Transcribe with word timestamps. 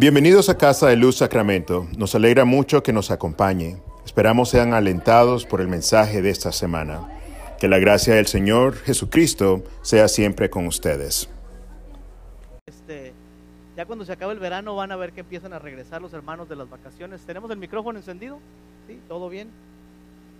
Bienvenidos 0.00 0.48
a 0.48 0.56
Casa 0.56 0.86
de 0.88 0.96
Luz 0.96 1.16
Sacramento. 1.16 1.86
Nos 1.98 2.14
alegra 2.14 2.46
mucho 2.46 2.82
que 2.82 2.90
nos 2.90 3.10
acompañe. 3.10 3.76
Esperamos 4.06 4.48
sean 4.48 4.72
alentados 4.72 5.44
por 5.44 5.60
el 5.60 5.68
mensaje 5.68 6.22
de 6.22 6.30
esta 6.30 6.52
semana. 6.52 7.06
Que 7.58 7.68
la 7.68 7.78
gracia 7.78 8.14
del 8.14 8.26
Señor 8.26 8.76
Jesucristo 8.76 9.62
sea 9.82 10.08
siempre 10.08 10.48
con 10.48 10.66
ustedes. 10.66 11.28
Este, 12.64 13.12
ya 13.76 13.84
cuando 13.84 14.06
se 14.06 14.12
acabe 14.12 14.32
el 14.32 14.38
verano 14.38 14.74
van 14.74 14.90
a 14.90 14.96
ver 14.96 15.12
que 15.12 15.20
empiezan 15.20 15.52
a 15.52 15.58
regresar 15.58 16.00
los 16.00 16.14
hermanos 16.14 16.48
de 16.48 16.56
las 16.56 16.70
vacaciones. 16.70 17.20
¿Tenemos 17.26 17.50
el 17.50 17.58
micrófono 17.58 17.98
encendido? 17.98 18.38
¿Sí? 18.88 18.98
¿Todo 19.06 19.28
bien? 19.28 19.50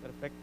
Perfecto. 0.01 0.39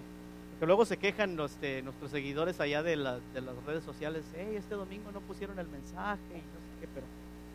Porque 0.51 0.67
luego 0.67 0.85
se 0.85 0.97
quejan 0.97 1.35
los, 1.37 1.53
este, 1.53 1.81
nuestros 1.81 2.11
seguidores 2.11 2.59
allá 2.59 2.83
de, 2.83 2.95
la- 2.95 3.17
de 3.33 3.41
las 3.41 3.55
redes 3.65 3.83
sociales. 3.83 4.21
Hey, 4.35 4.53
este 4.55 4.75
domingo 4.75 5.11
no 5.11 5.21
pusieron 5.21 5.57
el 5.57 5.67
mensaje 5.69 6.21
y 6.29 6.37
no 6.37 6.59
sé 6.61 6.81
qué, 6.81 6.87
pero 6.93 7.07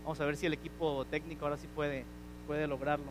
vamos 0.05 0.20
a 0.20 0.24
ver 0.24 0.37
si 0.37 0.47
el 0.47 0.52
equipo 0.52 1.05
técnico 1.06 1.45
ahora 1.45 1.56
sí 1.56 1.66
puede, 1.74 2.05
puede 2.47 2.66
lograrlo. 2.66 3.06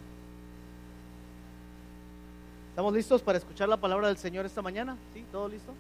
¿Estamos 2.70 2.94
listos 2.94 3.22
para 3.22 3.38
escuchar 3.38 3.68
la 3.70 3.78
palabra 3.78 4.08
del 4.08 4.18
Señor 4.18 4.46
esta 4.46 4.62
mañana? 4.62 4.98
¿Sí? 5.14 5.26
¿Todo 5.32 5.48
listo? 5.50 5.74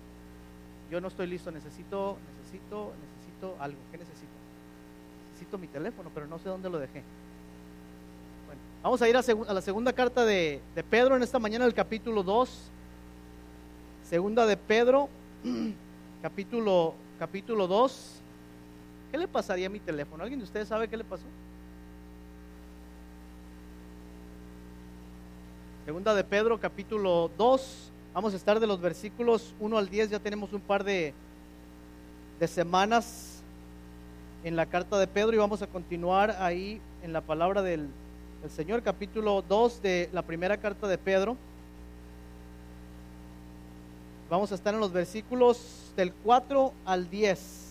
Yo 0.89 0.99
no 0.99 1.07
estoy 1.07 1.27
listo, 1.27 1.49
necesito, 1.51 2.17
necesito, 2.39 2.91
necesito 3.01 3.55
algo. 3.63 3.77
¿Qué 3.91 3.97
necesito? 3.97 4.27
Necesito 5.31 5.57
mi 5.57 5.67
teléfono, 5.67 6.09
pero 6.13 6.27
no 6.27 6.37
sé 6.37 6.49
dónde 6.49 6.70
lo 6.70 6.79
dejé. 6.79 7.01
Bueno, 8.45 8.62
vamos 8.84 9.01
a 9.01 9.07
ir 9.07 9.15
a, 9.15 9.21
segu- 9.21 9.48
a 9.48 9.53
la 9.53 9.62
segunda 9.62 9.93
carta 9.93 10.25
de, 10.25 10.62
de 10.75 10.84
Pedro 10.84 11.15
en 11.15 11.23
esta 11.23 11.39
mañana, 11.39 11.65
el 11.65 11.73
capítulo 11.73 12.23
2. 12.23 12.70
Segunda 14.03 14.45
de 14.45 14.57
Pedro, 14.57 15.07
capítulo, 16.21 16.93
capítulo 17.17 17.67
2. 17.67 18.20
¿Qué 19.11 19.17
le 19.17 19.27
pasaría 19.27 19.67
a 19.67 19.70
mi 19.70 19.81
teléfono? 19.81 20.23
¿Alguien 20.23 20.40
de 20.40 20.45
ustedes 20.45 20.70
sabe 20.70 20.87
qué 20.87 20.95
le 20.95 21.04
pasó? 21.04 21.26
Segunda 25.85 26.15
de 26.15 26.23
Pedro, 26.23 26.57
capítulo 26.57 27.29
2. 27.37 27.91
Vamos 28.13 28.34
a 28.34 28.37
estar 28.37 28.57
de 28.62 28.68
los 28.68 28.79
versículos 28.79 29.53
1 29.59 29.77
al 29.77 29.90
10. 29.90 30.12
Ya 30.12 30.20
tenemos 30.20 30.53
un 30.53 30.62
par 30.62 30.85
de, 30.85 31.13
de 32.40 32.48
semanas 32.48 33.41
en 34.45 34.55
la 34.55 34.65
carta 34.65 34.98
de 34.98 35.07
Pedro 35.07 35.34
y 35.34 35.40
vamos 35.40 35.62
a 35.62 35.68
continuar 35.68 36.37
ahí 36.40 36.79
en 37.03 37.12
la 37.12 37.20
palabra 37.20 37.62
del, 37.62 37.90
del 38.41 38.51
Señor, 38.51 38.81
capítulo 38.81 39.41
2 39.41 39.81
de 39.81 40.09
la 40.13 40.21
primera 40.21 40.55
carta 40.55 40.87
de 40.87 40.98
Pedro. 40.98 41.35
Vamos 44.29 44.53
a 44.53 44.55
estar 44.55 44.73
en 44.73 44.79
los 44.79 44.93
versículos 44.93 45.91
del 45.98 46.13
4 46.13 46.71
al 46.85 47.09
10. 47.09 47.71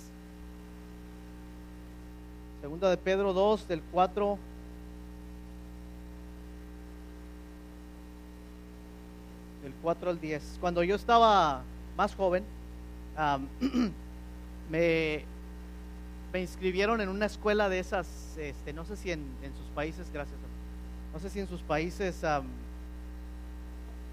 Segunda 2.61 2.91
de 2.91 2.97
Pedro 2.99 3.33
2, 3.33 3.69
del 3.69 3.83
4 3.91 4.39
del 9.63 9.73
4 9.83 10.11
al 10.11 10.21
10. 10.21 10.59
Cuando 10.61 10.83
yo 10.83 10.95
estaba 10.97 11.63
más 11.97 12.15
joven, 12.15 12.45
me, 14.71 15.25
inscribieron 16.35 17.01
en 17.01 17.09
una 17.09 17.27
escuela 17.27 17.69
de 17.69 17.79
esas, 17.79 18.37
este, 18.39 18.73
no 18.73 18.85
sé 18.85 18.97
si 18.97 19.11
en, 19.11 19.25
sus 19.57 19.67
países, 19.75 20.11
gracias, 20.13 20.39
no 21.13 21.19
sé 21.19 21.31
si 21.31 21.41
en 21.41 21.49
sus 21.49 21.61
países 21.63 22.23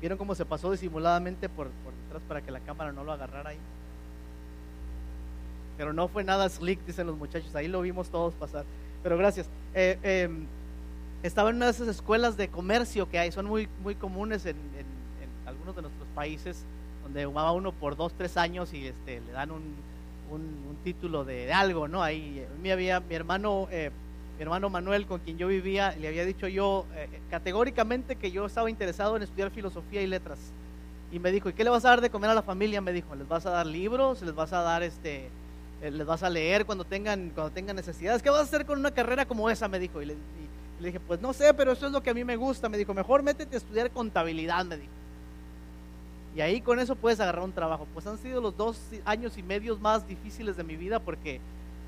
vieron 0.02 0.18
cómo 0.18 0.36
se 0.36 0.46
pasó 0.46 0.72
disimuladamente 0.72 1.50
por, 1.50 1.68
por 1.68 1.94
detrás 1.94 2.24
para 2.28 2.42
que 2.42 2.52
la 2.52 2.60
cámara 2.60 2.92
no 2.92 3.04
lo 3.04 3.12
agarrara 3.12 3.52
ahí. 3.52 3.60
Pero 5.78 5.94
no 5.94 6.08
fue 6.08 6.24
nada 6.24 6.50
slick, 6.50 6.84
dicen 6.86 7.08
los 7.08 7.18
muchachos, 7.18 7.54
ahí 7.56 7.68
lo 7.68 7.82
vimos 7.82 8.10
todos 8.10 8.34
pasar. 8.34 8.66
Pero 9.04 9.18
gracias. 9.18 9.48
Eh, 9.76 9.98
em, 10.04 10.46
estaba 11.24 11.50
en 11.50 11.58
una 11.58 11.66
de 11.66 11.72
esas 11.72 11.88
escuelas 11.88 12.38
de 12.38 12.48
comercio 12.48 13.10
que 13.10 13.20
hay, 13.20 13.32
son 13.32 13.46
muy, 13.46 13.68
muy 13.84 13.96
comunes 13.96 14.46
en, 14.46 14.56
algunos 15.46 15.76
de 15.76 15.82
nuestros 15.82 16.08
países, 16.14 16.64
donde 17.04 17.26
va 17.26 17.52
uno 17.52 17.72
por 17.72 17.96
dos, 17.96 18.14
tres 18.18 18.38
años 18.38 18.74
y 18.74 18.88
este, 18.88 19.22
le 19.22 19.32
dan 19.32 19.52
un, 19.52 19.64
un- 20.30 20.78
título 20.84 21.26
de, 21.26 21.52
algo, 21.52 21.90
¿no? 21.90 22.02
Ahí 22.02 22.40
eh, 22.40 22.48
mi, 22.62 22.72
había, 22.72 23.02
mi 23.02 23.14
hermano, 23.14 23.68
eh, 23.72 23.92
mi 24.38 24.44
hermano 24.44 24.70
Manuel, 24.70 25.06
con 25.06 25.20
quien 25.20 25.38
yo 25.38 25.48
vivía, 25.48 25.94
le 25.98 26.08
había 26.08 26.24
dicho 26.24 26.48
yo 26.48 26.86
eh, 26.96 27.10
categóricamente 27.30 28.16
que 28.16 28.32
yo 28.32 28.46
estaba 28.46 28.70
interesado 28.70 29.18
en 29.18 29.24
estudiar 29.24 29.52
filosofía 29.52 30.02
y 30.02 30.08
letras. 30.08 30.40
Y 31.12 31.20
me 31.20 31.32
dijo, 31.32 31.50
¿y 31.50 31.54
qué 31.54 31.66
le 31.66 31.70
vas 31.70 31.84
a 31.84 31.90
dar 31.90 32.02
de 32.02 32.10
comer 32.10 32.30
a 32.30 32.34
la 32.36 32.42
familia? 32.42 32.80
Me 32.80 32.94
dijo, 32.94 33.16
¿les 33.16 33.28
vas 33.28 33.46
a 33.46 33.50
dar 33.50 33.66
libros? 33.66 34.22
¿Les 34.22 34.34
vas 34.34 34.54
a 34.54 34.62
dar 34.62 34.82
este, 34.84 35.26
eh, 35.26 35.30
les 35.82 36.06
vas 36.06 36.24
a 36.24 36.30
leer 36.30 36.66
cuando 36.66 36.84
tengan, 36.84 37.32
cuando 37.34 37.52
tengan 37.54 37.76
necesidades? 37.76 38.22
¿Qué 38.24 38.30
vas 38.30 38.40
a 38.40 38.44
hacer 38.44 38.66
con 38.66 38.80
una 38.80 38.92
carrera 38.92 39.26
como 39.26 39.50
esa? 39.50 39.68
Me 39.68 39.80
dijo. 39.80 40.02
Y 40.02 40.06
le, 40.08 40.14
y 40.14 40.82
le 40.82 40.88
dije, 40.88 41.00
pues 41.00 41.22
no 41.22 41.34
sé, 41.34 41.54
pero 41.54 41.72
eso 41.72 41.86
es 41.88 41.92
lo 41.92 42.02
que 42.02 42.10
a 42.10 42.14
mí 42.14 42.24
me 42.24 42.36
gusta. 42.36 42.70
Me 42.70 42.78
dijo, 42.78 42.94
mejor 42.94 43.24
métete 43.24 43.56
a 43.56 43.60
estudiar 43.60 43.92
contabilidad, 43.92 44.66
me 44.66 44.78
dijo. 44.78 44.92
Y 46.36 46.42
ahí 46.42 46.62
con 46.62 46.80
eso 46.80 46.96
puedes 46.96 47.20
agarrar 47.20 47.44
un 47.44 47.52
trabajo. 47.54 47.88
Pues 47.94 48.06
han 48.06 48.18
sido 48.18 48.42
los 48.42 48.56
dos 48.56 48.80
años 49.06 49.38
y 49.38 49.44
medios 49.44 49.80
más 49.80 50.08
difíciles 50.08 50.56
de 50.58 50.64
mi 50.64 50.76
vida 50.76 51.00
porque 51.00 51.40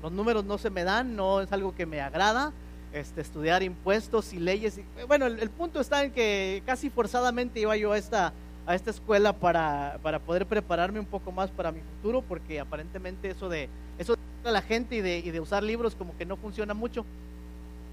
los 0.02 0.10
números 0.10 0.44
no 0.44 0.58
se 0.58 0.70
me 0.70 0.82
dan, 0.82 1.14
no 1.14 1.40
es 1.40 1.52
algo 1.52 1.74
que 1.74 1.86
me 1.86 2.00
agrada. 2.00 2.52
Este, 2.92 3.20
estudiar 3.20 3.62
impuestos 3.62 4.32
y 4.32 4.40
leyes. 4.40 4.78
y- 4.78 5.04
bueno, 5.06 5.26
el, 5.26 5.38
el 5.38 5.50
punto 5.50 5.80
está 5.80 6.02
en 6.02 6.10
que 6.10 6.60
casi 6.66 6.90
forzadamente 6.90 7.60
iba 7.60 7.76
yo 7.76 7.92
a 7.92 7.98
esta, 7.98 8.32
a 8.66 8.74
esta 8.74 8.90
escuela 8.90 9.32
para, 9.32 9.98
para 10.02 10.18
poder 10.18 10.46
prepararme 10.46 11.00
un 11.00 11.06
poco 11.06 11.32
más 11.32 11.50
para 11.50 11.72
mi 11.72 11.80
futuro, 11.80 12.22
porque 12.22 12.60
aparentemente 12.60 13.30
eso 13.30 13.48
de 13.48 13.68
eso 13.98 14.16
de 14.44 14.52
la 14.52 14.62
gente 14.62 14.96
y 14.96 15.00
de, 15.00 15.18
y 15.18 15.30
de 15.30 15.40
usar 15.40 15.62
libros 15.62 15.94
como 15.94 16.16
que 16.16 16.24
no 16.24 16.36
funciona 16.36 16.72
mucho. 16.74 17.04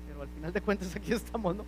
Pero 0.07 0.21
al 0.21 0.29
final 0.29 0.53
de 0.53 0.61
cuentas 0.61 0.95
aquí 0.95 1.13
estamos, 1.13 1.55
¿no? 1.55 1.65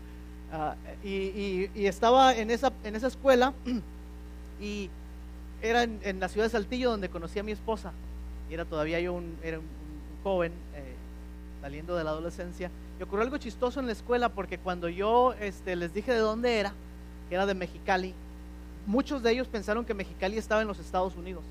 Ah, 0.52 0.76
y, 1.04 1.70
y- 1.76 1.86
estaba 1.86 2.36
en 2.36 2.50
esa, 2.50 2.72
en 2.84 2.96
esa 2.96 3.08
escuela 3.08 3.54
y 4.62 4.90
era 5.62 5.84
en, 5.84 6.20
la 6.20 6.30
ciudad 6.30 6.46
de 6.46 6.52
Saltillo 6.52 6.90
donde 6.92 7.10
conocí 7.10 7.40
a 7.40 7.44
mi 7.44 7.52
esposa. 7.52 7.92
Y 8.50 8.54
era 8.54 8.66
todavía 8.66 9.00
yo 9.00 9.14
un 9.14 9.36
joven 10.24 10.52
eh, 10.76 10.96
saliendo 11.62 11.96
de 11.96 12.04
la 12.04 12.12
adolescencia. 12.12 12.72
Y 13.00 13.04
ocurrió 13.04 13.24
algo 13.24 13.38
chistoso 13.38 13.80
en 13.80 13.86
la 13.86 13.94
escuela 13.94 14.30
porque 14.30 14.58
cuando 14.58 14.90
yo 14.90 15.34
este, 15.40 15.76
les 15.76 15.94
dije 15.94 16.12
de 16.12 16.20
dónde 16.20 16.60
era, 16.60 16.74
que 17.30 17.36
era 17.36 17.46
de 17.46 17.54
Mexicali, 17.54 18.14
muchos 18.90 19.22
de 19.22 19.32
ellos 19.32 19.48
pensaron 19.48 19.86
que 19.86 19.94
Mexicali 19.94 20.38
estaba 20.40 20.64
en 20.64 20.68
los 20.68 20.80
Estados 20.80 21.16
Unidos. 21.16 21.44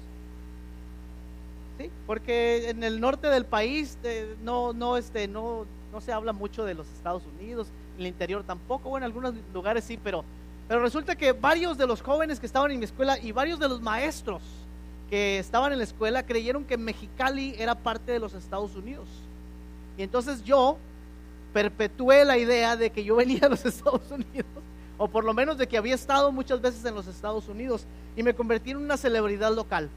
¿Sí? 1.79 1.89
Porque 2.05 2.69
en 2.69 2.83
el 2.83 3.01
norte 3.01 3.29
del 3.29 3.47
país 3.47 3.97
eh, 4.03 4.35
no, 4.43 4.73
no, 4.73 4.97
este, 4.97 5.29
no, 5.29 5.65
no 5.93 6.01
se 6.01 6.13
habla 6.13 6.33
mucho 6.33 6.65
de 6.65 6.75
los 6.75 6.89
Estados 6.89 7.23
Unidos, 7.39 7.69
en 7.95 8.01
el 8.01 8.07
interior 8.09 8.43
tampoco, 8.43 8.89
bueno, 8.91 9.07
en 9.07 9.13
algunos 9.13 9.35
lugares 9.55 9.85
sí, 9.85 9.97
pero, 10.03 10.25
pero 10.67 10.81
resulta 10.81 11.15
que 11.15 11.31
varios 11.31 11.79
de 11.79 11.87
los 11.87 12.03
jóvenes 12.03 12.41
que 12.41 12.47
estaban 12.47 12.73
en 12.73 12.81
mi 12.81 12.87
escuela 12.87 13.17
y 13.21 13.31
varios 13.31 13.61
de 13.61 13.69
los 13.69 13.81
maestros 13.81 14.43
que 15.09 15.39
estaban 15.39 15.71
en 15.73 15.79
la 15.79 15.85
escuela 15.85 16.27
creyeron 16.27 16.65
que 16.65 16.77
Mexicali 16.77 17.55
era 17.57 17.77
parte 17.77 18.11
de 18.11 18.19
los 18.19 18.35
Estados 18.35 18.75
Unidos. 18.75 19.07
Y 19.97 20.03
entonces 20.03 20.43
yo 20.43 20.77
perpetué 21.53 22.25
la 22.25 22.37
idea 22.37 22.77
de 22.77 22.91
que 22.91 23.05
yo 23.05 23.15
venía 23.15 23.43
a 23.43 23.49
los 23.49 23.65
Estados 23.65 24.11
Unidos, 24.11 24.65
o 24.99 25.09
por 25.09 25.25
lo 25.25 25.33
menos 25.33 25.57
de 25.57 25.67
que 25.67 25.79
había 25.79 25.95
estado 25.95 26.33
muchas 26.33 26.61
veces 26.61 26.85
en 26.85 26.95
los 26.95 27.07
Estados 27.07 27.49
Unidos, 27.49 27.87
y 28.17 28.23
me 28.23 28.35
convertí 28.35 28.73
en 28.73 28.79
una 28.79 28.97
celebridad 28.97 29.55
local 29.55 29.89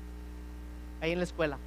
ahí 1.01 1.11
en 1.11 1.17
la 1.17 1.23
escuela. 1.23 1.57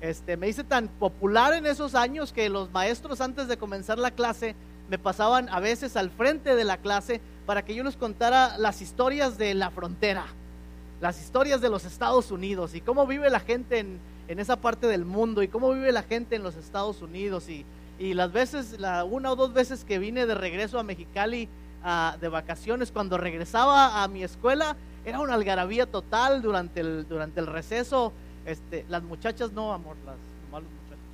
Este, 0.00 0.36
me 0.36 0.48
hice 0.48 0.62
tan 0.62 0.88
popular 0.88 1.52
en 1.54 1.66
esos 1.66 1.94
años 1.94 2.32
que 2.32 2.48
los 2.48 2.70
maestros 2.70 3.20
antes 3.20 3.48
de 3.48 3.56
comenzar 3.56 3.98
la 3.98 4.10
clase 4.10 4.54
me 4.88 4.98
pasaban 4.98 5.48
a 5.48 5.58
veces 5.58 5.96
al 5.96 6.10
frente 6.10 6.54
de 6.54 6.64
la 6.64 6.76
clase 6.76 7.20
para 7.44 7.64
que 7.64 7.74
yo 7.74 7.82
les 7.82 7.96
contara 7.96 8.56
las 8.58 8.82
historias 8.82 9.36
de 9.38 9.54
la 9.54 9.70
frontera, 9.70 10.26
las 11.00 11.20
historias 11.20 11.60
de 11.60 11.70
los 11.70 11.84
Estados 11.84 12.30
Unidos 12.30 12.74
y 12.74 12.80
cómo 12.80 13.06
vive 13.06 13.30
la 13.30 13.40
gente 13.40 13.78
en, 13.78 13.98
en 14.28 14.38
esa 14.38 14.56
parte 14.56 14.86
del 14.86 15.04
mundo 15.04 15.42
y 15.42 15.48
cómo 15.48 15.72
vive 15.72 15.90
la 15.92 16.02
gente 16.02 16.36
en 16.36 16.42
los 16.42 16.56
Estados 16.56 17.02
Unidos 17.02 17.48
y, 17.48 17.64
y 17.98 18.14
las 18.14 18.32
veces, 18.32 18.78
la 18.78 19.04
una 19.04 19.32
o 19.32 19.36
dos 19.36 19.52
veces 19.52 19.84
que 19.84 19.98
vine 19.98 20.26
de 20.26 20.34
regreso 20.34 20.78
a 20.78 20.82
Mexicali 20.82 21.48
de 22.20 22.28
vacaciones, 22.28 22.90
cuando 22.90 23.16
regresaba 23.16 24.02
a 24.02 24.08
mi 24.08 24.24
escuela, 24.24 24.76
era 25.04 25.20
una 25.20 25.34
algarabía 25.34 25.86
total 25.86 26.42
durante 26.42 26.80
el, 26.80 27.06
durante 27.08 27.38
el 27.38 27.46
receso. 27.46 28.12
Este, 28.44 28.84
las 28.88 29.04
muchachas 29.04 29.52
no, 29.52 29.72
amor, 29.72 29.96
las 30.04 30.16
nomás 30.44 30.62
los 30.64 30.72
muchachos. 30.72 31.04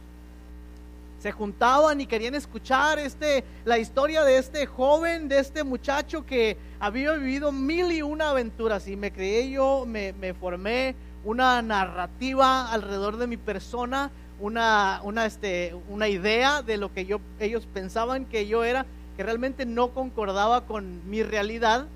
Se 1.20 1.30
juntaban 1.32 2.00
y 2.00 2.06
querían 2.06 2.34
escuchar 2.34 2.98
este, 2.98 3.44
la 3.66 3.78
historia 3.78 4.24
de 4.24 4.38
este 4.38 4.64
joven, 4.64 5.28
de 5.28 5.40
este 5.40 5.62
muchacho 5.62 6.24
que 6.24 6.56
había 6.80 7.12
vivido 7.12 7.52
mil 7.52 7.92
y 7.92 8.00
una 8.00 8.30
aventuras. 8.30 8.88
Y 8.88 8.96
me 8.96 9.12
creé 9.12 9.50
yo, 9.50 9.84
me, 9.86 10.14
me 10.14 10.32
formé 10.32 10.94
una 11.24 11.60
narrativa 11.60 12.72
alrededor 12.72 13.19
de 13.19 13.26
mi 13.26 13.36
persona, 13.36 14.10
una, 14.40 15.00
una, 15.04 15.26
este, 15.26 15.76
una 15.88 16.08
idea 16.08 16.62
de 16.62 16.78
lo 16.78 16.92
que 16.92 17.04
yo, 17.04 17.20
ellos 17.38 17.69
pensaban 17.72 18.24
que 18.24 18.46
yo 18.46 18.64
era, 18.64 18.86
que 19.16 19.22
realmente 19.22 19.66
no 19.66 19.88
concordaba 19.88 20.66
con 20.66 21.08
mi 21.08 21.22
realidad. 21.22 21.86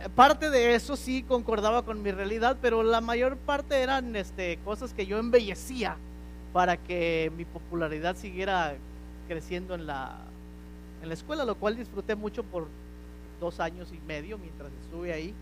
Eh, 0.00 0.08
Parte 0.14 0.50
de 0.50 0.74
eso 0.74 0.96
sí 0.96 1.22
concordaba 1.22 1.82
con 1.82 2.02
mi 2.02 2.10
realidad, 2.10 2.56
pero 2.60 2.82
la 2.82 3.00
mayor 3.00 3.36
parte 3.36 3.80
eran 3.80 4.16
este, 4.16 4.58
cosas 4.64 4.94
que 4.94 5.06
yo 5.06 5.18
embellecía 5.18 5.96
para 6.52 6.76
que 6.76 7.30
mi 7.36 7.44
popularidad 7.44 8.16
siguiera 8.16 8.74
creciendo 9.26 9.74
en 9.74 9.86
la, 9.86 10.18
en 11.02 11.08
la 11.08 11.14
escuela, 11.14 11.44
lo 11.44 11.56
cual 11.56 11.76
disfruté 11.76 12.16
mucho 12.16 12.42
por 12.42 12.66
dos 13.40 13.60
años 13.60 13.92
y 13.92 14.00
medio 14.06 14.38
mientras 14.38 14.70
estuve 14.82 15.12
ahí. 15.12 15.34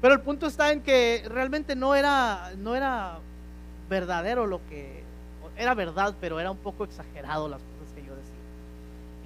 Pero 0.00 0.14
el 0.14 0.20
punto 0.20 0.46
está 0.46 0.72
en 0.72 0.82
que 0.82 1.24
realmente 1.28 1.74
no 1.74 1.94
era, 1.94 2.52
no 2.58 2.74
era 2.76 3.18
verdadero 3.88 4.46
lo 4.46 4.60
que, 4.68 5.02
era 5.56 5.74
verdad, 5.74 6.14
pero 6.20 6.38
era 6.38 6.50
un 6.50 6.58
poco 6.58 6.84
exagerado 6.84 7.48
las 7.48 7.60
cosas. 7.60 7.75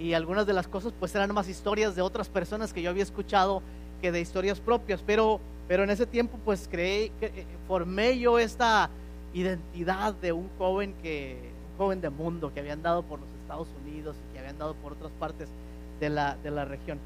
Y 0.00 0.14
algunas 0.14 0.46
de 0.46 0.54
las 0.54 0.66
cosas 0.66 0.94
pues 0.98 1.14
eran 1.14 1.32
más 1.34 1.48
historias 1.48 1.94
de 1.94 2.02
otras 2.02 2.28
personas 2.28 2.72
que 2.72 2.80
yo 2.80 2.90
había 2.90 3.02
escuchado 3.02 3.62
que 4.00 4.10
de 4.10 4.20
historias 4.20 4.58
propias, 4.58 5.02
pero, 5.06 5.40
pero 5.68 5.84
en 5.84 5.90
ese 5.90 6.06
tiempo 6.06 6.38
pues 6.42 6.66
creé, 6.70 7.12
eh, 7.20 7.44
formé 7.68 8.18
yo 8.18 8.38
esta 8.38 8.88
identidad 9.34 10.14
de 10.14 10.32
un 10.32 10.48
joven 10.56 10.94
que, 11.02 11.52
un 11.72 11.78
joven 11.78 12.00
de 12.00 12.08
mundo 12.08 12.52
que 12.52 12.60
había 12.60 12.72
andado 12.72 13.02
por 13.02 13.20
los 13.20 13.28
Estados 13.42 13.68
Unidos 13.84 14.16
y 14.16 14.32
que 14.32 14.38
había 14.38 14.50
andado 14.52 14.74
por 14.76 14.92
otras 14.92 15.12
partes 15.20 15.50
de 16.00 16.08
la, 16.08 16.36
de 16.42 16.50
la 16.50 16.64
región. 16.64 16.98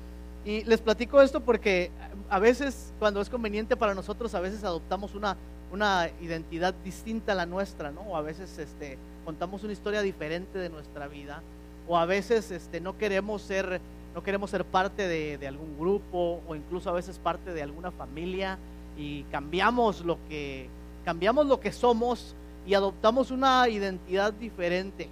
Y 0.45 0.63
les 0.65 0.81
platico 0.81 1.21
esto 1.21 1.41
porque 1.41 1.91
a 2.31 2.39
veces, 2.39 2.93
cuando 2.99 3.21
es 3.21 3.29
conveniente 3.29 3.77
para 3.77 3.95
nosotros, 3.95 4.35
a 4.35 4.41
veces 4.41 4.63
adoptamos 4.63 5.15
una, 5.15 5.37
una 5.73 6.11
identidad 6.21 6.75
distinta 6.85 7.33
a 7.33 7.35
la 7.35 7.47
nuestra, 7.47 7.91
¿no? 7.91 8.03
O 8.03 8.17
a 8.17 8.23
veces 8.23 8.59
este, 8.59 8.99
contamos 9.25 9.65
una 9.65 9.73
historia 9.73 10.03
diferente 10.03 10.59
de 10.59 10.69
nuestra 10.69 11.09
vida, 11.09 11.43
o 11.89 11.97
a 11.97 12.07
veces 12.07 12.51
este, 12.51 12.81
no 12.81 12.97
queremos 12.97 13.43
ser, 13.43 13.81
no 14.15 14.23
queremos 14.23 14.51
ser 14.51 14.65
parte 14.65 15.07
de, 15.07 15.39
de 15.39 15.49
algún 15.49 15.79
grupo, 15.79 16.41
o 16.47 16.55
incluso 16.55 16.91
a 16.91 16.93
veces 16.93 17.19
parte 17.19 17.53
de 17.53 17.63
alguna 17.63 17.91
familia, 17.91 18.59
y 18.97 19.23
cambiamos 19.25 20.05
lo 20.05 20.19
que, 20.29 20.69
cambiamos 21.05 21.47
lo 21.47 21.61
que 21.61 21.73
somos 21.73 22.35
y 22.67 22.75
adoptamos 22.75 23.31
una 23.31 23.69
identidad 23.69 24.33
diferente. 24.33 25.09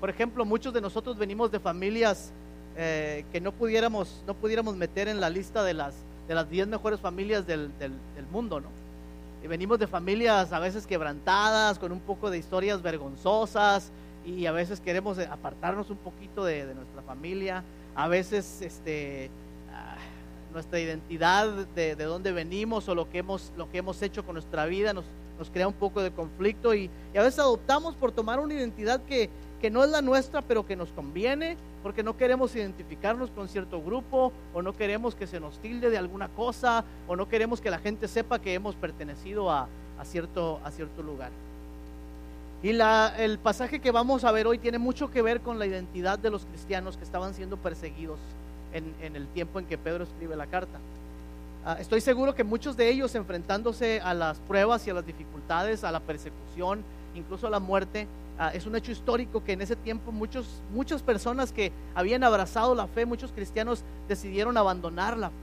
Por 0.00 0.10
ejemplo, 0.10 0.44
muchos 0.44 0.72
de 0.72 0.80
nosotros 0.80 1.16
venimos 1.16 1.50
de 1.50 1.58
familias 1.58 2.32
eh, 2.76 3.24
que 3.32 3.40
no 3.40 3.52
pudiéramos, 3.52 4.22
no 4.26 4.34
pudiéramos 4.34 4.76
meter 4.76 5.08
en 5.08 5.20
la 5.20 5.30
lista 5.30 5.64
de 5.64 5.74
las, 5.74 5.94
de 6.28 6.34
las 6.34 6.48
10 6.48 6.68
mejores 6.68 7.00
familias 7.00 7.46
del, 7.46 7.76
del, 7.78 7.92
del 8.14 8.26
mundo, 8.30 8.60
¿no? 8.60 8.68
Y 9.42 9.48
venimos 9.48 9.78
de 9.78 9.86
familias 9.86 10.52
a 10.52 10.58
veces 10.58 10.86
quebrantadas, 10.86 11.78
con 11.78 11.92
un 11.92 12.00
poco 12.00 12.30
de 12.30 12.38
historias 12.38 12.82
vergonzosas, 12.82 13.90
y 14.26 14.46
a 14.46 14.52
veces 14.52 14.80
queremos 14.80 15.18
apartarnos 15.18 15.88
un 15.90 15.98
poquito 15.98 16.44
de, 16.44 16.66
de 16.66 16.74
nuestra 16.74 17.00
familia, 17.02 17.62
a 17.94 18.08
veces 18.08 18.60
este, 18.60 19.30
ah, 19.72 19.96
nuestra 20.52 20.80
identidad 20.80 21.48
de, 21.74 21.94
de, 21.94 22.04
dónde 22.04 22.32
venimos 22.32 22.88
o 22.88 22.94
lo 22.94 23.08
que 23.08 23.18
hemos, 23.18 23.52
lo 23.56 23.70
que 23.70 23.78
hemos 23.78 24.02
hecho 24.02 24.24
con 24.24 24.34
nuestra 24.34 24.66
vida 24.66 24.92
nos, 24.92 25.04
nos 25.38 25.48
crea 25.50 25.68
un 25.68 25.74
poco 25.74 26.02
de 26.02 26.10
conflicto 26.10 26.74
y, 26.74 26.90
y, 27.14 27.18
a 27.18 27.22
veces 27.22 27.38
adoptamos 27.38 27.94
por 27.94 28.10
tomar 28.10 28.40
una 28.40 28.54
identidad 28.54 29.00
que, 29.04 29.30
que 29.60 29.70
no 29.70 29.84
es 29.84 29.90
la 29.90 30.02
nuestra, 30.02 30.42
pero 30.42 30.66
que 30.66 30.74
nos 30.74 30.90
conviene, 30.90 31.56
porque 31.84 32.02
no 32.02 32.16
queremos 32.16 32.54
identificarnos 32.56 33.30
con 33.30 33.48
cierto 33.48 33.80
grupo, 33.80 34.32
o 34.52 34.60
no 34.60 34.76
queremos 34.76 35.14
que 35.14 35.28
se 35.28 35.38
nos 35.38 35.60
tilde 35.60 35.88
de 35.88 35.98
alguna 35.98 36.28
cosa, 36.28 36.84
o 37.06 37.14
no 37.14 37.28
queremos 37.28 37.60
que 37.60 37.70
la 37.70 37.78
gente 37.78 38.08
sepa 38.08 38.40
que 38.40 38.54
hemos 38.54 38.74
pertenecido 38.74 39.52
a, 39.52 39.68
a 39.98 40.04
cierto, 40.04 40.60
a 40.64 40.70
cierto 40.72 41.02
lugar. 41.02 41.30
Y 42.66 42.72
la, 42.72 43.14
el 43.16 43.38
pasaje 43.38 43.78
que 43.78 43.92
vamos 43.92 44.24
a 44.24 44.32
ver 44.32 44.48
hoy 44.48 44.58
tiene 44.58 44.78
mucho 44.78 45.08
que 45.08 45.22
ver 45.22 45.40
con 45.40 45.60
la 45.60 45.66
identidad 45.66 46.18
de 46.18 46.30
los 46.30 46.44
cristianos 46.46 46.96
que 46.96 47.04
estaban 47.04 47.32
siendo 47.32 47.56
perseguidos 47.56 48.18
en, 48.72 48.92
en 49.00 49.14
el 49.14 49.28
tiempo 49.28 49.60
en 49.60 49.66
que 49.66 49.78
Pedro 49.78 50.02
escribe 50.02 50.34
la 50.34 50.48
carta. 50.48 50.80
Uh, 51.64 51.80
estoy 51.80 52.00
seguro 52.00 52.34
que 52.34 52.42
muchos 52.42 52.76
de 52.76 52.90
ellos 52.90 53.14
enfrentándose 53.14 54.00
a 54.00 54.14
las 54.14 54.40
pruebas 54.40 54.84
y 54.84 54.90
a 54.90 54.94
las 54.94 55.06
dificultades, 55.06 55.84
a 55.84 55.92
la 55.92 56.00
persecución, 56.00 56.82
incluso 57.14 57.46
a 57.46 57.50
la 57.50 57.60
muerte, 57.60 58.08
Uh, 58.38 58.54
es 58.54 58.66
un 58.66 58.76
hecho 58.76 58.92
histórico 58.92 59.42
que 59.42 59.52
en 59.52 59.62
ese 59.62 59.76
tiempo 59.76 60.12
muchos, 60.12 60.46
muchas 60.74 61.00
personas 61.00 61.52
que 61.52 61.72
habían 61.94 62.22
abrazado 62.22 62.74
la 62.74 62.86
fe, 62.86 63.06
muchos 63.06 63.32
cristianos 63.32 63.82
decidieron 64.08 64.58
abandonar 64.58 65.16
la 65.16 65.30
fe. 65.30 65.34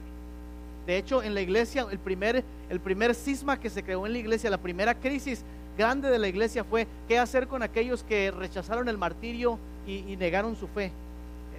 De 0.86 0.96
hecho, 0.96 1.20
en 1.20 1.34
la 1.34 1.40
iglesia, 1.40 1.88
el 1.90 1.98
primer, 1.98 2.44
el 2.70 2.78
primer 2.78 3.16
cisma 3.16 3.58
que 3.58 3.68
se 3.68 3.82
creó 3.82 4.06
en 4.06 4.12
la 4.12 4.18
iglesia, 4.20 4.48
la 4.48 4.58
primera 4.58 4.94
crisis 4.94 5.42
grande 5.76 6.10
de 6.10 6.18
la 6.18 6.28
iglesia 6.28 6.64
fue 6.64 6.86
qué 7.08 7.18
hacer 7.18 7.46
con 7.46 7.62
aquellos 7.62 8.02
que 8.02 8.30
rechazaron 8.30 8.88
el 8.88 8.98
martirio 8.98 9.58
y, 9.86 10.16
negaron 10.16 10.56
su 10.56 10.66
fe. 10.68 10.92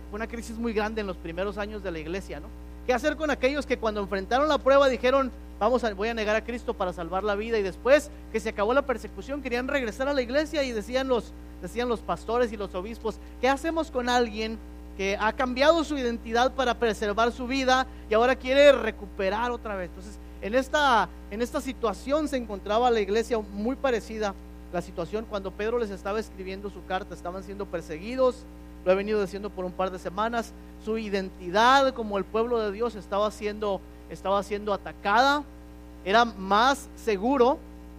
Fue 0.10 0.18
una 0.18 0.28
crisis 0.28 0.58
muy 0.58 0.74
grande 0.74 1.02
en 1.02 1.08
los 1.08 1.18
primeros 1.18 1.58
años 1.58 1.84
de 1.84 1.92
la 1.92 2.00
iglesia, 2.00 2.40
¿no? 2.40 2.48
¿Qué 2.86 2.94
hacer 2.94 3.16
con 3.16 3.32
aquellos 3.32 3.66
que 3.66 3.78
cuando 3.78 4.02
enfrentaron 4.02 4.48
la 4.48 4.60
prueba 4.60 4.88
dijeron, 4.88 5.32
vamos 5.60 5.84
a, 5.84 5.94
voy 5.94 6.10
a 6.10 6.14
negar 6.14 6.36
a 6.36 6.44
Cristo 6.44 6.74
para 6.74 6.94
salvar 6.94 7.24
la 7.24 7.36
vida 7.36 7.58
y 7.58 7.64
después 7.64 8.12
que 8.32 8.40
se 8.40 8.50
acabó 8.50 8.74
la 8.74 8.84
persecución 8.84 9.42
querían 9.42 9.68
regresar 9.68 10.08
a 10.08 10.14
la 10.14 10.22
iglesia 10.22 10.64
y 10.64 10.72
decían 10.72 11.08
los, 11.08 11.34
decían 11.62 11.90
los 11.90 12.02
pastores 12.02 12.52
y 12.52 12.58
los 12.58 12.76
obispos, 12.76 13.18
¿qué 13.42 13.50
hacemos 13.50 13.90
con 13.90 14.08
alguien 14.08 14.60
que 14.98 15.18
ha 15.20 15.34
cambiado 15.34 15.84
su 15.84 15.98
identidad 15.98 16.54
para 16.54 16.76
preservar 16.76 17.32
su 17.32 17.48
vida 17.48 17.88
y 18.10 18.14
ahora 18.14 18.36
quiere 18.36 18.72
recuperar 18.72 19.50
otra 19.52 19.76
vez? 19.76 19.90
Entonces, 19.90 20.20
en 20.46 20.54
esta, 20.54 21.10
en 21.32 21.42
esta 21.42 21.60
situación 21.60 22.28
se 22.28 22.38
encontraba 22.38 22.92
la 22.92 23.00
iglesia 23.00 23.40
muy 23.40 23.76
parecida 23.76 24.36
la 24.72 24.84
situación 24.84 25.26
cuando 25.28 25.50
Pedro 25.50 25.80
les 25.80 25.90
estaba 25.90 26.20
escribiendo 26.20 26.70
su 26.70 26.86
carta, 26.86 27.16
estaban 27.16 27.42
siendo 27.42 27.66
perseguidos, 27.66 28.44
lo 28.86 28.92
he 28.92 28.96
venido 28.96 29.20
diciendo 29.20 29.50
por 29.50 29.66
un 29.66 29.72
par 29.72 29.90
de 29.90 29.98
semanas, 29.98 30.54
su 30.84 31.00
identidad 31.00 31.96
como 31.96 32.20
el 32.20 32.26
pueblo 32.26 32.60
de 32.60 32.72
Dios 32.72 32.94
estaba 32.94 33.32
siendo, 33.32 33.82
estaba 34.12 34.44
siendo 34.44 34.72
atacada, 34.72 35.44
era 36.04 36.26
más 36.26 36.90
seguro 36.96 37.58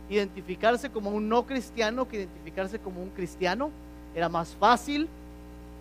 identificarse 0.09 0.89
como 0.89 1.11
un 1.11 1.29
no 1.29 1.47
cristiano 1.47 2.07
que 2.07 2.19
identificarse 2.19 2.79
como 2.79 3.03
un 3.03 3.11
cristiano, 3.11 3.71
era 4.15 4.29
más 4.29 4.55
fácil, 4.61 5.09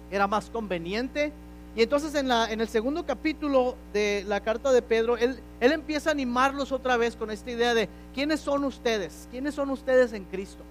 era 0.10 0.26
más 0.26 0.50
conveniente. 0.50 1.32
Y 1.76 1.82
entonces 1.82 2.16
en, 2.16 2.32
el 2.32 2.68
segundo 2.70 3.06
capítulo 3.06 3.76
de 3.92 4.24
la 4.28 4.40
carta 4.40 4.72
de 4.72 4.82
Pedro, 4.82 5.18
él, 5.18 5.38
él 5.60 5.72
empieza 5.74 6.10
a 6.10 6.14
animarlos 6.14 6.72
otra 6.72 6.96
vez 6.96 7.18
con 7.18 7.30
esta 7.32 7.52
idea 7.52 7.74
de 7.74 7.90
quiénes 8.14 8.40
son 8.40 8.64
ustedes, 8.64 9.28
quiénes 9.30 9.56
son 9.56 9.70
ustedes 9.70 10.14
en 10.14 10.24
Cristo. 10.24 10.64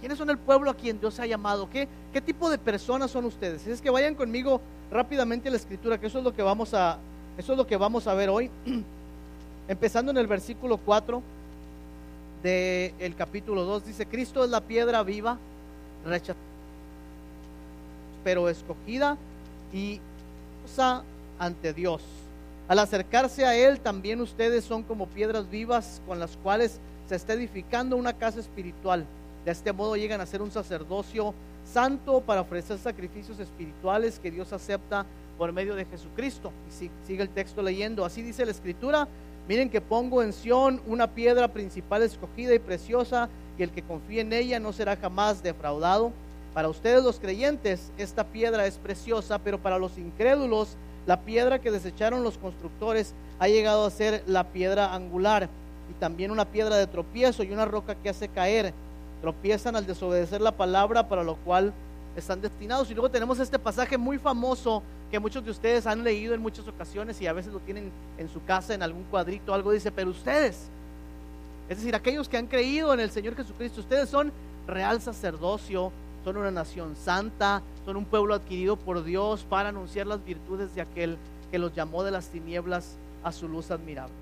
¿Quiénes 0.00 0.18
son 0.18 0.28
el 0.28 0.38
pueblo 0.38 0.70
a 0.70 0.74
quien 0.74 1.00
Dios 1.00 1.18
ha 1.18 1.26
llamado? 1.26 1.68
¿Qué, 1.70 1.88
qué 2.12 2.20
tipo 2.20 2.50
de 2.50 2.58
personas 2.58 3.10
son 3.10 3.24
ustedes? 3.24 3.66
Es 3.66 3.80
que 3.80 3.90
vayan 3.90 4.14
conmigo 4.14 4.60
rápidamente 4.92 5.48
a 5.48 5.50
la 5.50 5.56
escritura, 5.56 5.98
que 5.98 6.06
eso 6.06 6.18
es 6.18 6.24
lo 6.24 6.34
que 6.34 6.42
vamos 6.42 6.74
a, 6.74 6.98
eso 7.38 7.52
es 7.52 7.58
lo 7.58 7.66
que 7.66 7.76
vamos 7.76 8.06
a 8.06 8.14
ver 8.14 8.28
hoy. 8.28 8.50
Empezando 9.68 10.10
en 10.10 10.18
el 10.18 10.26
versículo 10.26 10.76
4 10.76 11.22
del 12.42 13.14
capítulo 13.16 13.64
2, 13.64 13.86
dice, 13.86 14.06
Cristo 14.06 14.44
es 14.44 14.50
la 14.50 14.60
piedra 14.60 15.02
viva, 15.02 15.38
rechazada, 16.04 16.38
pero 18.22 18.48
escogida 18.48 19.16
y 19.72 20.00
ante 21.38 21.72
Dios. 21.72 22.02
Al 22.68 22.78
acercarse 22.78 23.44
a 23.44 23.56
Él, 23.56 23.80
también 23.80 24.20
ustedes 24.20 24.64
son 24.64 24.82
como 24.82 25.06
piedras 25.06 25.50
vivas 25.50 26.00
con 26.06 26.18
las 26.18 26.36
cuales 26.36 26.78
se 27.08 27.16
está 27.16 27.32
edificando 27.32 27.96
una 27.96 28.12
casa 28.12 28.40
espiritual. 28.40 29.06
De 29.44 29.50
este 29.50 29.72
modo 29.72 29.96
llegan 29.96 30.20
a 30.20 30.26
ser 30.26 30.42
un 30.42 30.50
sacerdocio 30.50 31.34
santo 31.64 32.20
para 32.20 32.42
ofrecer 32.42 32.78
sacrificios 32.78 33.38
espirituales 33.40 34.18
que 34.18 34.30
Dios 34.30 34.52
acepta 34.52 35.06
por 35.38 35.52
medio 35.52 35.74
de 35.74 35.86
Jesucristo. 35.86 36.52
Y 36.68 36.90
sigue 37.06 37.22
el 37.22 37.30
texto 37.30 37.62
leyendo, 37.62 38.04
así 38.04 38.22
dice 38.22 38.44
la 38.44 38.50
escritura, 38.50 39.08
miren 39.48 39.70
que 39.70 39.80
pongo 39.80 40.22
en 40.22 40.32
Sión 40.32 40.82
una 40.86 41.06
piedra 41.06 41.48
principal 41.48 42.02
escogida 42.02 42.54
y 42.54 42.58
preciosa, 42.58 43.28
y 43.56 43.62
el 43.62 43.70
que 43.70 43.82
confíe 43.82 44.20
en 44.20 44.32
ella 44.32 44.60
no 44.60 44.72
será 44.72 44.96
jamás 44.96 45.42
defraudado. 45.42 46.12
Para 46.54 46.68
ustedes 46.68 47.02
los 47.02 47.20
creyentes 47.20 47.90
esta 47.98 48.24
piedra 48.24 48.66
es 48.66 48.78
preciosa, 48.78 49.38
pero 49.38 49.58
para 49.58 49.78
los 49.78 49.98
incrédulos 49.98 50.76
la 51.06 51.20
piedra 51.20 51.58
que 51.58 51.70
desecharon 51.70 52.22
los 52.22 52.36
constructores 52.36 53.14
ha 53.38 53.48
llegado 53.48 53.86
a 53.86 53.90
ser 53.90 54.22
la 54.26 54.44
piedra 54.44 54.94
angular 54.94 55.48
y 55.90 55.94
también 55.94 56.30
una 56.30 56.44
piedra 56.44 56.76
de 56.76 56.86
tropiezo 56.86 57.42
y 57.42 57.52
una 57.52 57.64
roca 57.64 57.94
que 57.94 58.10
hace 58.10 58.28
caer 58.28 58.74
tropiezan 59.22 59.74
al 59.76 59.86
desobedecer 59.86 60.40
la 60.40 60.52
palabra 60.52 61.08
para 61.08 61.24
lo 61.24 61.36
cual 61.36 61.72
están 62.16 62.40
destinados. 62.40 62.90
Y 62.90 62.94
luego 62.94 63.10
tenemos 63.10 63.38
este 63.38 63.58
pasaje 63.58 63.96
muy 63.96 64.18
famoso 64.18 64.82
que 65.10 65.18
muchos 65.18 65.44
de 65.44 65.50
ustedes 65.50 65.86
han 65.86 66.04
leído 66.04 66.34
en 66.34 66.42
muchas 66.42 66.66
ocasiones 66.68 67.20
y 67.20 67.26
a 67.26 67.32
veces 67.32 67.52
lo 67.52 67.60
tienen 67.60 67.90
en 68.18 68.28
su 68.28 68.44
casa 68.44 68.74
en 68.74 68.82
algún 68.82 69.04
cuadrito, 69.04 69.54
algo 69.54 69.72
dice, 69.72 69.90
pero 69.90 70.10
ustedes, 70.10 70.68
es 71.68 71.78
decir, 71.78 71.94
aquellos 71.94 72.28
que 72.28 72.36
han 72.36 72.46
creído 72.46 72.92
en 72.92 73.00
el 73.00 73.10
Señor 73.10 73.34
Jesucristo, 73.34 73.80
ustedes 73.80 74.08
son 74.08 74.32
real 74.66 75.00
sacerdocio, 75.00 75.90
son 76.24 76.36
una 76.36 76.50
nación 76.50 76.96
santa, 76.96 77.62
son 77.84 77.96
un 77.96 78.04
pueblo 78.04 78.34
adquirido 78.34 78.76
por 78.76 79.04
Dios 79.04 79.44
para 79.48 79.70
anunciar 79.70 80.06
las 80.06 80.24
virtudes 80.24 80.74
de 80.74 80.82
aquel 80.82 81.16
que 81.50 81.58
los 81.58 81.74
llamó 81.74 82.04
de 82.04 82.10
las 82.10 82.28
tinieblas 82.28 82.96
a 83.24 83.32
su 83.32 83.48
luz 83.48 83.70
admirable. 83.70 84.14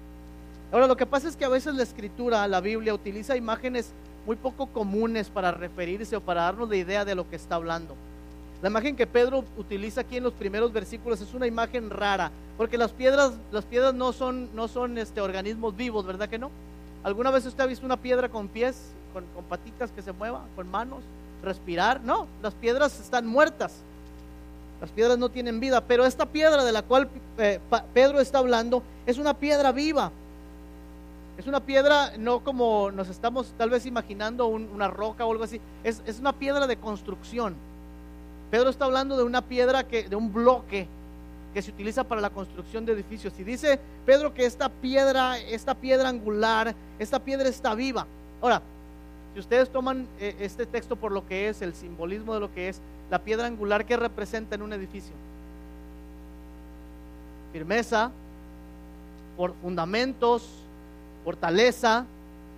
Ahora, 0.72 0.86
lo 0.86 0.96
que 0.96 1.06
pasa 1.06 1.28
es 1.28 1.36
que 1.36 1.44
a 1.44 1.48
veces 1.48 1.74
la 1.74 1.82
escritura, 1.82 2.46
la 2.48 2.60
Biblia, 2.60 2.94
utiliza 2.94 3.36
imágenes 3.36 3.92
muy 4.26 4.36
poco 4.36 4.66
comunes 4.66 5.30
para 5.30 5.52
referirse 5.52 6.16
o 6.16 6.20
para 6.20 6.42
darnos 6.42 6.68
la 6.68 6.76
idea 6.76 7.04
de 7.04 7.14
lo 7.14 7.28
que 7.28 7.36
está 7.36 7.54
hablando. 7.54 7.94
La 8.62 8.68
imagen 8.68 8.96
que 8.96 9.06
Pedro 9.06 9.44
utiliza 9.56 10.00
aquí 10.00 10.16
en 10.16 10.24
los 10.24 10.32
primeros 10.32 10.72
versículos 10.72 11.20
es 11.20 11.34
una 11.34 11.46
imagen 11.46 11.90
rara, 11.90 12.32
porque 12.56 12.78
las 12.78 12.90
piedras, 12.90 13.34
las 13.52 13.64
piedras 13.64 13.94
no 13.94 14.12
son, 14.12 14.48
no 14.54 14.66
son 14.66 14.98
este, 14.98 15.20
organismos 15.20 15.76
vivos, 15.76 16.06
¿verdad 16.06 16.28
que 16.28 16.38
no? 16.38 16.50
¿Alguna 17.04 17.30
vez 17.30 17.46
usted 17.46 17.62
ha 17.62 17.66
visto 17.66 17.86
una 17.86 17.98
piedra 17.98 18.28
con 18.28 18.48
pies, 18.48 18.92
con, 19.12 19.24
con 19.34 19.44
patitas 19.44 19.92
que 19.92 20.02
se 20.02 20.12
muevan, 20.12 20.42
con 20.56 20.68
manos, 20.68 21.04
respirar? 21.42 22.00
No, 22.02 22.26
las 22.42 22.54
piedras 22.54 22.98
están 23.00 23.26
muertas. 23.26 23.82
Las 24.80 24.90
piedras 24.90 25.16
no 25.18 25.30
tienen 25.30 25.58
vida, 25.58 25.80
pero 25.80 26.04
esta 26.04 26.26
piedra 26.26 26.64
de 26.64 26.72
la 26.72 26.82
cual 26.82 27.08
eh, 27.38 27.60
Pedro 27.94 28.20
está 28.20 28.38
hablando 28.38 28.82
es 29.06 29.18
una 29.18 29.34
piedra 29.34 29.72
viva. 29.72 30.12
Es 31.38 31.46
una 31.46 31.60
piedra 31.60 32.12
no 32.18 32.40
como 32.40 32.90
nos 32.90 33.08
estamos 33.08 33.52
tal 33.58 33.70
vez 33.70 33.84
imaginando 33.86 34.46
una 34.46 34.88
roca 34.88 35.24
o 35.24 35.32
algo 35.32 35.44
así. 35.44 35.60
Es, 35.84 36.02
es, 36.06 36.18
una 36.18 36.32
piedra 36.32 36.66
de 36.66 36.76
construcción. 36.76 37.54
Pedro 38.50 38.70
está 38.70 38.84
hablando 38.84 39.16
de 39.16 39.22
una 39.22 39.42
piedra 39.42 39.84
que, 39.86 40.08
de 40.08 40.16
un 40.16 40.32
bloque 40.32 40.88
que 41.52 41.62
se 41.62 41.70
utiliza 41.70 42.04
para 42.04 42.20
la 42.20 42.30
construcción 42.30 42.84
de 42.84 42.92
edificios. 42.92 43.32
Y 43.38 43.44
dice 43.44 43.80
Pedro 44.04 44.34
que 44.34 44.44
esta 44.44 44.68
piedra, 44.68 45.38
esta 45.38 45.74
piedra 45.74 46.10
angular, 46.10 46.74
esta 46.98 47.18
piedra 47.18 47.48
está 47.48 47.74
viva. 47.74 48.06
Ahora, 48.42 48.60
si 49.36 49.40
ustedes 49.40 49.68
toman 49.68 50.08
eh, 50.18 50.34
este 50.40 50.64
texto 50.64 50.96
por 50.96 51.12
lo 51.12 51.26
que 51.26 51.50
es, 51.50 51.60
el 51.60 51.74
simbolismo 51.74 52.32
de 52.32 52.40
lo 52.40 52.54
que 52.54 52.70
es, 52.70 52.80
la 53.10 53.18
piedra 53.18 53.46
angular 53.46 53.84
que 53.84 53.94
representa 53.94 54.54
en 54.54 54.62
un 54.62 54.72
edificio. 54.72 55.12
Firmeza, 57.52 58.10
por 59.36 59.52
fundamentos, 59.60 60.48
fortaleza, 61.22 62.06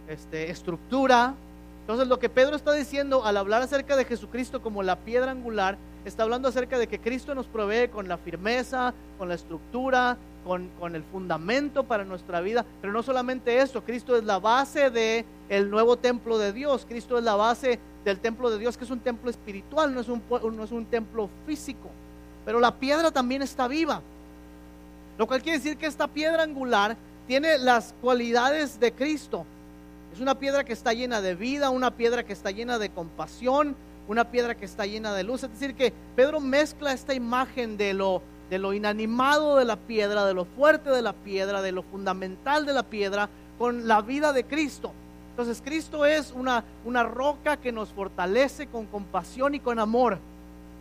este, 0.09 0.53
estructura. 0.53 1.35
Entonces 1.81 2.07
lo 2.07 2.21
que 2.21 2.29
Pedro 2.29 2.55
está 2.55 2.73
diciendo 2.73 3.25
al 3.25 3.39
hablar 3.39 3.61
acerca 3.61 3.97
de 3.97 4.05
Jesucristo 4.05 4.63
como 4.63 4.85
la 4.85 4.95
piedra 4.95 5.33
angular 5.33 5.79
está 6.09 6.25
hablando 6.25 6.49
acerca 6.49 6.79
de 6.79 6.87
que 6.87 6.99
Cristo 6.99 7.35
nos 7.35 7.47
provee 7.47 7.89
con 7.89 8.09
la 8.09 8.19
firmeza, 8.19 8.95
con 9.19 9.29
la 9.29 9.35
estructura, 9.35 10.17
con, 10.45 10.69
con, 10.81 10.95
el 10.95 11.03
fundamento 11.05 11.85
para 11.85 12.05
nuestra 12.05 12.41
vida. 12.41 12.65
Pero 12.81 12.93
no 12.93 13.03
solamente 13.03 13.61
eso, 13.61 13.83
Cristo 13.85 14.17
es 14.17 14.25
la 14.25 14.39
base 14.39 14.91
del 14.91 15.25
el 15.49 15.71
nuevo 15.71 15.97
templo 15.97 16.39
de 16.39 16.53
Dios. 16.53 16.87
Cristo 16.89 17.19
es 17.19 17.25
la 17.25 17.37
base 17.37 17.79
del 18.05 18.19
templo 18.19 18.51
de 18.51 18.59
Dios, 18.59 18.77
que 18.77 18.85
es 18.85 18.91
un 18.91 19.01
templo 19.01 19.31
espiritual, 19.31 19.95
no 19.95 20.01
es 20.01 20.09
un, 20.09 20.23
no 20.29 20.65
es 20.65 20.73
un 20.73 20.87
templo 20.87 21.29
físico. 21.47 21.91
Pero 22.45 22.61
la 22.61 22.75
piedra 22.75 23.11
también 23.11 23.43
está 23.43 23.69
viva. 23.69 24.01
Lo 25.19 25.27
cual 25.27 25.43
quiere 25.43 25.59
decir 25.59 25.77
que 25.77 25.87
esta 25.87 26.07
piedra 26.09 26.43
angular 26.43 26.97
tiene 27.27 27.59
las 27.59 27.95
cualidades 28.01 28.81
de 28.81 28.93
Cristo. 28.93 29.45
Es 30.15 30.21
una 30.21 30.39
piedra 30.39 30.65
que 30.65 30.73
está 30.73 30.93
llena 30.93 31.21
de 31.21 31.35
vida, 31.35 31.71
una 31.71 31.91
piedra 31.91 32.25
que 32.25 32.33
está 32.33 32.51
llena 32.51 32.79
de 32.79 32.89
compasión, 32.91 33.77
una 34.09 34.31
piedra 34.31 34.57
que 34.57 34.65
está 34.65 34.87
llena 34.87 35.15
de 35.15 35.23
luz. 35.23 35.45
Es 35.45 35.51
decir, 35.53 35.75
que 35.75 35.93
Pedro 36.17 36.41
mezcla 36.41 36.93
esta 36.93 37.15
imagen 37.15 37.77
de 37.77 37.95
lo, 37.95 38.23
de 38.51 38.59
lo 38.59 38.73
inanimado 38.73 39.57
de 39.57 39.65
la 39.65 39.77
piedra, 39.77 40.25
de 40.25 40.35
lo 40.35 40.45
fuerte 40.45 40.91
de 40.91 41.03
la 41.03 41.13
piedra, 41.13 41.63
de 41.63 41.73
lo 41.73 41.83
fundamental 41.83 42.67
de 42.67 42.73
la 42.73 42.83
piedra, 42.83 43.29
con 43.59 43.87
la 43.87 44.01
vida 44.01 44.33
de 44.33 44.45
Cristo. 44.45 44.93
Entonces 45.31 45.63
Cristo 45.65 46.05
es 46.05 46.33
una, 46.33 46.65
una 46.85 47.05
roca 47.05 47.59
que 47.59 47.71
nos 47.71 47.91
fortalece 47.91 48.67
con 48.67 48.87
compasión 48.87 49.55
y 49.55 49.61
con 49.61 49.79
amor. 49.79 50.19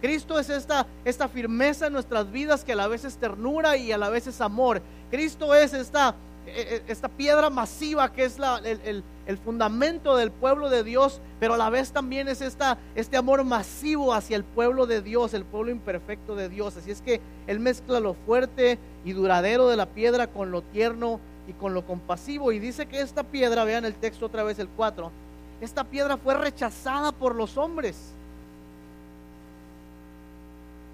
Cristo 0.01 0.39
es 0.39 0.50
esta, 0.50 0.86
esta 1.05 1.27
firmeza 1.27 1.88
en 1.88 1.93
nuestras 1.93 2.31
vidas 2.31 2.63
que 2.63 2.74
a 2.74 2.75
la 2.75 2.88
vez 2.88 3.03
es 3.03 3.17
ternura 3.17 3.77
y 3.77 3.91
a 3.91 3.98
la 3.98 4.10
vez 4.10 4.27
es 4.27 4.41
amor. 4.41 4.81
Cristo 5.10 5.53
es 5.53 5.74
esta, 5.74 6.15
e, 6.46 6.84
e, 6.88 6.91
esta 6.91 7.10
piedra 7.10 7.50
masiva 7.50 8.12
que 8.12 8.25
es 8.25 8.38
la, 8.38 8.57
el, 8.60 8.79
el, 8.84 9.03
fundamento 9.38 10.15
del 10.15 10.31
pueblo 10.31 10.69
de 10.69 10.86
Dios, 10.86 11.19
pero 11.38 11.55
a 11.55 11.57
la 11.57 11.69
vez 11.69 11.91
también 11.91 12.29
es 12.29 12.39
esta, 12.39 12.77
este 12.96 13.17
amor 13.17 13.43
masivo 13.43 14.13
hacia 14.13 14.38
el 14.38 14.46
pueblo 14.46 14.88
de 14.88 15.01
Dios, 15.01 15.34
el 15.34 15.43
pueblo 15.43 15.69
imperfecto 15.69 16.34
de 16.38 16.48
Dios. 16.48 16.77
Así 16.77 16.91
es 16.91 17.01
que 17.01 17.19
Él 17.46 17.60
mezcla 17.60 18.00
lo 18.00 18.13
fuerte 18.13 18.79
y 19.03 19.12
duradero 19.12 19.67
de 19.67 19.75
la 19.75 19.88
piedra 19.88 20.27
con 20.27 20.51
lo 20.51 20.62
tierno 20.62 21.19
y 21.46 21.51
con 21.51 21.74
lo 21.74 21.86
compasivo. 21.86 22.53
Y 22.53 22.60
dice 22.60 22.86
que 22.86 23.01
esta 23.01 23.24
piedra, 23.24 23.65
vean 23.65 23.84
el 23.84 23.96
texto 23.96 24.27
otra 24.27 24.43
vez, 24.43 24.60
el 24.60 24.69
4, 24.69 25.12
esta 25.60 25.84
piedra 25.84 26.15
fue 26.15 26.34
rechazada 26.34 27.12
por 27.12 27.36
los 27.36 27.57
hombres. 27.57 27.98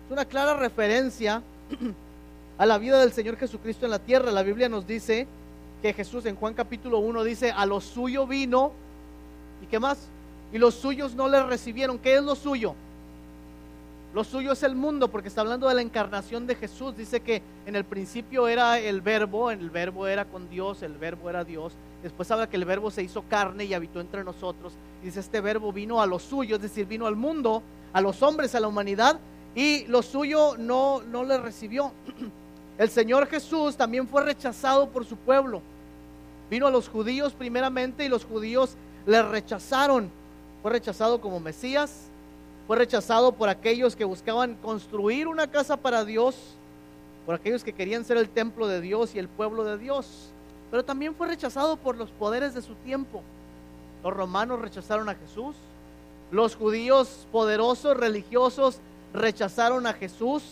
Es 0.05 0.11
una 0.11 0.25
clara 0.25 0.55
referencia 0.55 1.43
a 2.57 2.65
la 2.65 2.79
vida 2.79 2.99
del 2.99 3.13
Señor 3.13 3.37
Jesucristo 3.37 3.85
en 3.85 3.91
la 3.91 3.99
tierra. 3.99 4.31
La 4.31 4.41
Biblia 4.41 4.69
nos 4.69 4.87
dice 4.87 5.27
que 5.83 5.91
Jesús 5.91 6.25
en 6.27 6.37
Juan 6.37 6.53
capítulo 6.53 6.99
1 6.99 7.25
dice, 7.25 7.51
a 7.51 7.65
lo 7.65 7.81
suyo 7.81 8.25
vino, 8.25 8.71
¿y 9.61 9.65
qué 9.65 9.79
más? 9.81 10.07
Y 10.53 10.57
los 10.57 10.75
suyos 10.75 11.13
no 11.13 11.27
le 11.27 11.43
recibieron. 11.43 11.99
¿Qué 11.99 12.15
es 12.15 12.23
lo 12.23 12.35
suyo? 12.35 12.73
Lo 14.13 14.23
suyo 14.23 14.53
es 14.53 14.63
el 14.63 14.75
mundo, 14.75 15.09
porque 15.09 15.27
está 15.27 15.41
hablando 15.41 15.67
de 15.67 15.75
la 15.75 15.81
encarnación 15.81 16.47
de 16.47 16.55
Jesús. 16.55 16.95
Dice 16.95 17.19
que 17.19 17.41
en 17.65 17.75
el 17.75 17.83
principio 17.83 18.47
era 18.47 18.79
el 18.79 19.01
verbo, 19.01 19.51
el 19.51 19.69
verbo 19.69 20.07
era 20.07 20.23
con 20.23 20.49
Dios, 20.49 20.83
el 20.83 20.97
verbo 20.97 21.29
era 21.29 21.43
Dios. 21.43 21.73
Después 22.01 22.31
habla 22.31 22.49
que 22.49 22.55
el 22.55 22.63
verbo 22.63 22.89
se 22.89 23.03
hizo 23.03 23.23
carne 23.23 23.65
y 23.65 23.73
habitó 23.73 23.99
entre 23.99 24.23
nosotros. 24.23 24.71
Dice, 25.03 25.19
este 25.19 25.41
verbo 25.41 25.73
vino 25.73 26.01
a 26.01 26.05
lo 26.05 26.17
suyo, 26.17 26.55
es 26.55 26.61
decir, 26.61 26.85
vino 26.85 27.07
al 27.07 27.17
mundo, 27.17 27.61
a 27.91 27.99
los 27.99 28.23
hombres, 28.23 28.55
a 28.55 28.61
la 28.61 28.69
humanidad, 28.69 29.19
y 29.53 29.85
lo 29.87 30.01
suyo 30.01 30.55
no, 30.57 31.01
no 31.01 31.25
le 31.25 31.37
recibió. 31.39 31.91
El 32.77 32.89
Señor 32.89 33.27
Jesús 33.27 33.75
también 33.75 34.07
fue 34.07 34.23
rechazado 34.23 34.87
por 34.87 35.03
su 35.03 35.17
pueblo. 35.17 35.61
Vino 36.49 36.67
a 36.67 36.71
los 36.71 36.89
judíos 36.89 37.33
primeramente 37.33 38.05
y 38.05 38.09
los 38.09 38.25
judíos 38.25 38.75
le 39.05 39.21
rechazaron. 39.23 40.09
Fue 40.61 40.71
rechazado 40.71 41.19
como 41.19 41.39
Mesías, 41.39 42.09
fue 42.67 42.77
rechazado 42.77 43.33
por 43.33 43.49
aquellos 43.49 43.95
que 43.95 44.05
buscaban 44.05 44.55
construir 44.55 45.27
una 45.27 45.47
casa 45.47 45.77
para 45.77 46.05
Dios, 46.05 46.35
por 47.25 47.35
aquellos 47.35 47.63
que 47.63 47.73
querían 47.73 48.05
ser 48.05 48.17
el 48.17 48.29
templo 48.29 48.67
de 48.67 48.81
Dios 48.81 49.15
y 49.15 49.19
el 49.19 49.27
pueblo 49.27 49.63
de 49.63 49.77
Dios. 49.77 50.31
Pero 50.71 50.85
también 50.85 51.15
fue 51.15 51.27
rechazado 51.27 51.77
por 51.77 51.97
los 51.97 52.11
poderes 52.11 52.53
de 52.53 52.61
su 52.61 52.75
tiempo. 52.75 53.21
Los 54.03 54.13
romanos 54.13 54.61
rechazaron 54.61 55.09
a 55.09 55.15
Jesús, 55.15 55.55
los 56.31 56.55
judíos 56.55 57.27
poderosos, 57.31 57.95
religiosos, 57.95 58.79
rechazaron 59.13 59.85
a 59.85 59.93
Jesús, 59.93 60.43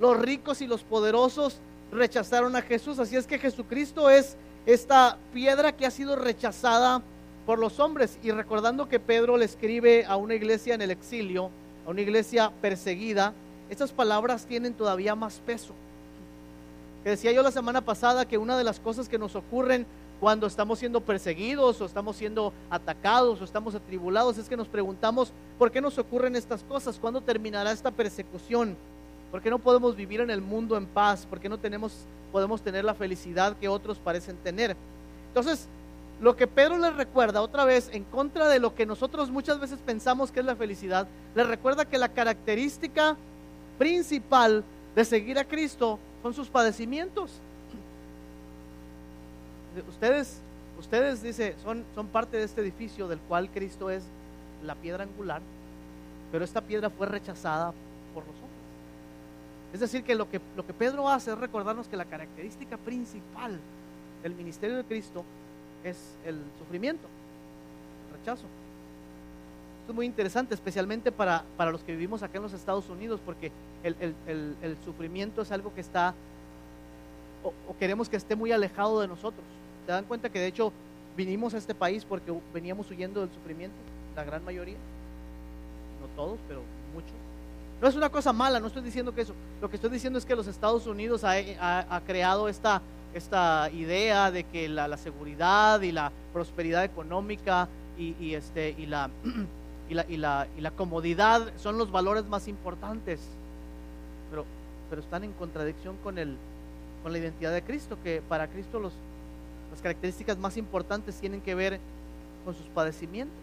los 0.00 0.18
ricos 0.18 0.60
y 0.60 0.66
los 0.66 0.82
poderosos 0.82 1.60
rechazaron 1.92 2.56
a 2.56 2.62
Jesús. 2.62 2.98
Así 2.98 3.16
es 3.16 3.26
que 3.26 3.38
Jesucristo 3.38 4.10
es 4.10 4.36
esta 4.66 5.16
piedra 5.32 5.72
que 5.72 5.86
ha 5.86 5.90
sido 5.90 6.16
rechazada 6.16 7.00
por 7.46 7.58
los 7.58 7.80
hombres. 7.80 8.18
Y 8.22 8.32
recordando 8.32 8.88
que 8.88 9.00
Pedro 9.00 9.36
le 9.36 9.44
escribe 9.44 10.04
a 10.04 10.16
una 10.16 10.34
iglesia 10.34 10.74
en 10.74 10.82
el 10.82 10.90
exilio, 10.90 11.50
a 11.86 11.90
una 11.90 12.02
iglesia 12.02 12.52
perseguida, 12.60 13.32
estas 13.70 13.92
palabras 13.92 14.46
tienen 14.46 14.74
todavía 14.74 15.14
más 15.14 15.40
peso. 15.46 15.72
Que 17.04 17.10
decía 17.10 17.32
yo 17.32 17.42
la 17.42 17.52
semana 17.52 17.80
pasada 17.80 18.26
que 18.26 18.36
una 18.36 18.58
de 18.58 18.64
las 18.64 18.80
cosas 18.80 19.08
que 19.08 19.18
nos 19.18 19.36
ocurren 19.36 19.86
cuando 20.20 20.46
estamos 20.46 20.78
siendo 20.78 21.00
perseguidos 21.00 21.80
o 21.80 21.84
estamos 21.84 22.16
siendo 22.16 22.52
atacados 22.70 23.40
o 23.40 23.44
estamos 23.44 23.74
atribulados 23.74 24.38
es 24.38 24.48
que 24.48 24.56
nos 24.56 24.66
preguntamos 24.66 25.32
por 25.58 25.70
qué 25.70 25.80
nos 25.80 25.98
ocurren 25.98 26.36
estas 26.36 26.64
cosas, 26.64 26.98
cuándo 26.98 27.20
terminará 27.20 27.70
esta 27.70 27.90
persecución, 27.90 28.76
por 29.36 29.42
qué 29.42 29.50
no 29.50 29.58
podemos 29.58 29.94
vivir 29.94 30.22
en 30.22 30.30
el 30.30 30.40
mundo 30.40 30.78
en 30.78 30.86
paz, 30.86 31.26
por 31.26 31.38
qué 31.38 31.50
no 31.50 31.58
tenemos 31.58 31.92
podemos 32.32 32.62
tener 32.62 32.86
la 32.86 32.94
felicidad 32.94 33.54
que 33.58 33.68
otros 33.68 33.98
parecen 33.98 34.34
tener. 34.38 34.74
Entonces, 35.28 35.68
lo 36.22 36.34
que 36.36 36.46
Pedro 36.46 36.78
les 36.78 36.96
recuerda 36.96 37.42
otra 37.42 37.66
vez, 37.66 37.90
en 37.92 38.04
contra 38.04 38.48
de 38.48 38.58
lo 38.58 38.74
que 38.74 38.86
nosotros 38.86 39.30
muchas 39.30 39.60
veces 39.60 39.78
pensamos 39.84 40.32
que 40.32 40.40
es 40.40 40.46
la 40.46 40.56
felicidad, 40.56 41.06
les 41.34 41.46
recuerda 41.46 41.84
que 41.84 41.98
la 41.98 42.08
característica 42.08 43.14
principal 43.76 44.64
de 44.94 45.04
seguir 45.04 45.38
a 45.38 45.44
Cristo 45.44 45.98
son 46.22 46.32
sus 46.32 46.48
padecimientos. 46.48 47.30
Ustedes, 49.86 50.40
ustedes 50.78 51.22
dice, 51.22 51.56
son, 51.62 51.84
son 51.94 52.06
parte 52.06 52.38
de 52.38 52.44
este 52.44 52.62
edificio 52.62 53.06
del 53.06 53.18
cual 53.18 53.50
Cristo 53.50 53.90
es 53.90 54.02
la 54.64 54.74
piedra 54.76 55.04
angular, 55.04 55.42
pero 56.32 56.42
esta 56.42 56.62
piedra 56.62 56.88
fue 56.88 57.06
rechazada 57.06 57.74
por 58.14 58.26
los. 58.26 58.45
Es 59.76 59.80
decir, 59.80 60.04
que 60.04 60.14
lo, 60.14 60.26
que 60.30 60.40
lo 60.56 60.66
que 60.66 60.72
Pedro 60.72 61.06
hace 61.06 61.30
es 61.30 61.36
recordarnos 61.36 61.86
que 61.86 61.98
la 61.98 62.06
característica 62.06 62.78
principal 62.78 63.60
del 64.22 64.34
ministerio 64.34 64.78
de 64.78 64.84
Cristo 64.84 65.22
es 65.84 65.98
el 66.24 66.40
sufrimiento, 66.58 67.06
el 68.08 68.18
rechazo. 68.18 68.46
Esto 69.80 69.92
es 69.92 69.94
muy 69.94 70.06
interesante, 70.06 70.54
especialmente 70.54 71.12
para, 71.12 71.44
para 71.58 71.70
los 71.72 71.82
que 71.82 71.92
vivimos 71.92 72.22
acá 72.22 72.38
en 72.38 72.44
los 72.44 72.54
Estados 72.54 72.88
Unidos, 72.88 73.20
porque 73.22 73.52
el, 73.84 74.76
sufrimiento 74.82 75.42
es 75.42 75.52
algo 75.52 75.74
que 75.74 75.82
está, 75.82 76.14
o, 77.44 77.76
queremos 77.76 78.08
que 78.08 78.16
esté 78.16 78.34
muy 78.34 78.52
alejado 78.52 79.02
de 79.02 79.08
nosotros. 79.08 79.44
¿Se 79.84 79.92
dan 79.92 80.06
cuenta 80.06 80.30
que 80.30 80.40
de 80.40 80.46
hecho 80.46 80.72
vinimos 81.18 81.52
a 81.52 81.58
este 81.58 81.74
país 81.74 82.02
porque 82.06 82.32
veníamos 82.54 82.90
huyendo 82.90 83.20
del 83.20 83.30
sufrimiento? 83.30 83.76
La 84.16 84.24
gran 84.24 84.42
mayoría, 84.42 84.78
no 86.00 86.06
todos, 86.16 86.38
pero. 86.48 86.62
No 87.80 87.88
es 87.88 87.94
una 87.94 88.08
cosa 88.08 88.32
mala, 88.32 88.58
no 88.58 88.68
estoy 88.68 88.82
diciendo 88.82 89.14
que 89.14 89.22
eso. 89.22 89.34
Lo 89.60 89.68
que 89.68 89.76
estoy 89.76 89.90
diciendo 89.90 90.18
es 90.18 90.24
que 90.24 90.34
los 90.34 90.46
Estados 90.46 90.86
Unidos 90.86 91.24
ha, 91.24 92.00
creado 92.06 92.48
esta, 92.48 92.80
esta 93.12 93.70
idea 93.70 94.30
de 94.30 94.44
que 94.44 94.68
la, 94.68 94.96
seguridad 94.96 95.80
y 95.82 95.92
la 95.92 96.10
prosperidad 96.32 96.84
económica 96.84 97.68
y, 97.98 98.34
este, 98.34 98.74
y, 98.78 98.86
la, 98.86 99.10
y, 99.90 99.94
la, 99.94 100.06
y, 100.08 100.16
la, 100.16 100.48
y 100.56 100.60
la 100.62 100.70
comodidad 100.70 101.52
son 101.58 101.76
los 101.76 101.90
valores 101.90 102.24
más 102.26 102.48
importantes. 102.48 103.20
Pero, 104.30 104.44
pero 104.88 105.02
están 105.02 105.24
en 105.24 105.32
contradicción 105.32 105.96
con, 106.02 106.18
el, 106.18 106.36
con 107.02 107.12
la 107.12 107.18
identidad 107.18 107.52
de 107.52 107.62
Cristo, 107.62 107.98
que 108.02 108.22
para 108.26 108.48
Cristo 108.48 108.80
los, 108.80 108.94
las 109.70 109.82
características 109.82 110.38
más 110.38 110.56
importantes 110.56 111.16
tienen 111.16 111.42
que 111.42 111.54
ver 111.54 111.78
con 112.46 112.54
sus 112.54 112.66
padecimientos. 112.68 113.36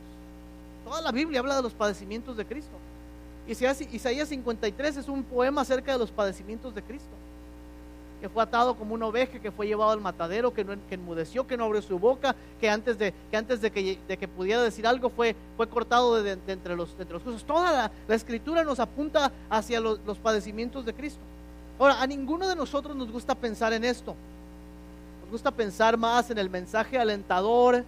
Toda 0.85 1.01
la 1.01 1.11
Biblia 1.11 1.39
habla 1.39 1.55
de 1.55 1.61
los 1.61 1.73
padecimientos 1.73 2.35
de 2.35 2.45
Cristo. 2.45 2.75
Isaías 3.47 4.29
53 4.29 4.97
es 4.97 5.07
un 5.07 5.23
poema 5.23 5.61
acerca 5.61 5.91
de 5.91 5.99
los 5.99 6.11
padecimientos 6.11 6.73
de 6.73 6.81
Cristo 6.81 7.13
que 8.23 8.29
fue 8.29 8.41
atado 8.41 8.73
como 8.75 8.93
una 8.93 9.07
oveja, 9.07 9.37
que 9.37 9.51
fue 9.51 9.67
llevado 9.67 9.91
al 9.91 9.99
matadero, 9.99 10.53
que, 10.53 10.63
no, 10.63 10.77
enmudeció, 10.89 11.45
que 11.45 11.57
no 11.57 11.65
abrió 11.65 11.81
su 11.81 11.99
boca, 11.99 12.33
que 12.57 12.69
antes 12.69 12.97
de 12.97 13.13
que, 13.29 13.35
antes 13.35 13.59
de 13.59 13.69
que, 13.69 13.99
de 14.07 14.15
que 14.15 14.29
pudiera 14.29 14.61
decir 14.61 14.87
algo 14.87 15.09
fue, 15.09 15.35
fue 15.57 15.67
cortado 15.67 16.23
de, 16.23 16.39
entre, 16.47 16.73
los, 16.77 16.95
entre 16.97 17.19
los 17.19 17.43
Toda 17.43 17.91
la, 18.07 18.15
escritura 18.15 18.63
nos 18.63 18.79
apunta 18.79 19.29
hacia 19.49 19.81
los 19.81 20.17
padecimientos 20.23 20.85
de 20.85 20.93
Cristo. 20.93 21.19
Ahora, 21.77 22.01
a 22.01 22.07
ninguno 22.07 22.47
de 22.47 22.55
nosotros 22.55 22.95
nos 22.95 23.11
gusta 23.11 23.35
pensar 23.35 23.73
en 23.73 23.83
esto. 23.83 24.15
Nos 25.23 25.29
gusta 25.29 25.51
pensar 25.51 25.97
más 25.97 26.31
en 26.31 26.37
el 26.37 26.49
mensaje 26.49 26.97
alentador, 26.97 27.83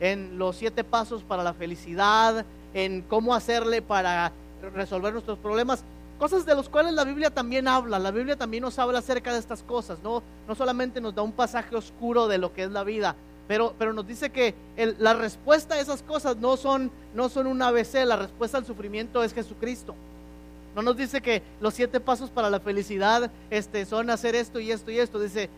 en 0.00 0.36
los 0.36 0.56
siete 0.56 0.84
pasos 0.84 1.22
para 1.22 1.42
la 1.42 1.54
felicidad, 1.54 2.44
en 2.74 3.00
cómo 3.00 3.34
hacerle 3.34 3.80
para 3.80 4.32
resolver 4.74 5.12
nuestros 5.12 5.38
problemas 5.38 5.84
cosas 6.18 6.44
de 6.44 6.54
las 6.54 6.68
cuales 6.68 6.92
la 6.92 7.04
Biblia 7.04 7.30
también 7.30 7.68
habla. 7.68 7.98
La 7.98 8.10
Biblia 8.10 8.36
también 8.36 8.62
nos 8.62 8.78
habla 8.78 8.98
acerca 8.98 9.32
de 9.32 9.38
estas 9.38 9.62
cosas, 9.62 10.00
no, 10.02 10.22
no 10.46 10.54
solamente 10.54 11.00
nos 11.00 11.14
da 11.14 11.22
un 11.22 11.32
pasaje 11.32 11.76
oscuro 11.76 12.28
de 12.28 12.38
lo 12.38 12.52
que 12.52 12.64
es 12.64 12.70
la 12.70 12.84
vida, 12.84 13.14
pero, 13.46 13.74
pero 13.78 13.92
nos 13.92 14.06
dice 14.06 14.30
que 14.30 14.54
la 14.98 15.14
respuesta 15.14 15.76
a 15.76 15.80
esas 15.80 16.02
cosas 16.02 16.36
no 16.36 16.56
son, 16.56 16.90
no 17.14 17.28
son 17.28 17.46
un 17.46 17.62
ABC, 17.62 18.04
la 18.04 18.16
respuesta 18.16 18.58
al 18.58 18.66
sufrimiento 18.66 19.22
es 19.22 19.32
Jesucristo. 19.32 19.94
No 20.74 20.82
nos 20.82 20.96
dice 20.96 21.20
que 21.20 21.42
los 21.60 21.74
siete 21.74 21.98
pasos 21.98 22.30
para 22.30 22.50
la 22.50 22.60
felicidad 22.60 23.30
este, 23.50 23.84
son 23.86 24.10
hacer 24.10 24.36
esto 24.36 24.60
y 24.60 24.70
esto 24.70 24.90
y 24.90 24.98
esto. 24.98 25.18
Dice, 25.18 25.50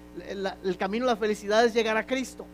el 0.64 0.76
camino 0.78 1.04
a 1.04 1.08
la 1.08 1.16
felicidad 1.16 1.62
es 1.64 1.74
llegar 1.74 1.96
a 1.96 2.06
Cristo. 2.06 2.46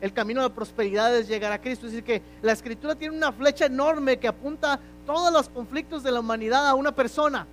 El 0.00 0.12
camino 0.12 0.40
a 0.40 0.44
la 0.44 0.54
prosperidad 0.54 1.14
es 1.14 1.28
llegar 1.28 1.52
a 1.52 1.60
Cristo. 1.60 1.86
Es 1.86 1.92
decir, 1.92 2.04
que 2.04 2.22
la 2.40 2.52
escritura 2.52 2.94
tiene 2.94 3.16
una 3.16 3.32
flecha 3.32 3.66
enorme 3.66 4.18
que 4.18 4.28
apunta 4.28 4.80
todos 5.06 5.32
los 5.32 5.48
conflictos 5.48 6.02
de 6.02 6.10
la 6.10 6.20
humanidad 6.20 6.66
a 6.66 6.74
una 6.74 6.92
persona. 6.92 7.46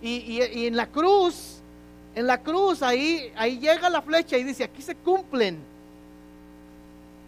Y, 0.00 0.40
en 0.66 0.76
la 0.76 0.86
cruz, 0.86 1.60
en 2.14 2.26
la 2.26 2.42
cruz, 2.42 2.82
ahí, 2.82 3.32
ahí 3.36 3.58
llega 3.58 3.88
la 3.88 4.02
flecha 4.02 4.36
y 4.36 4.44
dice, 4.44 4.64
aquí 4.64 4.82
se 4.82 4.94
cumplen. 4.94 5.58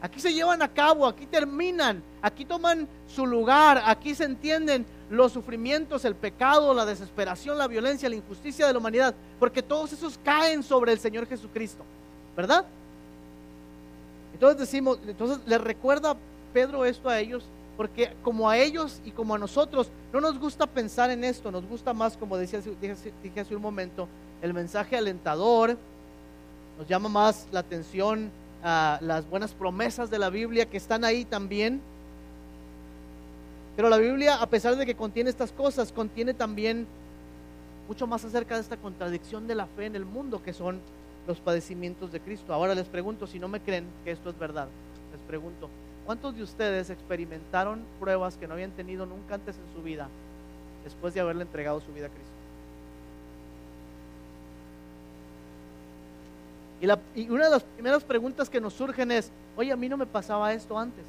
Aquí 0.01 0.21
se 0.21 0.35
llevan 0.35 0.61
a 0.61 0.69
cabo, 0.69 1.07
aquí 1.07 1.25
terminan, 1.25 2.03
aquí 2.21 2.45
toman 2.45 2.87
su 3.09 3.27
lugar, 3.27 3.83
aquí 3.87 4.15
se 4.15 4.25
entienden 4.25 4.85
los 5.09 5.33
sufrimientos, 5.33 6.05
el 6.05 6.15
pecado, 6.15 6.75
la 6.75 6.85
desesperación, 6.85 7.57
la 7.57 7.67
violencia, 7.67 8.09
la 8.09 8.17
injusticia 8.17 8.67
de 8.67 8.73
la 8.73 8.79
humanidad, 8.79 9.15
porque 9.39 9.63
todos 9.63 9.93
esos 9.93 10.19
caen 10.23 10.63
sobre 10.63 10.93
el 10.93 10.99
Señor 10.99 11.27
Jesucristo, 11.27 11.85
¿verdad? 12.37 12.67
Entonces 14.35 14.59
decimos, 14.59 14.99
entonces 15.07 15.39
le 15.47 15.57
recuerda 15.57 16.17
Pedro 16.53 16.85
esto 16.85 17.09
a 17.09 17.19
ellos, 17.19 17.45
porque 17.77 18.13
como 18.23 18.49
a 18.49 18.59
ellos 18.59 19.01
y 19.05 19.11
como 19.11 19.35
a 19.35 19.39
nosotros 19.39 19.91
no 20.13 20.21
nos 20.21 20.39
gusta 20.39 20.67
pensar 20.67 21.11
en 21.11 21.25
esto, 21.25 21.51
nos 21.51 21.67
gusta 21.67 21.93
más, 21.93 22.17
como 22.17 22.37
decía, 22.37 22.61
hace 22.61 23.57
un 23.57 23.63
momento, 23.63 24.09
el 24.43 24.55
mensaje 24.55 24.97
alentador, 24.97 25.77
nos 26.79 26.89
llama 26.89 27.09
más 27.09 27.47
la 27.53 27.61
atención 27.61 28.31
a 28.63 28.99
las 29.03 29.29
buenas 29.29 29.53
promesas 29.53 30.11
de 30.11 30.19
la 30.19 30.31
Biblia 30.31 30.67
que 30.67 30.77
están 30.77 31.05
ahí 31.05 31.25
también. 31.25 31.81
Pero 33.77 33.89
la 33.89 33.99
Biblia, 33.99 34.37
a 34.37 34.47
pesar 34.47 34.77
de 34.77 34.87
que 34.87 34.95
contiene 34.95 35.31
estas 35.31 35.53
cosas, 35.53 35.93
contiene 35.93 36.33
también 36.33 36.87
mucho 37.89 38.07
más 38.07 38.25
acerca 38.25 38.55
de 38.55 38.63
esta 38.63 38.77
contradicción 38.77 39.47
de 39.47 39.55
la 39.55 39.67
fe 39.67 39.87
en 39.87 39.97
el 39.97 40.05
mundo 40.05 40.43
que 40.43 40.53
son 40.53 40.81
los 41.27 41.41
padecimientos 41.41 42.13
de 42.13 42.21
Cristo. 42.21 42.55
Ahora 42.55 42.75
les 42.75 42.87
pregunto, 42.87 43.27
si 43.27 43.39
no 43.39 43.49
me 43.49 43.61
creen 43.61 43.85
que 44.05 44.13
esto 44.13 44.31
es 44.31 44.39
verdad, 44.39 44.69
les 45.13 45.21
pregunto, 45.27 45.69
¿cuántos 46.05 46.37
de 46.37 46.43
ustedes 46.43 46.91
experimentaron 46.91 47.85
pruebas 47.99 48.37
que 48.37 48.47
no 48.47 48.55
habían 48.55 48.71
tenido 48.73 49.07
nunca 49.07 49.35
antes 49.35 49.57
en 49.57 49.75
su 49.75 49.83
vida 49.83 50.09
después 50.85 51.15
de 51.15 51.21
haberle 51.21 51.43
entregado 51.43 51.81
su 51.81 51.93
vida 51.93 52.07
a 52.07 52.11
Cristo? 52.11 52.35
Y, 57.15 57.29
una 57.31 57.45
de 57.45 57.51
las 57.51 57.63
primeras 57.63 58.05
preguntas 58.05 58.51
que 58.51 58.61
nos 58.61 58.75
surgen 58.75 59.11
es, 59.11 59.31
oye, 59.57 59.73
a 59.73 59.77
mí 59.77 59.89
no 59.89 59.97
me 59.97 60.07
pasaba 60.07 60.53
esto 60.53 60.79
antes. 60.79 61.05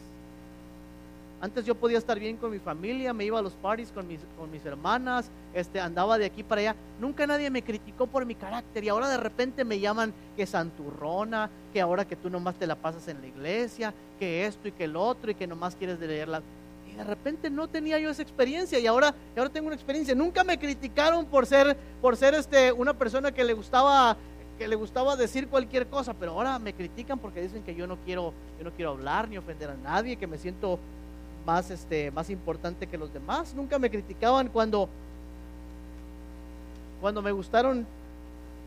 Antes 1.42 1.66
yo 1.66 1.76
podía 1.76 1.98
estar 1.98 2.18
bien 2.20 2.38
con 2.38 2.52
mi 2.52 2.60
familia, 2.60 3.14
me 3.14 3.26
iba 3.26 3.38
a 3.38 3.42
los 3.42 3.54
parties 3.54 3.92
con 3.92 4.08
mis, 4.08 4.22
con 4.38 4.50
mis 4.50 4.66
hermanas, 4.66 5.30
este, 5.54 5.80
andaba 5.80 6.18
de 6.18 6.26
aquí 6.26 6.44
para 6.44 6.62
allá. 6.62 6.76
Nunca 7.00 7.28
nadie 7.28 7.50
me 7.50 7.62
criticó 7.62 8.08
por 8.08 8.26
mi 8.26 8.36
carácter 8.36 8.84
y 8.84 8.90
ahora 8.90 9.10
de 9.10 9.18
repente 9.18 9.66
me 9.66 9.80
llaman 9.80 10.14
que 10.36 10.46
santurrona, 10.46 11.50
que 11.74 11.82
ahora 11.82 12.06
que 12.06 12.16
tú 12.16 12.30
nomás 12.30 12.56
te 12.56 12.66
la 12.66 12.76
pasas 12.76 13.08
en 13.10 13.22
la 13.22 13.28
iglesia, 13.28 13.94
que 14.18 14.46
esto 14.46 14.68
y 14.70 14.72
que 14.72 14.86
el 14.86 14.96
otro 14.96 15.32
y 15.32 15.36
que 15.36 15.46
nomás 15.46 15.76
quieres 15.76 16.00
leerla. 16.00 16.42
Y 16.90 16.96
de 16.96 17.04
repente 17.04 17.50
no 17.50 17.68
tenía 17.68 18.00
yo 18.00 18.10
esa 18.10 18.22
experiencia 18.22 18.80
y 18.80 18.88
ahora, 18.88 19.14
ahora 19.36 19.50
tengo 19.50 19.68
una 19.68 19.76
experiencia. 19.76 20.16
Nunca 20.16 20.44
me 20.44 20.58
criticaron 20.58 21.26
por 21.26 21.46
ser, 21.46 21.76
por 22.02 22.16
ser 22.16 22.34
este, 22.34 22.72
una 22.72 22.94
persona 22.94 23.32
que 23.32 23.44
le 23.44 23.54
gustaba 23.54 24.18
que 24.58 24.68
le 24.68 24.76
gustaba 24.76 25.16
decir 25.16 25.48
cualquier 25.48 25.88
cosa, 25.88 26.14
pero 26.14 26.32
ahora 26.32 26.60
me 26.60 26.74
critican 26.74 27.20
porque 27.20 27.42
dicen 27.42 27.64
que 27.64 27.76
yo 27.76 27.88
no 27.88 27.98
quiero, 28.06 28.34
yo 28.58 28.64
no 28.64 28.72
quiero 28.72 28.92
hablar 28.92 29.28
ni 29.28 29.38
ofender 29.38 29.70
a 29.70 29.76
nadie, 29.76 30.16
que 30.16 30.28
me 30.28 30.38
siento 30.38 30.80
más, 31.46 31.70
este, 31.72 32.12
más 32.12 32.30
importante 32.30 32.88
que 32.88 32.98
los 32.98 33.14
demás. 33.14 33.54
Nunca 33.54 33.78
me 33.80 33.90
criticaban 33.90 34.48
cuando, 34.50 34.90
cuando 37.02 37.22
me 37.22 37.32
gustaron, 37.32 37.86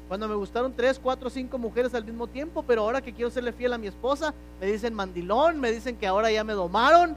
cuando 0.07 0.29
me 0.29 0.35
gustaron 0.35 0.73
tres, 0.73 0.99
cuatro, 1.03 1.29
cinco 1.29 1.59
mujeres 1.59 1.95
al 1.95 2.05
mismo 2.05 2.27
tiempo, 2.27 2.62
pero 2.62 2.83
ahora 2.83 3.03
que 3.03 3.12
quiero 3.12 3.31
serle 3.31 3.53
fiel 3.53 3.73
a 3.73 3.79
mi 3.79 3.88
esposa, 3.88 4.33
me 4.61 4.67
dicen 4.67 4.95
mandilón, 4.95 5.59
me 5.61 5.73
dicen 5.73 5.97
que 5.97 6.07
ahora 6.07 6.31
ya 6.31 6.45
me 6.45 6.53
domaron. 6.53 7.17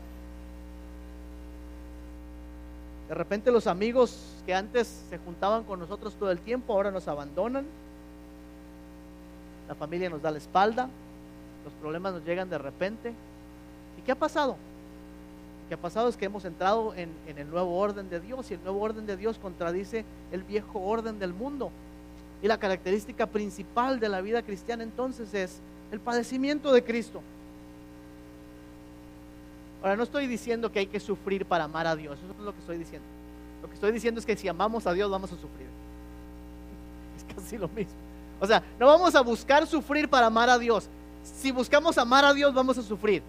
De 3.08 3.16
repente 3.16 3.52
los 3.52 3.68
amigos 3.68 4.18
que 4.46 4.56
antes 4.56 5.04
se 5.10 5.18
juntaban 5.18 5.64
con 5.64 5.80
nosotros 5.80 6.14
todo 6.16 6.32
el 6.32 6.40
tiempo, 6.40 6.74
ahora 6.74 6.92
nos 6.92 7.08
abandonan. 7.08 7.66
La 9.68 9.76
familia 9.76 10.10
nos 10.10 10.22
da 10.22 10.32
la 10.32 10.38
espalda, 10.38 10.90
los 11.64 11.74
problemas 11.76 12.14
nos 12.14 12.26
llegan 12.26 12.50
de 12.50 12.58
repente. 12.58 13.14
¿Y 13.98 14.02
qué 14.02 14.14
ha 14.14 14.16
pasado? 14.16 14.56
Que 15.72 15.76
ha 15.76 15.82
pasado 15.82 16.10
es 16.10 16.18
que 16.18 16.26
hemos 16.26 16.44
entrado 16.44 16.94
en, 16.96 17.10
el 17.28 17.50
nuevo 17.50 17.78
orden 17.80 18.10
de 18.10 18.20
Dios 18.20 18.52
y 18.52 18.56
el 18.56 18.62
nuevo 18.62 18.82
orden 18.82 19.06
de 19.06 19.16
Dios 19.16 19.38
contradice 19.38 20.04
el 20.34 20.44
viejo 20.44 20.82
orden 20.82 21.18
del 21.18 21.34
mundo. 21.34 21.72
Y 22.44 22.50
la 22.50 22.58
característica 22.58 23.26
principal 23.26 23.98
de 23.98 24.10
la 24.10 24.20
vida 24.20 24.42
cristiana 24.42 24.84
entonces 24.84 25.34
es 25.34 25.62
el 25.94 26.02
padecimiento 26.02 26.74
de 26.74 26.84
Cristo. 26.84 27.22
Ahora, 29.82 29.96
no 29.96 30.04
estoy 30.04 30.28
diciendo 30.28 30.70
que 30.74 30.80
hay 30.80 30.88
que 30.88 31.00
sufrir 31.00 31.46
para 31.46 31.64
amar 31.64 31.88
a 31.88 31.96
Dios, 31.96 32.20
eso 32.22 32.34
es 32.38 32.40
lo 32.40 32.52
que 32.52 32.60
estoy 32.60 32.78
diciendo. 32.78 33.08
Lo 33.62 33.70
que 33.70 33.76
estoy 33.76 33.94
diciendo 33.94 34.20
es 34.20 34.26
que 34.26 34.36
si 34.36 34.50
amamos 34.50 34.86
a 34.88 34.92
Dios 34.92 35.10
vamos 35.10 35.32
a 35.32 35.36
sufrir. 35.36 35.68
Es 37.16 37.34
casi 37.34 37.58
lo 37.58 37.70
mismo. 37.70 37.94
O 38.42 38.46
sea, 38.46 38.62
no 38.78 38.88
vamos 38.88 39.16
a 39.16 39.22
buscar 39.22 39.66
sufrir 39.66 40.10
para 40.10 40.26
amar 40.26 40.50
a 40.50 40.58
Dios. 40.58 40.90
Si 41.24 41.50
buscamos 41.50 41.98
amar 41.98 42.26
a 42.26 42.34
Dios 42.34 42.54
vamos 42.54 42.78
a 42.78 42.82
sufrir. 42.82 43.24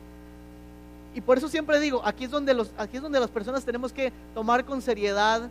Y 1.15 1.21
por 1.21 1.39
eso 1.39 1.49
siempre 1.49 1.79
digo, 1.79 2.01
aquí 2.05 2.25
es 2.25 2.31
donde 2.31 2.55
los, 2.55 2.71
aquí 2.79 2.97
es 2.97 3.03
donde 3.03 3.21
las 3.21 3.31
personas 3.31 3.65
tenemos 3.65 3.93
que 3.93 4.13
tomar 4.35 4.65
con 4.65 4.81
seriedad 4.81 5.49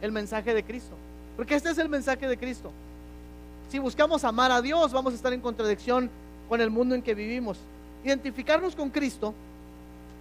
el 0.00 0.12
mensaje 0.12 0.54
de 0.54 0.62
Cristo. 0.62 0.94
Porque 1.36 1.54
este 1.54 1.70
es 1.70 1.78
el 1.78 1.88
mensaje 1.88 2.28
de 2.28 2.36
Cristo. 2.36 2.70
Si 3.68 3.78
buscamos 3.78 4.24
amar 4.24 4.52
a 4.52 4.62
Dios, 4.62 4.92
vamos 4.92 5.12
a 5.12 5.16
estar 5.16 5.32
en 5.32 5.40
contradicción 5.40 6.08
con 6.48 6.60
el 6.60 6.70
mundo 6.70 6.94
en 6.94 7.02
que 7.02 7.14
vivimos. 7.14 7.58
Identificarnos 8.04 8.76
con 8.76 8.90
Cristo, 8.90 9.34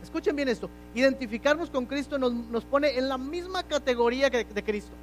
escuchen 0.01 0.35
bien 0.35 0.49
esto, 0.49 0.69
identificarnos 0.95 1.69
con 1.69 1.85
Cristo 1.85 2.17
nos, 2.17 2.33
nos 2.33 2.65
pone 2.65 2.97
en 2.97 3.07
la 3.07 3.17
misma 3.19 3.61
categoría 3.61 4.31
que 4.31 4.43
de 4.45 4.63
Cristo. 4.63 4.93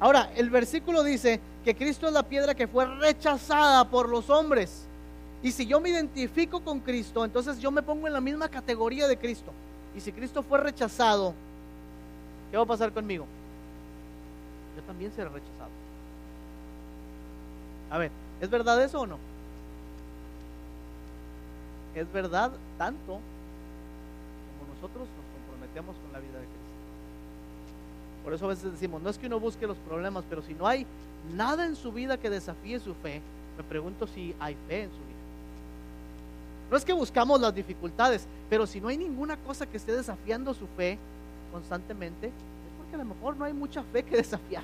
Ahora, 0.00 0.30
el 0.34 0.50
versículo 0.50 1.04
dice 1.04 1.40
que 1.64 1.76
Cristo 1.76 2.08
es 2.08 2.12
la 2.12 2.24
piedra 2.24 2.54
que 2.54 2.66
fue 2.66 2.86
rechazada 2.86 3.88
por 3.88 4.08
los 4.08 4.30
hombres. 4.30 4.87
Y 5.42 5.52
si 5.52 5.66
yo 5.66 5.80
me 5.80 5.90
identifico 5.90 6.60
con 6.60 6.80
Cristo, 6.80 7.24
entonces 7.24 7.60
yo 7.60 7.70
me 7.70 7.82
pongo 7.82 8.06
en 8.06 8.12
la 8.12 8.20
misma 8.20 8.48
categoría 8.48 9.06
de 9.06 9.16
Cristo. 9.16 9.52
Y 9.96 10.00
si 10.00 10.12
Cristo 10.12 10.42
fue 10.42 10.58
rechazado, 10.58 11.34
¿qué 12.50 12.56
va 12.56 12.64
a 12.64 12.66
pasar 12.66 12.92
conmigo? 12.92 13.26
Yo 14.76 14.82
también 14.82 15.12
seré 15.12 15.28
rechazado. 15.28 15.70
A 17.90 17.98
ver, 17.98 18.10
¿es 18.40 18.50
verdad 18.50 18.82
eso 18.82 19.00
o 19.00 19.06
no? 19.06 19.18
Es 21.94 22.12
verdad 22.12 22.52
tanto 22.76 23.20
como 24.58 24.74
nosotros 24.74 25.08
nos 25.08 25.26
comprometemos 25.34 25.96
con 25.96 26.12
la 26.12 26.18
vida 26.18 26.38
de 26.38 26.44
Cristo. 26.44 26.58
Por 28.24 28.34
eso 28.34 28.44
a 28.44 28.48
veces 28.48 28.72
decimos, 28.72 29.02
no 29.02 29.10
es 29.10 29.18
que 29.18 29.26
uno 29.26 29.40
busque 29.40 29.66
los 29.66 29.78
problemas, 29.78 30.24
pero 30.28 30.42
si 30.42 30.54
no 30.54 30.66
hay 30.66 30.86
nada 31.34 31.64
en 31.64 31.76
su 31.76 31.92
vida 31.92 32.18
que 32.18 32.30
desafíe 32.30 32.78
su 32.78 32.94
fe, 32.94 33.22
me 33.56 33.64
pregunto 33.64 34.06
si 34.06 34.34
hay 34.38 34.56
fe 34.68 34.82
en 34.82 34.90
su 34.90 34.98
vida. 34.98 35.07
No 36.70 36.76
es 36.76 36.84
que 36.84 36.92
buscamos 36.92 37.40
las 37.40 37.54
dificultades, 37.54 38.26
pero 38.50 38.66
si 38.66 38.80
no 38.80 38.88
hay 38.88 38.98
ninguna 38.98 39.36
cosa 39.38 39.66
que 39.66 39.78
esté 39.78 39.92
desafiando 39.92 40.52
su 40.52 40.66
fe 40.76 40.98
constantemente, 41.50 42.26
es 42.26 42.32
porque 42.78 42.94
a 42.94 42.98
lo 42.98 43.04
mejor 43.06 43.36
no 43.36 43.44
hay 43.44 43.54
mucha 43.54 43.82
fe 43.84 44.02
que 44.02 44.16
desafiar. 44.18 44.62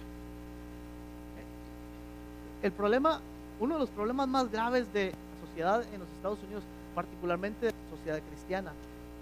El 2.62 2.73
problema, 2.73 3.21
uno 3.61 3.75
de 3.75 3.81
los 3.81 3.90
problemas 3.90 4.29
más 4.29 4.51
graves 4.51 4.93
de 4.93 5.07
la 5.11 5.49
sociedad 5.49 5.83
en 5.93 6.01
los 6.01 6.09
Estados 6.11 6.38
Unidos, 6.45 6.62
particularmente 6.95 7.67
de 7.67 7.73
la 7.73 7.97
sociedad 7.97 8.21
cristiana, 8.31 8.73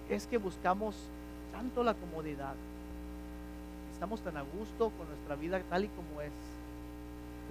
es 0.08 0.26
que 0.26 0.38
buscamos 0.38 0.94
tanto 1.52 1.82
la 1.82 1.94
comodidad, 1.94 2.54
estamos 3.92 4.20
tan 4.20 4.36
a 4.36 4.42
gusto 4.42 4.90
con 4.98 5.06
nuestra 5.08 5.36
vida 5.36 5.60
tal 5.70 5.84
y 5.84 5.88
como 5.88 6.20
es, 6.20 6.32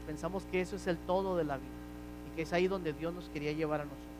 pensamos 0.05 0.43
que 0.51 0.61
eso 0.61 0.75
es 0.75 0.87
el 0.87 0.97
todo 0.97 1.37
de 1.37 1.45
la 1.45 1.55
vida 1.55 1.69
y 2.31 2.35
que 2.35 2.41
es 2.41 2.53
ahí 2.53 2.67
donde 2.67 2.91
Dios 2.93 3.13
nos 3.13 3.29
quería 3.29 3.53
llevar 3.53 3.81
a 3.81 3.85
nosotros. 3.85 4.10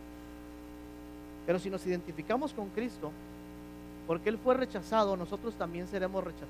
Pero 1.45 1.59
si 1.59 1.69
nos 1.69 1.85
identificamos 1.85 2.53
con 2.53 2.69
Cristo, 2.69 3.11
porque 4.07 4.29
Él 4.29 4.37
fue 4.37 4.55
rechazado, 4.55 5.15
nosotros 5.17 5.53
también 5.55 5.87
seremos 5.87 6.23
rechazados. 6.23 6.49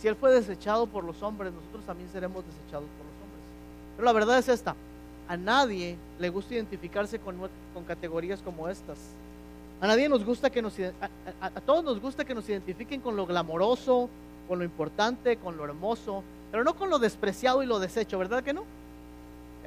Si 0.00 0.08
Él 0.08 0.16
fue 0.16 0.32
desechado 0.32 0.86
por 0.86 1.04
los 1.04 1.22
hombres, 1.22 1.52
nosotros 1.52 1.84
también 1.84 2.08
seremos 2.10 2.44
desechados 2.44 2.88
por 2.96 3.06
los 3.06 3.14
hombres. 3.22 3.42
Pero 3.96 4.04
la 4.04 4.12
verdad 4.12 4.38
es 4.38 4.48
esta, 4.48 4.76
a 5.28 5.36
nadie 5.36 5.96
le 6.18 6.28
gusta 6.28 6.54
identificarse 6.54 7.18
con, 7.18 7.36
con 7.74 7.84
categorías 7.84 8.42
como 8.42 8.68
estas. 8.68 8.98
A 9.80 9.86
nadie 9.86 10.08
nos 10.08 10.24
gusta 10.24 10.48
que 10.48 10.62
nos 10.62 10.74
a, 11.40 11.60
todos 11.60 11.84
nos 11.84 12.00
gusta 12.00 12.24
que 12.24 12.34
nos 12.34 12.48
identifiquen 12.48 13.00
con 13.00 13.14
lo 13.14 13.26
glamoroso, 13.26 14.08
con 14.48 14.58
lo 14.58 14.64
importante, 14.64 15.36
con 15.36 15.56
lo 15.56 15.64
hermoso, 15.64 16.22
pero 16.50 16.64
no 16.64 16.74
con 16.76 16.88
lo 16.88 16.98
despreciado 16.98 17.62
y 17.62 17.66
lo 17.66 17.78
desecho, 17.78 18.18
¿verdad 18.18 18.42
que 18.42 18.54
no? 18.54 18.64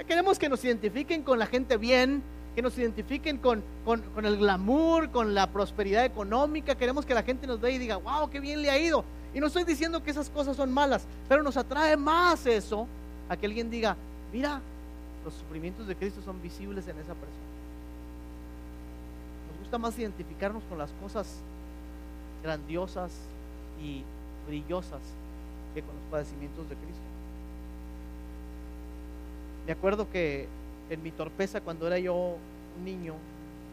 Queremos 0.08 0.40
que 0.40 0.50
nos 0.50 0.64
identifiquen 0.64 1.22
con 1.22 1.38
la 1.38 1.46
gente 1.46 1.78
bien, 1.78 2.24
que 2.60 2.64
nos 2.64 2.78
identifiquen 2.78 3.38
con, 3.38 3.64
con, 3.86 4.02
con, 4.02 4.26
el 4.26 4.36
glamour, 4.36 5.12
con 5.12 5.34
la 5.34 5.48
prosperidad 5.48 6.04
económica. 6.04 6.76
Queremos 6.76 7.06
que 7.06 7.14
la 7.14 7.24
gente 7.24 7.48
nos 7.48 7.62
vea 7.62 7.72
y 7.72 7.78
diga, 7.78 7.96
wow, 7.96 8.30
qué 8.30 8.42
bien 8.42 8.62
le 8.62 8.70
ha 8.70 8.78
ido. 8.78 9.06
Y 9.34 9.40
no 9.40 9.48
estoy 9.48 9.64
diciendo 9.64 10.04
que 10.04 10.12
esas 10.12 10.30
cosas 10.30 10.58
son 10.58 10.70
malas, 10.70 11.08
pero 11.30 11.42
nos 11.42 11.56
atrae 11.56 11.96
más 11.96 12.46
eso 12.46 12.86
a 13.30 13.38
que 13.38 13.46
alguien 13.46 13.70
diga, 13.70 13.96
mira, 14.34 14.60
los 15.24 15.36
sufrimientos 15.36 15.88
de 15.88 15.96
Cristo 15.96 16.20
son 16.22 16.42
visibles 16.42 16.86
en 16.90 16.98
esa 16.98 17.14
persona. 17.14 17.48
Nos 19.52 19.60
gusta 19.60 19.78
más 19.78 19.98
identificarnos 19.98 20.62
con 20.68 20.80
las 20.80 20.92
cosas 21.02 21.38
grandiosas 22.44 23.14
y 23.82 24.04
brillosas 24.48 25.00
que 25.74 25.82
con 25.82 25.96
los 25.96 26.04
padecimientos 26.12 26.68
de 26.68 26.76
Cristo. 26.76 27.04
Me 29.66 29.72
acuerdo 29.72 30.12
que 30.12 30.50
en 30.90 31.04
mi 31.04 31.12
torpeza 31.12 31.62
cuando 31.62 31.88
era 31.88 32.00
yo 32.00 32.38
niño, 32.84 33.14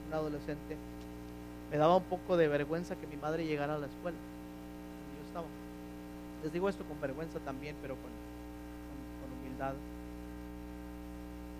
un 0.09 0.15
adolescente, 0.15 0.77
me 1.71 1.77
daba 1.77 1.97
un 1.97 2.05
poco 2.05 2.37
de 2.37 2.49
vergüenza 2.49 2.97
que 2.97 3.07
mi 3.07 3.17
madre 3.17 3.47
llegara 3.47 3.75
a 3.75 3.79
la 3.79 3.87
escuela 3.87 4.17
yo 4.17 5.27
estaba. 5.27 5.47
Les 6.43 6.53
digo 6.53 6.69
esto 6.69 6.85
con 6.85 7.01
vergüenza 7.01 7.39
también, 7.41 7.75
pero 7.83 7.95
con, 7.95 8.05
con, 8.05 9.39
humildad. 9.41 9.75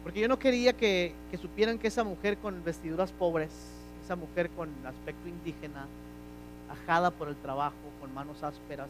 Porque 0.03 0.21
yo 0.21 0.29
no 0.29 0.39
quería 0.39 0.73
que, 0.73 1.15
que 1.31 1.37
supieran 1.37 1.79
que 1.79 1.89
esa 1.89 2.05
mujer 2.05 2.39
con 2.39 2.63
vestiduras 2.63 3.11
pobres, 3.13 3.51
esa 4.05 4.15
mujer 4.15 4.51
con 4.51 4.69
aspecto 4.87 5.29
indígena, 5.29 5.87
ajada 6.71 7.11
por 7.11 7.29
el 7.29 7.37
trabajo, 7.37 7.75
con 8.01 8.15
manos 8.15 8.43
ásperas, 8.43 8.89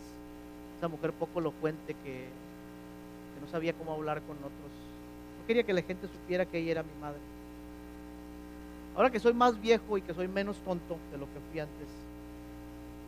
esa 0.77 0.89
mujer 0.89 1.13
poco 1.13 1.41
elocuente 1.41 1.95
que, 2.05 2.29
que 3.35 3.41
no 3.41 3.49
sabía 3.51 3.73
cómo 3.73 3.93
hablar 3.93 4.21
con 4.23 4.37
otros, 4.37 4.71
quería 5.47 5.63
que 5.63 5.73
la 5.73 5.83
gente 5.83 6.09
supiera 6.09 6.45
que 6.45 6.59
ella 6.59 6.73
era 6.73 6.83
mi 6.83 7.01
madre. 7.01 7.21
Ahora 8.97 9.11
que 9.11 9.21
soy 9.21 9.35
más 9.35 9.61
viejo 9.61 9.99
y 9.99 10.03
que 10.03 10.15
soy 10.15 10.27
menos 10.27 10.57
tonto 10.59 10.97
de 11.13 11.19
lo 11.19 11.27
que 11.27 11.41
fui 11.51 11.61
antes, 11.61 11.87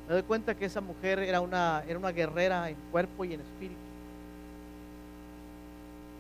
me 0.07 0.14
doy 0.14 0.22
cuenta 0.22 0.55
que 0.55 0.66
esa 0.66 0.81
mujer 0.81 1.18
era 1.18 1.40
una, 1.40 1.83
era 1.88 1.98
una 1.98 2.12
guerrera 2.12 2.68
en 2.68 2.77
cuerpo 2.90 3.24
y 3.24 3.35
en 3.35 3.40
espíritu. 3.40 3.81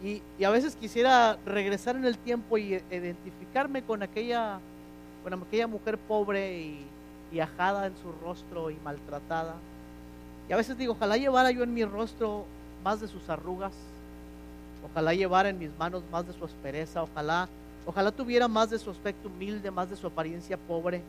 Y, 0.02 0.44
a 0.44 0.50
veces 0.50 0.76
quisiera 0.76 1.38
regresar 1.44 1.96
en 1.96 2.04
el 2.04 2.16
tiempo 2.18 2.56
y 2.56 2.74
identificarme 2.90 3.82
con 3.82 4.02
aquella, 4.02 4.60
con 5.24 5.34
aquella 5.34 5.66
mujer 5.66 5.98
pobre 5.98 6.58
y, 6.58 6.86
y 7.32 7.40
ajada 7.40 7.86
en 7.86 7.96
su 7.96 8.12
rostro 8.24 8.70
y 8.70 8.76
maltratada. 8.84 9.54
Y 10.48 10.52
a 10.52 10.56
veces 10.56 10.78
digo, 10.78 10.92
ojalá 10.92 11.16
llevara 11.16 11.50
yo 11.50 11.62
en 11.62 11.74
mi 11.74 11.84
rostro 11.84 12.44
más 12.84 13.00
de 13.00 13.08
sus 13.08 13.28
arrugas, 13.28 13.72
Ojalá 14.84 15.14
llevara 15.14 15.48
en 15.48 15.58
mis 15.58 15.76
manos 15.78 16.02
más 16.10 16.26
de 16.26 16.32
su 16.32 16.44
aspereza, 16.44 17.02
ojalá, 17.02 17.48
ojalá 17.88 18.12
tuviera 18.12 18.46
más 18.48 18.68
de 18.68 18.78
su 18.78 18.90
aspecto 18.90 19.28
humilde, 19.28 19.70
más 19.70 19.88
de 19.88 19.96
su 19.96 20.06
apariencia 20.06 20.58
pobre. 20.58 21.02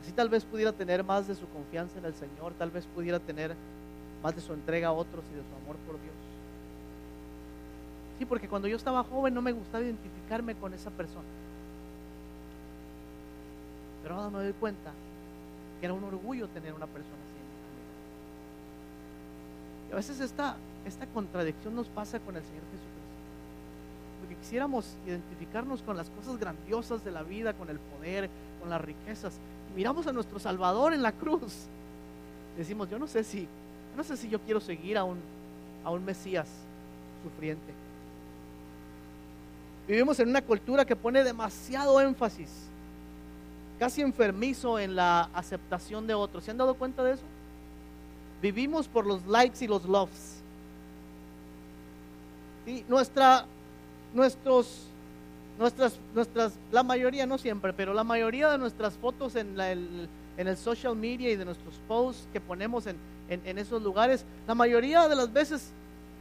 Así 0.00 0.12
tal 0.12 0.28
vez 0.28 0.44
pudiera 0.44 0.70
tener 0.72 1.02
más 1.02 1.26
de 1.26 1.34
su 1.34 1.48
confianza 1.48 1.98
en 1.98 2.04
el 2.04 2.14
Señor, 2.14 2.52
tal 2.56 2.70
vez 2.70 2.86
pudiera 2.86 3.18
tener 3.18 3.56
más 4.22 4.36
de 4.36 4.40
su 4.40 4.52
entrega 4.52 4.88
a 4.88 4.92
otros 4.92 5.24
y 5.32 5.34
de 5.34 5.42
su 5.42 5.48
amor 5.62 5.76
por 5.84 6.00
Dios. 6.00 6.14
Sí, 8.18 8.24
porque 8.24 8.48
cuando 8.48 8.68
yo 8.68 8.76
estaba 8.76 9.02
joven 9.02 9.34
no 9.34 9.42
me 9.42 9.50
gustaba 9.50 9.82
identificarme 9.82 10.54
con 10.54 10.72
esa 10.74 10.90
persona. 10.90 11.26
Pero 14.02 14.14
ahora 14.14 14.30
me 14.30 14.44
doy 14.44 14.52
cuenta 14.52 14.92
que 15.80 15.86
era 15.86 15.94
un 15.94 16.04
orgullo 16.04 16.46
tener 16.48 16.72
una 16.72 16.86
persona 16.86 17.16
así 17.16 17.40
Y 19.88 19.92
a 19.92 19.96
veces 19.96 20.20
está 20.20 20.56
esta 20.86 21.06
contradicción 21.06 21.74
nos 21.74 21.88
pasa 21.88 22.20
con 22.20 22.36
el 22.36 22.42
Señor 22.42 22.62
Jesucristo. 22.70 22.93
Porque 24.24 24.36
quisiéramos 24.36 24.86
identificarnos 25.06 25.82
con 25.82 25.98
las 25.98 26.08
cosas 26.08 26.38
grandiosas 26.38 27.04
de 27.04 27.10
la 27.10 27.22
vida, 27.22 27.52
con 27.52 27.68
el 27.68 27.78
poder, 27.78 28.30
con 28.58 28.70
las 28.70 28.80
riquezas. 28.80 29.34
Y 29.70 29.76
miramos 29.76 30.06
a 30.06 30.14
nuestro 30.14 30.38
Salvador 30.38 30.94
en 30.94 31.02
la 31.02 31.12
cruz. 31.12 31.66
decimos, 32.56 32.88
yo 32.88 32.98
no 32.98 33.06
sé 33.06 33.22
si, 33.22 33.46
no 33.94 34.02
sé 34.02 34.16
si 34.16 34.30
yo 34.30 34.40
quiero 34.40 34.60
seguir 34.60 34.96
a 34.96 35.04
un, 35.04 35.18
a 35.84 35.90
un 35.90 36.06
Mesías 36.06 36.48
sufriente. 37.22 37.70
Vivimos 39.86 40.18
en 40.20 40.30
una 40.30 40.40
cultura 40.40 40.86
que 40.86 40.96
pone 40.96 41.22
demasiado 41.22 42.00
énfasis, 42.00 42.48
casi 43.78 44.00
enfermizo 44.00 44.78
en 44.78 44.96
la 44.96 45.28
aceptación 45.34 46.06
de 46.06 46.14
otros. 46.14 46.44
¿Se 46.44 46.50
han 46.50 46.56
dado 46.56 46.76
cuenta 46.76 47.04
de 47.04 47.12
eso? 47.12 47.24
Vivimos 48.40 48.88
por 48.88 49.04
los 49.04 49.26
likes 49.26 49.62
y 49.62 49.68
los 49.68 49.84
loves. 49.84 50.40
Nuestra, 52.88 53.44
nuestros, 54.14 54.86
nuestras, 55.58 55.98
nuestras, 56.14 56.54
la 56.70 56.82
mayoría, 56.82 57.26
no 57.26 57.36
siempre, 57.36 57.72
pero 57.72 57.92
la 57.92 58.04
mayoría 58.04 58.50
de 58.50 58.58
nuestras 58.58 58.94
fotos 58.94 59.36
en, 59.36 59.60
el, 59.60 60.08
en 60.36 60.48
el 60.48 60.56
social 60.56 60.96
media 60.96 61.30
y 61.30 61.36
de 61.36 61.44
nuestros 61.44 61.74
posts 61.88 62.26
que 62.32 62.40
ponemos 62.40 62.86
en, 62.86 62.96
en, 63.28 63.58
esos 63.58 63.82
lugares, 63.82 64.24
la 64.46 64.54
mayoría 64.54 65.08
de 65.08 65.16
las 65.16 65.32
veces, 65.32 65.72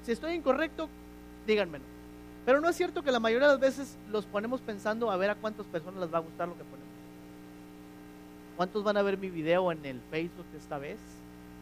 si 0.03 0.11
estoy 0.11 0.33
incorrecto, 0.33 0.89
díganmelo. 1.45 1.85
Pero 2.45 2.59
no 2.59 2.67
es 2.67 2.75
cierto 2.75 3.03
que 3.03 3.11
la 3.11 3.19
mayoría 3.19 3.47
de 3.47 3.53
las 3.53 3.61
veces 3.61 3.97
los 4.11 4.25
ponemos 4.25 4.59
pensando 4.59 5.09
a 5.09 5.17
ver 5.17 5.29
a 5.29 5.35
cuántas 5.35 5.65
personas 5.67 6.01
les 6.01 6.13
va 6.13 6.17
a 6.17 6.21
gustar 6.21 6.47
lo 6.47 6.57
que 6.57 6.63
ponemos. 6.63 6.83
¿Cuántos 8.57 8.83
van 8.83 8.97
a 8.97 9.01
ver 9.01 9.17
mi 9.17 9.29
video 9.29 9.71
en 9.71 9.85
el 9.85 9.99
Facebook 10.11 10.45
esta 10.57 10.77
vez? 10.77 10.99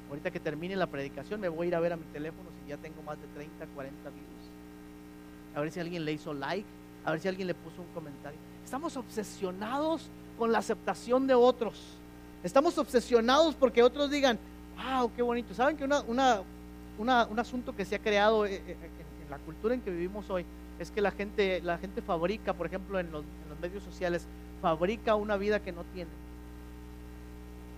Ahorita 0.09 0.31
que 0.31 0.39
termine 0.39 0.75
la 0.75 0.87
predicación 0.87 1.39
me 1.39 1.49
voy 1.49 1.65
a 1.65 1.69
ir 1.69 1.75
a 1.75 1.79
ver 1.79 1.93
a 1.93 1.97
mi 1.97 2.03
teléfono 2.05 2.49
si 2.61 2.69
ya 2.69 2.77
tengo 2.77 3.01
más 3.03 3.21
de 3.21 3.27
30, 3.27 3.65
40 3.67 4.09
views 4.09 4.40
a 5.55 5.61
ver 5.61 5.71
si 5.71 5.79
alguien 5.79 6.05
le 6.05 6.13
hizo 6.13 6.33
like, 6.33 6.67
a 7.05 7.11
ver 7.11 7.19
si 7.19 7.27
alguien 7.27 7.47
le 7.47 7.53
puso 7.53 7.81
un 7.81 7.87
comentario. 7.93 8.39
Estamos 8.63 8.95
obsesionados 8.97 10.09
con 10.37 10.51
la 10.51 10.59
aceptación 10.59 11.27
de 11.27 11.33
otros. 11.33 11.79
Estamos 12.43 12.77
obsesionados 12.77 13.55
porque 13.55 13.83
otros 13.83 14.09
digan, 14.09 14.39
wow, 14.75 15.11
qué 15.15 15.21
bonito. 15.21 15.53
¿Saben 15.53 15.77
que 15.77 15.83
una, 15.83 16.01
una, 16.07 16.41
un 16.97 17.39
asunto 17.39 17.75
que 17.75 17.85
se 17.85 17.95
ha 17.95 17.99
creado 17.99 18.45
eh, 18.45 18.61
eh, 18.65 18.77
en, 19.23 19.29
la 19.29 19.37
cultura 19.39 19.73
en 19.73 19.81
que 19.81 19.91
vivimos 19.91 20.29
hoy 20.29 20.45
es 20.79 20.91
que 20.91 21.01
la 21.01 21.11
gente, 21.11 21.61
la 21.61 21.77
gente 21.77 22.01
fabrica, 22.01 22.53
por 22.53 22.67
ejemplo, 22.67 22.99
en 22.99 23.11
los, 23.11 23.23
medios 23.61 23.83
sociales, 23.83 24.25
fabrica 24.59 25.13
una 25.13 25.37
vida 25.37 25.59
que 25.59 25.71
no 25.71 25.83
tiene. 25.93 26.09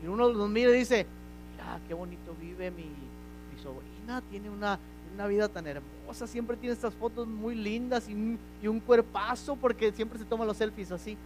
Y 0.01 0.07
uno 0.07 0.29
los 0.29 0.49
mira 0.49 0.71
y 0.71 0.79
dice, 0.79 1.05
mira, 1.51 1.79
qué 1.87 1.93
bonito 1.93 2.33
vive 2.39 2.71
mi, 2.71 2.85
mi 3.53 3.61
sobrina, 3.61 4.21
tiene 4.29 4.49
una, 4.49 4.79
una 5.13 5.27
vida 5.27 5.47
tan 5.47 5.67
hermosa, 5.67 6.27
siempre 6.27 6.57
tiene 6.57 6.73
estas 6.73 6.93
fotos 6.93 7.27
muy 7.27 7.55
lindas 7.55 8.09
y 8.09 8.37
y 8.63 8.67
un 8.67 8.79
cuerpazo 8.79 9.57
porque 9.57 9.91
siempre 9.91 10.17
se 10.17 10.23
toma 10.23 10.45
los 10.45 10.55
selfies 10.55 10.89
así. 10.91 11.17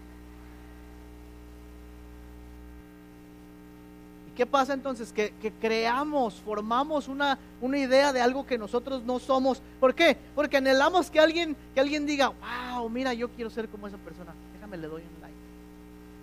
¿Y 4.28 4.36
qué 4.36 4.46
pasa 4.48 4.74
entonces? 4.74 5.14
Que, 5.14 5.32
creamos, 5.62 6.42
formamos 6.42 7.08
una, 7.08 7.38
una 7.62 7.78
idea 7.78 8.12
de 8.12 8.22
algo 8.22 8.48
que 8.48 8.58
nosotros 8.58 9.04
no 9.04 9.20
somos. 9.20 9.62
¿Por 9.80 9.94
qué? 9.94 10.18
Porque 10.34 10.58
anhelamos 10.58 11.12
que 11.12 11.20
alguien, 11.20 11.56
que 11.76 11.80
alguien 11.80 12.08
diga, 12.08 12.30
wow, 12.74 12.90
mira, 12.90 13.14
yo 13.14 13.30
quiero 13.30 13.52
ser 13.52 13.70
como 13.70 13.88
esa 13.88 13.98
persona. 13.98 14.34
Déjame, 14.54 14.78
le 14.78 14.88
doy 14.88 15.04
un 15.04 15.22
like. 15.22 15.38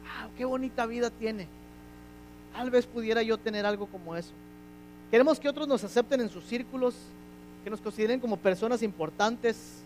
Wow, 0.02 0.30
qué 0.36 0.44
bonita 0.44 0.84
vida 0.86 1.10
tiene. 1.10 1.46
Tal 2.52 2.70
vez 2.70 2.86
pudiera 2.86 3.22
yo 3.22 3.38
tener 3.38 3.64
algo 3.64 3.86
como 3.86 4.16
eso. 4.16 4.32
Queremos 5.14 5.38
que 5.38 5.48
otros 5.48 5.68
nos 5.68 5.84
acepten 5.84 6.22
en 6.22 6.28
sus 6.28 6.42
círculos, 6.42 6.92
que 7.62 7.70
nos 7.70 7.80
consideren 7.80 8.18
como 8.18 8.36
personas 8.36 8.82
importantes. 8.82 9.84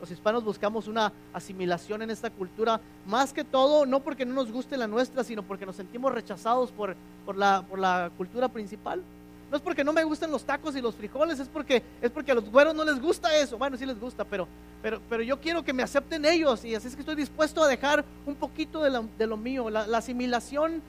Los 0.00 0.10
hispanos 0.10 0.42
buscamos 0.42 0.88
una 0.88 1.12
asimilación 1.32 2.02
en 2.02 2.10
esta 2.10 2.28
cultura, 2.28 2.80
más 3.06 3.32
que 3.32 3.44
todo, 3.44 3.86
no 3.86 4.00
porque 4.00 4.26
no 4.26 4.34
nos 4.34 4.50
guste 4.50 4.76
la 4.76 4.88
nuestra, 4.88 5.22
sino 5.22 5.44
porque 5.44 5.64
nos 5.64 5.76
sentimos 5.76 6.12
rechazados 6.12 6.72
por, 6.72 6.96
por, 7.24 7.36
la, 7.36 7.64
por 7.70 7.78
la 7.78 8.10
cultura 8.16 8.48
principal. 8.48 9.00
No 9.48 9.58
es 9.58 9.62
porque 9.62 9.84
no 9.84 9.92
me 9.92 10.02
gusten 10.02 10.32
los 10.32 10.42
tacos 10.42 10.74
y 10.74 10.80
los 10.80 10.96
frijoles, 10.96 11.38
es 11.38 11.46
porque, 11.46 11.80
es 12.02 12.10
porque 12.10 12.32
a 12.32 12.34
los 12.34 12.50
güeros 12.50 12.74
no 12.74 12.84
les 12.84 13.00
gusta 13.00 13.32
eso. 13.36 13.56
Bueno, 13.56 13.76
sí 13.76 13.86
les 13.86 14.00
gusta, 14.00 14.24
pero, 14.24 14.48
pero, 14.82 15.00
pero 15.08 15.22
yo 15.22 15.40
quiero 15.40 15.62
que 15.62 15.72
me 15.72 15.84
acepten 15.84 16.24
ellos 16.24 16.64
y 16.64 16.74
así 16.74 16.88
es 16.88 16.96
que 16.96 17.02
estoy 17.02 17.14
dispuesto 17.14 17.62
a 17.62 17.68
dejar 17.68 18.04
un 18.26 18.34
poquito 18.34 18.82
de, 18.82 19.26
lo 19.28 19.36
mío. 19.36 19.70
La, 19.70 19.86
la 19.86 19.98
asimilación 19.98 20.82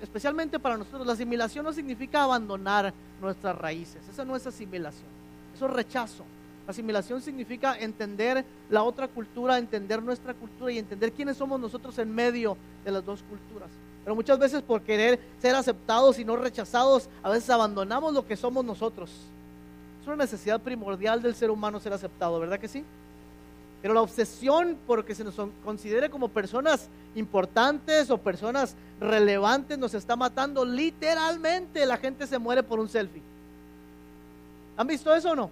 especialmente 0.00 0.58
para 0.58 0.76
nosotros, 0.76 1.06
la 1.06 1.12
asimilación 1.12 1.64
no 1.64 1.72
significa 1.72 2.22
abandonar 2.22 2.92
nuestras 3.20 3.56
raíces. 3.56 4.00
Esa 4.08 4.24
no 4.24 4.36
es 4.36 4.46
asimilación. 4.46 5.08
Eso 5.54 5.66
es 5.66 5.72
rechazo. 5.72 6.24
Asimilación 6.66 7.20
significa 7.20 7.76
entender 7.78 8.44
la 8.70 8.84
otra 8.84 9.08
cultura, 9.08 9.58
entender 9.58 10.02
nuestra 10.02 10.32
cultura 10.34 10.72
y 10.72 10.78
entender 10.78 11.12
quiénes 11.12 11.36
somos 11.36 11.58
nosotros 11.58 11.98
en 11.98 12.14
medio 12.14 12.56
de 12.84 12.92
las 12.92 13.04
dos 13.04 13.22
culturas. 13.22 13.68
Pero 14.04 14.14
muchas 14.14 14.38
veces 14.38 14.62
por 14.62 14.82
querer 14.82 15.20
ser 15.40 15.54
aceptados 15.54 16.18
y 16.18 16.24
no 16.24 16.36
rechazados, 16.36 17.08
a 17.22 17.30
veces 17.30 17.50
abandonamos 17.50 18.14
lo 18.14 18.26
que 18.26 18.36
somos 18.36 18.64
nosotros. 18.64 19.10
Es 20.00 20.06
una 20.06 20.16
necesidad 20.16 20.60
primordial 20.60 21.22
del 21.22 21.34
ser 21.34 21.50
humano 21.50 21.78
ser 21.78 21.92
aceptado, 21.92 22.40
¿verdad 22.40 22.58
que 22.58 22.68
sí? 22.68 22.84
Pero 23.82 23.94
la 23.94 24.00
obsesión 24.00 24.78
por 24.86 25.04
que 25.04 25.12
se 25.12 25.24
nos 25.24 25.34
considere 25.64 26.08
como 26.08 26.28
personas 26.28 26.88
importantes 27.16 28.10
o 28.10 28.16
personas 28.16 28.76
relevantes 29.00 29.76
nos 29.76 29.92
está 29.92 30.14
matando. 30.14 30.64
Literalmente 30.64 31.84
la 31.84 31.96
gente 31.96 32.28
se 32.28 32.38
muere 32.38 32.62
por 32.62 32.78
un 32.78 32.88
selfie. 32.88 33.20
¿Han 34.76 34.86
visto 34.86 35.12
eso 35.12 35.32
o 35.32 35.34
no? 35.34 35.50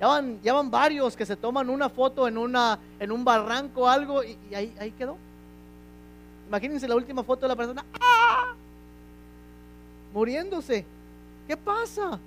Ya 0.00 0.06
van, 0.06 0.40
ya 0.42 0.54
van 0.54 0.70
varios 0.70 1.14
que 1.14 1.26
se 1.26 1.36
toman 1.36 1.68
una 1.68 1.90
foto 1.90 2.26
en, 2.26 2.38
una, 2.38 2.78
en 2.98 3.12
un 3.12 3.24
barranco 3.24 3.82
o 3.82 3.88
algo 3.88 4.24
y, 4.24 4.36
ahí, 4.54 4.74
ahí 4.80 4.90
quedó. 4.92 5.18
Imagínense 6.48 6.88
la 6.88 6.96
última 6.96 7.22
foto 7.22 7.42
de 7.42 7.48
la 7.48 7.56
persona. 7.56 7.84
¡ah! 8.00 8.54
Muriéndose. 10.14 10.86
¿Qué 11.46 11.56
pasa? 11.58 12.18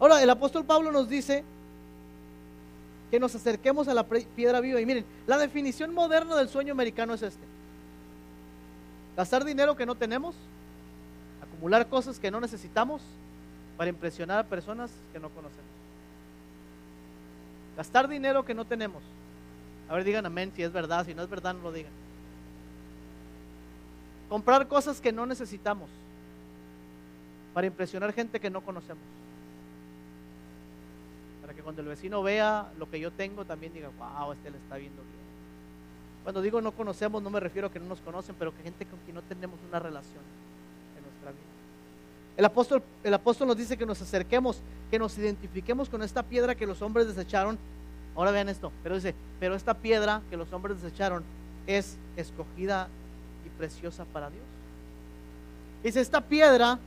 Ahora, 0.00 0.22
el 0.22 0.30
apóstol 0.30 0.64
Pablo 0.64 0.90
nos 0.90 1.08
dice 1.08 1.44
que 3.10 3.20
nos 3.20 3.34
acerquemos 3.34 3.88
a 3.88 3.94
la 3.94 4.04
piedra 4.04 4.60
viva. 4.60 4.80
Y 4.80 4.86
miren, 4.86 5.04
la 5.26 5.38
definición 5.38 5.94
moderna 5.94 6.36
del 6.36 6.48
sueño 6.48 6.72
americano 6.72 7.14
es 7.14 7.22
este. 7.22 7.44
Gastar 9.16 9.44
dinero 9.44 9.76
que 9.76 9.86
no 9.86 9.94
tenemos, 9.94 10.34
acumular 11.42 11.88
cosas 11.88 12.18
que 12.18 12.30
no 12.30 12.40
necesitamos 12.40 13.02
para 13.76 13.90
impresionar 13.90 14.38
a 14.38 14.44
personas 14.44 14.90
que 15.12 15.20
no 15.20 15.28
conocemos. 15.30 15.64
Gastar 17.76 18.08
dinero 18.08 18.44
que 18.44 18.54
no 18.54 18.64
tenemos. 18.64 19.02
A 19.88 19.94
ver, 19.94 20.04
digan 20.04 20.26
amén 20.26 20.52
si 20.54 20.62
es 20.62 20.72
verdad, 20.72 21.04
si 21.04 21.14
no 21.14 21.22
es 21.22 21.28
verdad 21.28 21.54
no 21.54 21.62
lo 21.62 21.72
digan. 21.72 21.92
Comprar 24.28 24.66
cosas 24.66 25.00
que 25.00 25.12
no 25.12 25.26
necesitamos 25.26 25.88
para 27.52 27.66
impresionar 27.66 28.12
gente 28.12 28.40
que 28.40 28.50
no 28.50 28.62
conocemos 28.62 29.02
que 31.54 31.62
cuando 31.62 31.82
el 31.82 31.88
vecino 31.88 32.22
vea 32.22 32.72
lo 32.78 32.90
que 32.90 33.00
yo 33.00 33.10
tengo 33.10 33.44
también 33.44 33.72
diga, 33.72 33.90
wow, 33.98 34.32
este 34.32 34.50
le 34.50 34.58
está 34.58 34.76
viendo 34.76 35.02
bien. 35.02 35.24
Cuando 36.22 36.40
digo 36.42 36.60
no 36.60 36.72
conocemos, 36.72 37.22
no 37.22 37.30
me 37.30 37.40
refiero 37.40 37.68
a 37.68 37.72
que 37.72 37.78
no 37.78 37.86
nos 37.86 38.00
conocen, 38.00 38.34
pero 38.38 38.54
que 38.56 38.62
gente 38.62 38.86
con 38.86 38.98
quien 39.00 39.14
no 39.14 39.22
tenemos 39.22 39.58
una 39.68 39.78
relación 39.78 40.22
en 40.96 41.02
nuestra 41.02 41.30
vida. 41.30 41.42
El 42.36 42.44
apóstol, 42.44 42.82
el 43.04 43.14
apóstol 43.14 43.48
nos 43.48 43.56
dice 43.56 43.76
que 43.76 43.86
nos 43.86 44.00
acerquemos, 44.00 44.60
que 44.90 44.98
nos 44.98 45.16
identifiquemos 45.18 45.88
con 45.88 46.02
esta 46.02 46.22
piedra 46.22 46.54
que 46.54 46.66
los 46.66 46.82
hombres 46.82 47.06
desecharon. 47.06 47.58
Ahora 48.16 48.30
vean 48.30 48.48
esto, 48.48 48.72
pero 48.82 48.94
dice, 48.94 49.14
pero 49.38 49.54
esta 49.54 49.74
piedra 49.74 50.22
que 50.30 50.36
los 50.36 50.52
hombres 50.52 50.80
desecharon 50.80 51.22
es 51.66 51.96
escogida 52.16 52.88
y 53.44 53.48
preciosa 53.50 54.04
para 54.06 54.30
Dios. 54.30 54.44
Dice, 55.82 56.00
esta 56.00 56.22
piedra 56.22 56.78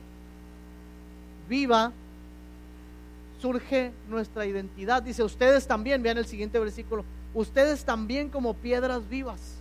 viva 1.48 1.92
surge 3.40 3.92
nuestra 4.08 4.46
identidad. 4.46 5.02
Dice, 5.02 5.22
ustedes 5.22 5.66
también, 5.66 6.02
vean 6.02 6.18
el 6.18 6.26
siguiente 6.26 6.58
versículo, 6.58 7.04
ustedes 7.34 7.84
también 7.84 8.28
como 8.28 8.54
piedras 8.54 9.08
vivas. 9.08 9.56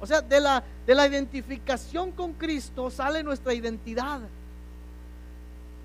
O 0.00 0.06
sea, 0.06 0.20
de 0.20 0.40
la, 0.40 0.62
de 0.86 0.94
la 0.94 1.06
identificación 1.06 2.12
con 2.12 2.32
Cristo 2.34 2.90
sale 2.90 3.22
nuestra 3.22 3.54
identidad. 3.54 4.20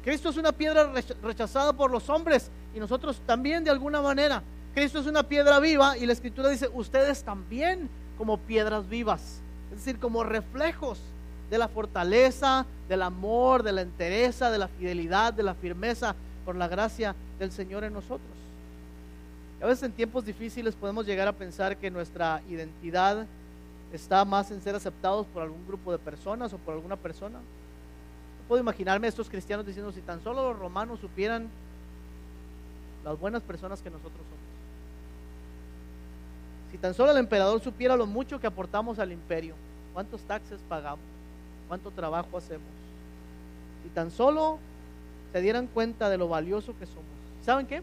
Cristo 0.03 0.29
es 0.29 0.37
una 0.37 0.51
piedra 0.51 0.91
rechazada 1.21 1.73
por 1.73 1.91
los 1.91 2.09
hombres 2.09 2.49
y 2.75 2.79
nosotros 2.79 3.21
también 3.25 3.63
de 3.63 3.69
alguna 3.69 4.01
manera. 4.01 4.41
Cristo 4.73 4.99
es 4.99 5.07
una 5.07 5.23
piedra 5.23 5.59
viva 5.59 5.97
y 5.97 6.05
la 6.05 6.13
escritura 6.13 6.49
dice, 6.49 6.69
ustedes 6.73 7.23
también 7.23 7.89
como 8.17 8.37
piedras 8.37 8.87
vivas. 8.89 9.41
Es 9.71 9.77
decir, 9.77 9.99
como 9.99 10.23
reflejos 10.23 10.99
de 11.49 11.57
la 11.57 11.67
fortaleza, 11.67 12.65
del 12.87 13.01
amor, 13.01 13.63
de 13.63 13.71
la 13.71 13.81
entereza, 13.81 14.51
de 14.51 14.57
la 14.57 14.67
fidelidad, 14.67 15.33
de 15.33 15.43
la 15.43 15.53
firmeza 15.53 16.15
por 16.49 16.55
la 16.55 16.67
gracia 16.67 17.15
del 17.37 17.51
Señor 17.51 17.83
en 17.83 17.93
nosotros. 17.93 18.31
A 19.61 19.67
veces 19.67 19.83
en 19.83 19.91
tiempos 19.91 20.25
difíciles 20.25 20.73
podemos 20.73 21.05
llegar 21.05 21.27
a 21.27 21.31
pensar 21.31 21.77
que 21.77 21.91
nuestra 21.91 22.41
identidad 22.49 23.27
está 23.93 24.25
más 24.25 24.49
en 24.49 24.59
ser 24.59 24.73
aceptados 24.73 25.27
por 25.27 25.43
algún 25.43 25.67
grupo 25.67 25.91
de 25.91 25.99
personas 25.99 26.51
o 26.51 26.57
por 26.57 26.73
alguna 26.73 26.95
persona. 26.95 27.37
No 27.37 28.47
puedo 28.47 28.63
imaginarme 28.63 29.05
a 29.05 29.09
estos 29.09 29.29
cristianos 29.29 29.63
diciendo, 29.63 29.91
si 29.91 30.01
tan 30.01 30.23
solo 30.23 30.49
los 30.51 30.59
romanos 30.59 30.99
supieran 30.99 31.49
las 33.05 33.19
buenas 33.19 33.43
personas 33.43 33.79
que 33.83 33.91
nosotros 33.91 34.13
somos. 34.17 34.39
Si 36.71 36.79
tan 36.79 36.95
solo 36.95 37.11
el 37.11 37.17
emperador 37.19 37.61
supiera 37.61 37.95
lo 37.95 38.07
mucho 38.07 38.39
que 38.39 38.47
aportamos 38.47 38.97
al 38.97 39.11
imperio, 39.11 39.53
cuántos 39.93 40.21
taxes 40.21 40.59
pagamos, 40.67 41.05
cuánto 41.67 41.91
trabajo 41.91 42.35
hacemos. 42.35 42.65
Si 43.83 43.89
tan 43.89 44.09
solo 44.09 44.57
se 45.31 45.41
dieran 45.41 45.67
cuenta 45.67 46.09
de 46.09 46.17
lo 46.17 46.27
valioso 46.27 46.77
que 46.77 46.85
somos. 46.85 47.05
¿Saben 47.45 47.67
qué? 47.67 47.81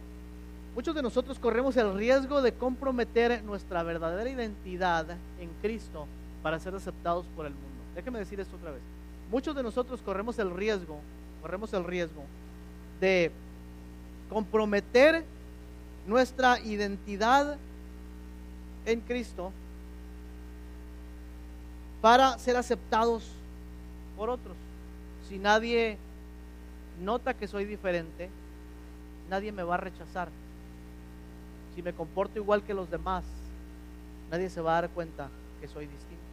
Muchos 0.74 0.94
de 0.94 1.02
nosotros 1.02 1.38
corremos 1.38 1.76
el 1.76 1.94
riesgo 1.94 2.42
de 2.42 2.52
comprometer 2.52 3.42
nuestra 3.44 3.82
verdadera 3.82 4.28
identidad 4.28 5.06
en 5.40 5.48
Cristo 5.62 6.06
para 6.42 6.58
ser 6.58 6.74
aceptados 6.74 7.24
por 7.34 7.46
el 7.46 7.52
mundo. 7.52 7.68
Déjenme 7.94 8.18
decir 8.18 8.38
esto 8.40 8.56
otra 8.56 8.72
vez. 8.72 8.82
Muchos 9.30 9.56
de 9.56 9.62
nosotros 9.62 10.02
corremos 10.02 10.38
el 10.38 10.54
riesgo, 10.54 11.00
corremos 11.40 11.72
el 11.72 11.84
riesgo 11.84 12.22
de 13.00 13.30
comprometer 14.28 15.24
nuestra 16.06 16.60
identidad 16.60 17.56
en 18.84 19.00
Cristo 19.00 19.50
para 22.00 22.38
ser 22.38 22.56
aceptados 22.56 23.24
por 24.16 24.30
otros. 24.30 24.56
Si 25.28 25.38
nadie 25.38 25.98
nota 27.00 27.34
que 27.34 27.48
soy 27.48 27.64
diferente, 27.64 28.30
nadie 29.28 29.52
me 29.52 29.62
va 29.62 29.74
a 29.74 29.78
rechazar. 29.78 30.28
Si 31.74 31.82
me 31.82 31.92
comporto 31.92 32.38
igual 32.38 32.62
que 32.62 32.74
los 32.74 32.90
demás, 32.90 33.24
nadie 34.30 34.48
se 34.48 34.60
va 34.60 34.78
a 34.78 34.82
dar 34.82 34.90
cuenta 34.90 35.28
que 35.60 35.68
soy 35.68 35.86
distinto. 35.86 36.24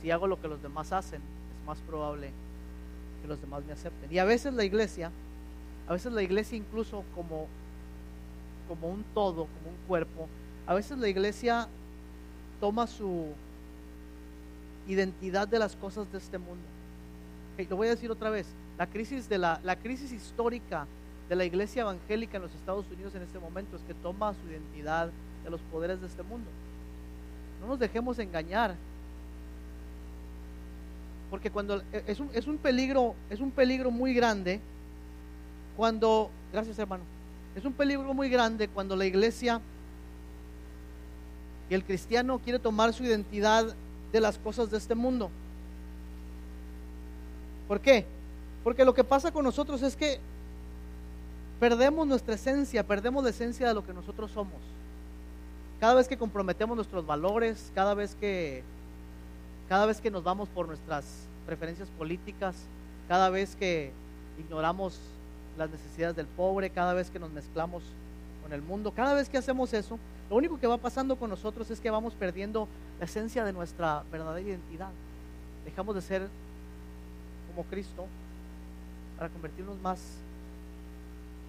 Si 0.00 0.10
hago 0.10 0.26
lo 0.26 0.40
que 0.40 0.48
los 0.48 0.62
demás 0.62 0.92
hacen, 0.92 1.20
es 1.20 1.66
más 1.66 1.78
probable 1.80 2.30
que 3.22 3.28
los 3.28 3.40
demás 3.40 3.64
me 3.64 3.72
acepten. 3.72 4.12
Y 4.12 4.18
a 4.18 4.24
veces 4.24 4.54
la 4.54 4.64
iglesia, 4.64 5.10
a 5.88 5.92
veces 5.92 6.12
la 6.12 6.22
iglesia 6.22 6.56
incluso 6.56 7.04
como, 7.14 7.48
como 8.68 8.88
un 8.88 9.04
todo, 9.14 9.46
como 9.46 9.70
un 9.70 9.86
cuerpo, 9.88 10.28
a 10.66 10.74
veces 10.74 10.98
la 10.98 11.08
iglesia 11.08 11.68
toma 12.60 12.86
su 12.86 13.26
identidad 14.86 15.48
de 15.48 15.58
las 15.58 15.76
cosas 15.76 16.10
de 16.12 16.18
este 16.18 16.38
mundo. 16.38 16.64
lo 17.68 17.76
voy 17.76 17.88
a 17.88 17.90
decir 17.90 18.10
otra 18.10 18.30
vez. 18.30 18.46
La 18.78 18.86
crisis, 18.86 19.28
de 19.28 19.38
la, 19.38 19.60
la 19.64 19.76
crisis 19.76 20.12
histórica 20.12 20.86
de 21.28 21.36
la 21.36 21.44
iglesia 21.44 21.82
evangélica 21.82 22.36
en 22.36 22.44
los 22.44 22.54
Estados 22.54 22.86
Unidos 22.90 23.14
en 23.14 23.22
este 23.22 23.38
momento 23.38 23.76
es 23.76 23.82
que 23.82 23.94
toma 23.94 24.34
su 24.34 24.48
identidad 24.48 25.10
de 25.44 25.50
los 25.50 25.60
poderes 25.62 26.00
de 26.00 26.06
este 26.06 26.22
mundo. 26.22 26.48
No 27.60 27.66
nos 27.66 27.78
dejemos 27.78 28.18
engañar. 28.18 28.74
Porque 31.30 31.50
cuando 31.50 31.82
e, 31.92 32.04
es 32.06 32.20
un, 32.20 32.30
es 32.32 32.46
un 32.46 32.56
peligro, 32.56 33.14
es 33.28 33.40
un 33.40 33.50
peligro 33.50 33.90
muy 33.90 34.14
grande 34.14 34.60
cuando, 35.76 36.30
gracias 36.52 36.78
hermano, 36.78 37.04
es 37.54 37.64
un 37.64 37.72
peligro 37.72 38.14
muy 38.14 38.30
grande 38.30 38.68
cuando 38.68 38.96
la 38.96 39.04
iglesia 39.04 39.60
y 41.68 41.74
el 41.74 41.84
cristiano 41.84 42.38
quiere 42.38 42.58
tomar 42.58 42.92
su 42.94 43.04
identidad 43.04 43.74
de 44.12 44.20
las 44.20 44.38
cosas 44.38 44.70
de 44.70 44.78
este 44.78 44.94
mundo. 44.94 45.30
¿Por 47.66 47.80
qué? 47.80 48.06
Porque 48.64 48.84
lo 48.84 48.94
que 48.94 49.04
pasa 49.04 49.32
con 49.32 49.44
nosotros 49.44 49.82
es 49.82 49.96
que 49.96 50.20
perdemos 51.60 52.06
nuestra 52.06 52.34
esencia, 52.34 52.86
perdemos 52.86 53.24
la 53.24 53.30
esencia 53.30 53.68
de 53.68 53.74
lo 53.74 53.84
que 53.84 53.92
nosotros 53.92 54.30
somos. 54.30 54.60
Cada 55.80 55.94
vez 55.94 56.08
que 56.08 56.18
comprometemos 56.18 56.76
nuestros 56.76 57.06
valores, 57.06 57.70
cada 57.74 57.94
vez 57.94 58.16
que 58.16 58.62
cada 59.68 59.84
vez 59.84 60.00
que 60.00 60.10
nos 60.10 60.24
vamos 60.24 60.48
por 60.48 60.66
nuestras 60.66 61.04
preferencias 61.44 61.90
políticas, 61.90 62.56
cada 63.06 63.28
vez 63.28 63.54
que 63.54 63.92
ignoramos 64.38 64.98
las 65.58 65.70
necesidades 65.70 66.16
del 66.16 66.26
pobre, 66.26 66.70
cada 66.70 66.94
vez 66.94 67.10
que 67.10 67.18
nos 67.18 67.30
mezclamos 67.30 67.82
con 68.42 68.52
el 68.52 68.62
mundo, 68.62 68.92
cada 68.92 69.12
vez 69.12 69.28
que 69.28 69.36
hacemos 69.36 69.74
eso, 69.74 69.98
lo 70.30 70.36
único 70.36 70.58
que 70.58 70.66
va 70.66 70.78
pasando 70.78 71.16
con 71.16 71.28
nosotros 71.28 71.70
es 71.70 71.80
que 71.80 71.90
vamos 71.90 72.14
perdiendo 72.14 72.66
la 72.98 73.04
esencia 73.04 73.44
de 73.44 73.52
nuestra 73.52 74.04
verdadera 74.10 74.48
identidad. 74.48 74.90
Dejamos 75.66 75.94
de 75.94 76.00
ser 76.00 76.28
como 77.48 77.68
Cristo 77.68 78.06
para 79.18 79.30
convertirnos 79.30 79.78
más 79.80 79.98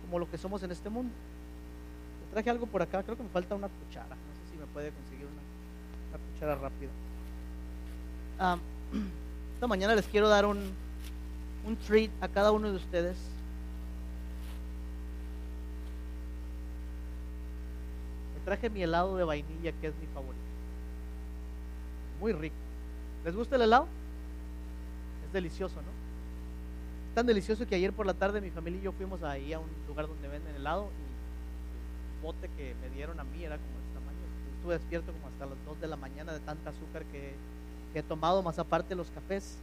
como 0.01 0.17
lo 0.17 0.29
que 0.29 0.39
somos 0.39 0.63
en 0.63 0.71
este 0.71 0.89
mundo. 0.89 1.13
traje 2.33 2.49
algo 2.49 2.65
por 2.65 2.81
acá, 2.81 3.03
creo 3.03 3.15
que 3.15 3.23
me 3.23 3.29
falta 3.29 3.53
una 3.55 3.67
cuchara. 3.67 4.07
No 4.07 4.33
sé 4.33 4.51
si 4.51 4.57
me 4.57 4.65
puede 4.65 4.91
conseguir 4.91 5.27
una, 5.27 6.33
cuchara 6.33 6.55
rápida. 6.55 6.89
Esta 9.53 9.67
mañana 9.67 9.93
les 9.93 10.07
quiero 10.07 10.29
dar 10.29 10.45
un, 10.45 10.71
un 11.65 11.75
treat 11.77 12.09
a 12.21 12.27
cada 12.27 12.51
uno 12.51 12.69
de 12.69 12.75
ustedes. 12.75 13.17
Me 18.35 18.45
traje 18.45 18.69
mi 18.69 18.81
helado 18.81 19.15
de 19.15 19.23
vainilla, 19.25 19.71
que 19.73 19.87
es 19.87 19.93
mi 19.97 20.07
favorito. 20.07 20.35
Muy 22.19 22.33
rico. 22.33 22.55
¿Les 23.25 23.35
gusta 23.35 23.57
el 23.57 23.61
helado? 23.63 23.87
Es 25.27 25.33
delicioso, 25.33 25.75
¿no? 25.75 25.98
Tan 27.13 27.25
delicioso 27.25 27.65
que 27.65 27.75
ayer 27.75 27.91
por 27.93 28.05
la 28.05 28.13
tarde 28.13 28.41
mi 28.41 28.51
familia 28.51 28.79
y 28.79 28.83
yo 28.83 28.91
fuimos 28.91 29.23
ahí 29.23 29.53
a 29.53 29.59
un 29.59 29.67
lugar 29.87 30.07
donde 30.07 30.27
venden 30.27 30.55
helado 30.55 30.89
y 30.97 31.01
el 32.17 32.23
bote 32.23 32.49
que 32.57 32.75
me 32.81 32.89
dieron 32.95 33.19
a 33.19 33.23
mí 33.23 33.43
era 33.43 33.57
como 33.57 33.77
de 33.77 33.83
este 33.85 33.93
tamaño. 33.93 34.19
Estuve 34.55 34.73
despierto 34.73 35.11
como 35.11 35.27
hasta 35.27 35.45
las 35.45 35.65
2 35.65 35.81
de 35.81 35.87
la 35.87 35.95
mañana 35.95 36.33
de 36.33 36.39
tanta 36.39 36.69
azúcar 36.69 37.03
que, 37.05 37.33
he 37.93 38.03
tomado, 38.03 38.43
más 38.43 38.59
aparte 38.59 38.93
los 38.93 39.09
cafés. 39.09 39.57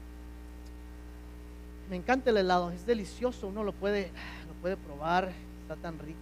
Me 1.88 1.96
encanta 1.96 2.30
el 2.30 2.38
helado, 2.38 2.72
es 2.72 2.85
delicioso, 2.85 3.46
uno 3.46 3.62
lo 3.62 3.72
puede, 3.72 4.11
lo 4.48 4.54
puede 4.61 4.76
probar, 4.76 5.32
está 5.62 5.76
tan 5.76 5.98
rico. 6.00 6.18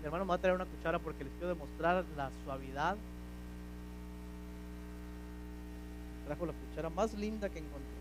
Mi 0.00 0.04
hermano 0.04 0.24
me 0.24 0.28
va 0.28 0.34
a 0.36 0.38
traer 0.38 0.54
una 0.54 0.64
cuchara 0.64 1.00
porque 1.00 1.24
les 1.24 1.32
quiero 1.34 1.48
demostrar 1.48 2.04
la 2.16 2.30
suavidad. 2.44 2.96
Trajo 6.26 6.46
la 6.46 6.52
cuchara 6.52 6.90
más 6.90 7.14
linda 7.14 7.48
que 7.48 7.58
encontré. 7.58 7.98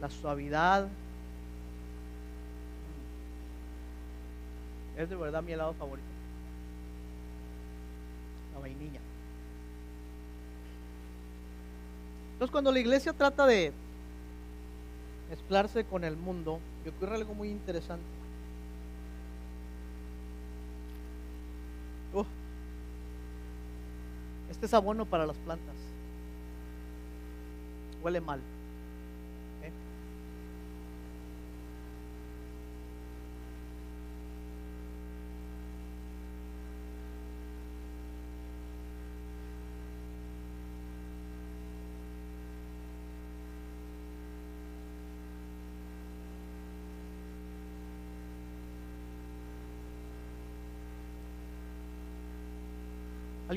La 0.00 0.10
suavidad. 0.10 0.88
Es 4.96 5.08
de 5.08 5.16
verdad 5.16 5.42
mi 5.42 5.52
helado 5.52 5.74
favorito. 5.74 6.08
La 8.54 8.60
vainilla. 8.60 9.00
Entonces 12.32 12.52
cuando 12.52 12.70
la 12.70 12.78
iglesia 12.78 13.12
trata 13.12 13.46
de 13.46 13.72
mezclarse 15.30 15.84
con 15.84 16.04
el 16.04 16.16
mundo, 16.16 16.60
y 16.84 16.88
ocurre 16.88 17.16
algo 17.16 17.34
muy 17.34 17.48
interesante. 17.48 18.04
Uh, 22.14 22.24
este 24.50 24.66
es 24.66 24.74
abono 24.74 25.04
para 25.04 25.26
las 25.26 25.36
plantas. 25.38 25.74
Huele 28.02 28.20
mal. 28.20 28.40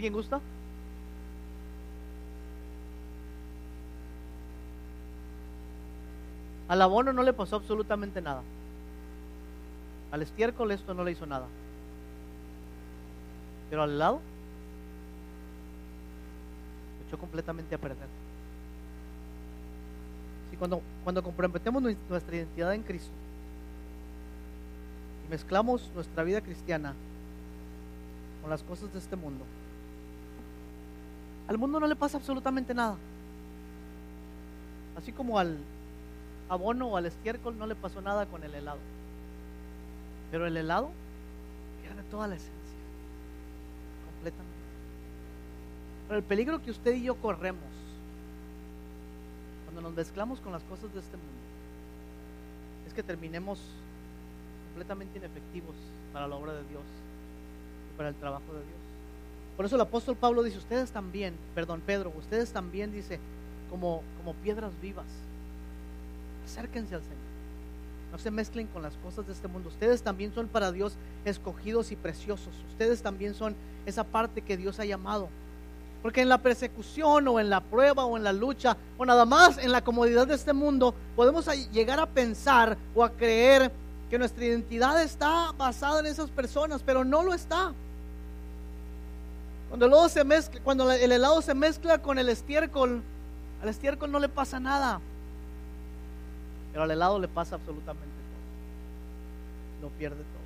¿Alguien 0.01 0.13
gusta? 0.13 0.41
Al 6.67 6.81
abono 6.81 7.13
no 7.13 7.21
le 7.21 7.33
pasó 7.33 7.57
absolutamente 7.57 8.19
nada. 8.19 8.41
Al 10.11 10.23
estiércol 10.23 10.71
esto 10.71 10.95
no 10.95 11.03
le 11.03 11.11
hizo 11.11 11.27
nada. 11.27 11.45
Pero 13.69 13.83
al 13.83 13.91
helado 13.91 14.21
lo 16.97 17.07
echó 17.07 17.19
completamente 17.19 17.75
a 17.75 17.77
perder. 17.77 18.07
Si 20.49 20.57
cuando, 20.57 20.81
cuando 21.03 21.21
comprometemos 21.21 21.83
nuestra 21.83 22.35
identidad 22.35 22.73
en 22.73 22.81
Cristo 22.81 23.11
y 25.27 25.29
mezclamos 25.29 25.91
nuestra 25.93 26.23
vida 26.23 26.41
cristiana 26.41 26.95
con 28.41 28.49
las 28.49 28.63
cosas 28.63 28.91
de 28.91 28.97
este 28.97 29.15
mundo, 29.15 29.45
al 31.47 31.57
mundo 31.57 31.79
no 31.79 31.87
le 31.87 31.95
pasa 31.95 32.17
absolutamente 32.17 32.73
nada. 32.73 32.95
Así 34.97 35.11
como 35.11 35.39
al 35.39 35.57
abono 36.49 36.87
o 36.87 36.97
al 36.97 37.05
estiércol 37.05 37.57
no 37.57 37.65
le 37.65 37.75
pasó 37.75 38.01
nada 38.01 38.25
con 38.25 38.43
el 38.43 38.53
helado. 38.53 38.79
Pero 40.31 40.47
el 40.47 40.57
helado 40.57 40.91
pierde 41.81 42.03
toda 42.09 42.27
la 42.27 42.35
esencia. 42.35 42.53
Completamente. 44.13 44.51
Pero 46.07 46.17
el 46.17 46.23
peligro 46.23 46.61
que 46.61 46.71
usted 46.71 46.93
y 46.93 47.03
yo 47.03 47.15
corremos 47.15 47.63
cuando 49.65 49.81
nos 49.81 49.93
mezclamos 49.95 50.39
con 50.41 50.51
las 50.51 50.63
cosas 50.63 50.93
de 50.93 50.99
este 50.99 51.15
mundo 51.15 51.41
es 52.85 52.93
que 52.93 53.03
terminemos 53.03 53.59
completamente 54.67 55.17
inefectivos 55.17 55.75
para 56.11 56.27
la 56.27 56.35
obra 56.35 56.53
de 56.53 56.63
Dios 56.67 56.83
y 57.93 57.97
para 57.97 58.09
el 58.09 58.15
trabajo 58.15 58.53
de 58.53 58.59
Dios. 58.59 58.80
Por 59.55 59.65
eso 59.65 59.75
el 59.75 59.81
apóstol 59.81 60.15
Pablo 60.15 60.43
dice, 60.43 60.57
ustedes 60.57 60.91
también, 60.91 61.35
perdón, 61.53 61.81
Pedro, 61.85 62.11
ustedes 62.17 62.51
también 62.51 62.91
dice, 62.91 63.19
como, 63.69 64.01
como 64.17 64.33
piedras 64.35 64.71
vivas, 64.81 65.05
acérquense 66.45 66.95
al 66.95 67.01
Señor. 67.01 67.17
No 68.11 68.17
se 68.17 68.31
mezclen 68.31 68.67
con 68.67 68.81
las 68.81 68.93
cosas 68.97 69.25
de 69.25 69.33
este 69.33 69.47
mundo. 69.47 69.69
Ustedes 69.69 70.01
también 70.01 70.33
son 70.33 70.47
para 70.47 70.71
Dios 70.71 70.93
escogidos 71.23 71.91
y 71.91 71.95
preciosos. 71.95 72.53
Ustedes 72.69 73.01
también 73.01 73.33
son 73.33 73.55
esa 73.85 74.03
parte 74.03 74.41
que 74.41 74.57
Dios 74.57 74.79
ha 74.79 74.85
llamado. 74.85 75.29
Porque 76.01 76.21
en 76.21 76.29
la 76.29 76.39
persecución 76.39 77.27
o 77.27 77.39
en 77.39 77.49
la 77.49 77.61
prueba 77.61 78.05
o 78.05 78.17
en 78.17 78.23
la 78.23 78.33
lucha 78.33 78.75
o 78.97 79.05
nada 79.05 79.23
más 79.23 79.57
en 79.59 79.71
la 79.71 79.83
comodidad 79.83 80.27
de 80.27 80.33
este 80.33 80.51
mundo 80.51 80.95
podemos 81.15 81.45
llegar 81.71 81.99
a 81.99 82.07
pensar 82.07 82.77
o 82.95 83.03
a 83.03 83.11
creer 83.11 83.71
que 84.09 84.17
nuestra 84.17 84.43
identidad 84.43 85.01
está 85.01 85.53
basada 85.53 86.01
en 86.01 86.07
esas 86.07 86.29
personas, 86.31 86.81
pero 86.83 87.05
no 87.05 87.23
lo 87.23 87.33
está. 87.33 87.73
Cuando 89.71 89.85
el, 89.85 89.93
helado 89.93 90.09
se 90.09 90.23
mezcla, 90.25 90.61
cuando 90.61 90.91
el 90.91 91.11
helado 91.13 91.41
se 91.41 91.53
mezcla 91.53 92.01
con 92.01 92.19
el 92.19 92.27
estiércol, 92.27 93.01
al 93.61 93.69
estiércol 93.69 94.11
no 94.11 94.19
le 94.19 94.27
pasa 94.27 94.59
nada. 94.59 94.99
Pero 96.73 96.83
al 96.83 96.91
helado 96.91 97.17
le 97.17 97.29
pasa 97.29 97.55
absolutamente 97.55 98.05
todo. 99.79 99.89
Lo 99.89 99.97
pierde 99.97 100.17
todo. 100.17 100.41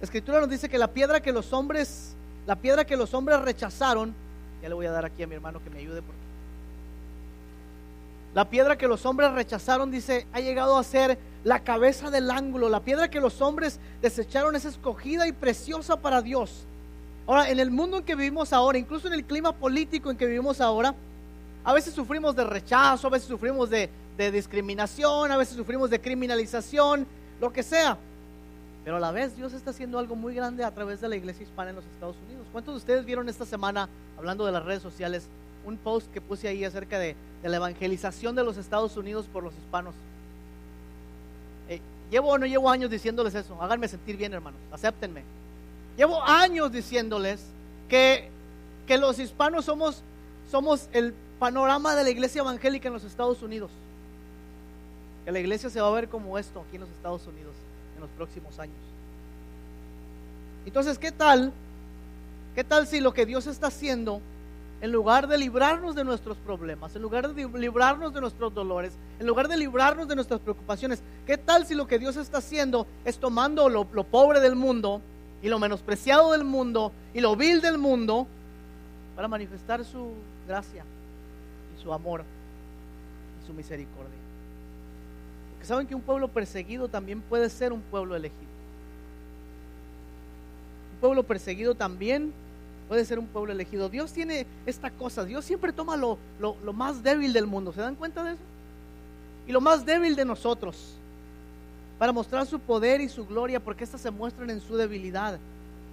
La 0.00 0.04
escritura 0.04 0.40
nos 0.40 0.50
dice 0.50 0.68
que 0.68 0.76
la 0.76 0.88
piedra 0.88 1.20
que 1.20 1.32
los 1.32 1.50
hombres, 1.54 2.14
la 2.46 2.56
piedra 2.56 2.84
que 2.84 2.94
los 2.94 3.14
hombres 3.14 3.40
rechazaron, 3.40 4.14
ya 4.60 4.68
le 4.68 4.74
voy 4.74 4.84
a 4.84 4.90
dar 4.90 5.06
aquí 5.06 5.22
a 5.22 5.26
mi 5.26 5.36
hermano 5.36 5.58
que 5.64 5.70
me 5.70 5.78
ayude 5.78 6.02
porque 6.02 6.20
la 8.34 8.48
piedra 8.48 8.78
que 8.78 8.86
los 8.86 9.06
hombres 9.06 9.32
rechazaron, 9.32 9.90
dice, 9.90 10.26
ha 10.32 10.40
llegado 10.40 10.78
a 10.78 10.84
ser 10.84 11.18
la 11.42 11.60
cabeza 11.64 12.10
del 12.10 12.30
ángulo. 12.30 12.68
La 12.68 12.80
piedra 12.80 13.10
que 13.10 13.18
los 13.18 13.40
hombres 13.40 13.80
desecharon 14.02 14.54
es 14.54 14.66
escogida 14.66 15.26
y 15.26 15.32
preciosa 15.32 15.96
para 15.96 16.22
Dios. 16.22 16.66
Ahora, 17.30 17.48
en 17.48 17.60
el 17.60 17.70
mundo 17.70 17.98
en 17.98 18.02
que 18.02 18.16
vivimos 18.16 18.52
ahora, 18.52 18.76
incluso 18.76 19.06
en 19.06 19.14
el 19.14 19.24
clima 19.24 19.52
político 19.52 20.10
en 20.10 20.16
que 20.16 20.26
vivimos 20.26 20.60
ahora, 20.60 20.96
a 21.62 21.72
veces 21.72 21.94
sufrimos 21.94 22.34
de 22.34 22.42
rechazo, 22.42 23.06
a 23.06 23.10
veces 23.10 23.28
sufrimos 23.28 23.70
de, 23.70 23.88
discriminación, 24.32 25.30
a 25.30 25.36
veces 25.36 25.56
sufrimos 25.56 25.90
de 25.90 26.00
criminalización, 26.00 27.06
lo 27.40 27.52
que 27.52 27.62
sea. 27.62 27.96
Pero 28.82 28.96
a 28.96 28.98
la 28.98 29.12
vez 29.12 29.36
Dios 29.36 29.52
está 29.52 29.70
haciendo 29.70 30.00
algo 30.00 30.16
muy 30.16 30.34
grande 30.34 30.64
a 30.64 30.74
través 30.74 31.00
de 31.00 31.08
la 31.08 31.14
iglesia 31.14 31.44
hispana 31.44 31.70
en 31.70 31.76
los 31.76 31.84
Estados 31.84 32.16
Unidos. 32.26 32.48
¿Cuántos 32.50 32.74
de 32.74 32.78
ustedes 32.78 33.04
vieron 33.04 33.28
esta 33.28 33.46
semana, 33.46 33.88
hablando 34.18 34.44
de 34.44 34.50
las 34.50 34.64
redes 34.64 34.82
sociales, 34.82 35.28
un 35.64 35.76
post 35.76 36.12
que 36.12 36.20
puse 36.20 36.48
ahí 36.48 36.64
acerca 36.64 36.98
de, 36.98 37.14
la 37.44 37.56
evangelización 37.56 38.34
de 38.34 38.42
los 38.42 38.56
Estados 38.56 38.96
Unidos 38.96 39.26
por 39.32 39.44
los 39.44 39.54
hispanos? 39.54 39.94
Eh, 41.68 41.80
llevo 42.10 42.30
o 42.30 42.38
no 42.38 42.46
llevo 42.46 42.68
años 42.68 42.90
diciéndoles 42.90 43.36
eso. 43.36 43.56
Háganme 43.62 43.86
sentir 43.86 44.16
bien, 44.16 44.34
hermanos. 44.34 44.58
Acéptenme. 44.72 45.22
Llevo 45.96 46.22
años 46.22 46.72
diciéndoles 46.72 47.44
que, 47.88 48.28
que 48.86 48.98
los 48.98 49.18
hispanos 49.18 49.64
somos, 49.64 50.02
somos 50.50 50.88
el 50.92 51.14
panorama 51.38 51.94
de 51.94 52.04
la 52.04 52.10
iglesia 52.10 52.40
evangélica 52.40 52.88
en 52.88 52.94
los 52.94 53.04
Estados 53.04 53.42
Unidos. 53.42 53.70
Que 55.24 55.32
la 55.32 55.40
iglesia 55.40 55.70
se 55.70 55.80
va 55.80 55.88
a 55.88 55.92
ver 55.92 56.08
como 56.08 56.38
esto 56.38 56.60
aquí 56.60 56.76
en 56.76 56.82
los 56.82 56.90
Estados 56.90 57.26
Unidos 57.26 57.54
en 57.96 58.00
los 58.00 58.10
próximos 58.10 58.58
años. 58.58 58.76
Entonces, 60.64 60.98
¿qué 60.98 61.12
tal? 61.12 61.52
¿Qué 62.54 62.64
tal 62.64 62.86
si 62.86 63.00
lo 63.00 63.12
que 63.12 63.26
Dios 63.26 63.46
está 63.46 63.68
haciendo, 63.68 64.20
en 64.80 64.92
lugar 64.92 65.28
de 65.28 65.38
librarnos 65.38 65.94
de 65.94 66.04
nuestros 66.04 66.36
problemas, 66.38 66.96
en 66.96 67.02
lugar 67.02 67.32
de 67.32 67.48
librarnos 67.58 68.14
de 68.14 68.20
nuestros 68.20 68.54
dolores, 68.54 68.92
en 69.18 69.26
lugar 69.26 69.48
de 69.48 69.56
librarnos 69.56 70.08
de 70.08 70.14
nuestras 70.14 70.40
preocupaciones, 70.40 71.02
qué 71.26 71.36
tal 71.36 71.66
si 71.66 71.74
lo 71.74 71.86
que 71.86 71.98
Dios 71.98 72.16
está 72.16 72.38
haciendo 72.38 72.86
es 73.04 73.18
tomando 73.18 73.68
lo, 73.68 73.86
lo 73.92 74.04
pobre 74.04 74.40
del 74.40 74.56
mundo 74.56 75.02
y 75.42 75.48
lo 75.48 75.58
menospreciado 75.58 76.32
del 76.32 76.44
mundo 76.44 76.92
y 77.14 77.20
lo 77.20 77.36
vil 77.36 77.60
del 77.60 77.78
mundo 77.78 78.26
para 79.16 79.28
manifestar 79.28 79.84
su 79.84 80.12
gracia 80.46 80.84
y 81.76 81.82
su 81.82 81.92
amor 81.92 82.24
y 83.42 83.46
su 83.46 83.52
misericordia. 83.52 84.18
Porque 85.52 85.66
saben 85.66 85.86
que 85.86 85.94
un 85.94 86.02
pueblo 86.02 86.28
perseguido 86.28 86.88
también 86.88 87.20
puede 87.20 87.48
ser 87.50 87.72
un 87.72 87.80
pueblo 87.80 88.16
elegido. 88.16 88.50
Un 90.94 91.00
pueblo 91.00 91.22
perseguido 91.22 91.74
también 91.74 92.32
puede 92.88 93.04
ser 93.04 93.18
un 93.18 93.26
pueblo 93.26 93.52
elegido. 93.52 93.88
Dios 93.88 94.12
tiene 94.12 94.46
esta 94.66 94.90
cosa, 94.90 95.24
Dios 95.24 95.44
siempre 95.44 95.72
toma 95.72 95.96
lo, 95.96 96.18
lo, 96.38 96.56
lo 96.64 96.72
más 96.72 97.02
débil 97.02 97.32
del 97.32 97.46
mundo, 97.46 97.72
¿se 97.72 97.80
dan 97.80 97.94
cuenta 97.94 98.24
de 98.24 98.32
eso? 98.32 98.42
Y 99.46 99.52
lo 99.52 99.60
más 99.60 99.84
débil 99.84 100.16
de 100.16 100.24
nosotros, 100.24 100.96
para 102.00 102.12
mostrar 102.12 102.46
su 102.46 102.58
poder 102.58 103.02
y 103.02 103.10
su 103.10 103.26
gloria, 103.26 103.60
porque 103.60 103.84
éstas 103.84 104.00
se 104.00 104.10
muestran 104.10 104.48
en 104.48 104.62
su 104.62 104.74
debilidad. 104.74 105.38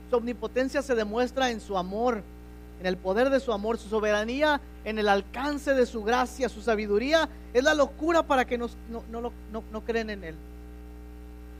Su 0.09 0.15
omnipotencia 0.15 0.81
se 0.81 0.95
demuestra 0.95 1.51
en 1.51 1.59
su 1.59 1.77
amor, 1.77 2.23
en 2.79 2.85
el 2.85 2.95
poder 2.95 3.29
de 3.29 3.41
su 3.41 3.51
amor, 3.51 3.77
su 3.77 3.89
soberanía, 3.89 4.61
en 4.85 4.99
el 4.99 5.09
alcance 5.09 5.73
de 5.73 5.85
su 5.85 6.05
gracia, 6.05 6.47
su 6.47 6.61
sabiduría. 6.61 7.27
Es 7.53 7.61
la 7.61 7.73
locura 7.73 8.23
para 8.23 8.45
que 8.45 8.57
no, 8.57 8.69
no, 8.89 9.03
no, 9.11 9.63
no 9.69 9.81
creen 9.81 10.09
en 10.09 10.23
Él. 10.23 10.35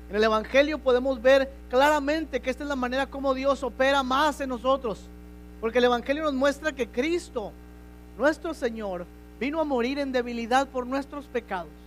En 0.09 0.15
el 0.15 0.23
Evangelio 0.23 0.79
podemos 0.79 1.21
ver 1.21 1.51
claramente 1.69 2.39
que 2.39 2.49
esta 2.49 2.63
es 2.63 2.69
la 2.69 2.77
manera 2.77 3.05
como 3.05 3.33
Dios 3.33 3.61
opera 3.63 4.01
más 4.01 4.39
en 4.39 4.47
nosotros. 4.47 5.09
Porque 5.59 5.79
el 5.79 5.83
Evangelio 5.83 6.23
nos 6.23 6.33
muestra 6.33 6.71
que 6.71 6.87
Cristo, 6.87 7.51
nuestro 8.17 8.53
Señor, 8.53 9.05
vino 9.41 9.59
a 9.59 9.65
morir 9.65 9.99
en 9.99 10.13
debilidad 10.13 10.69
por 10.69 10.87
nuestros 10.87 11.25
pecados. 11.25 11.86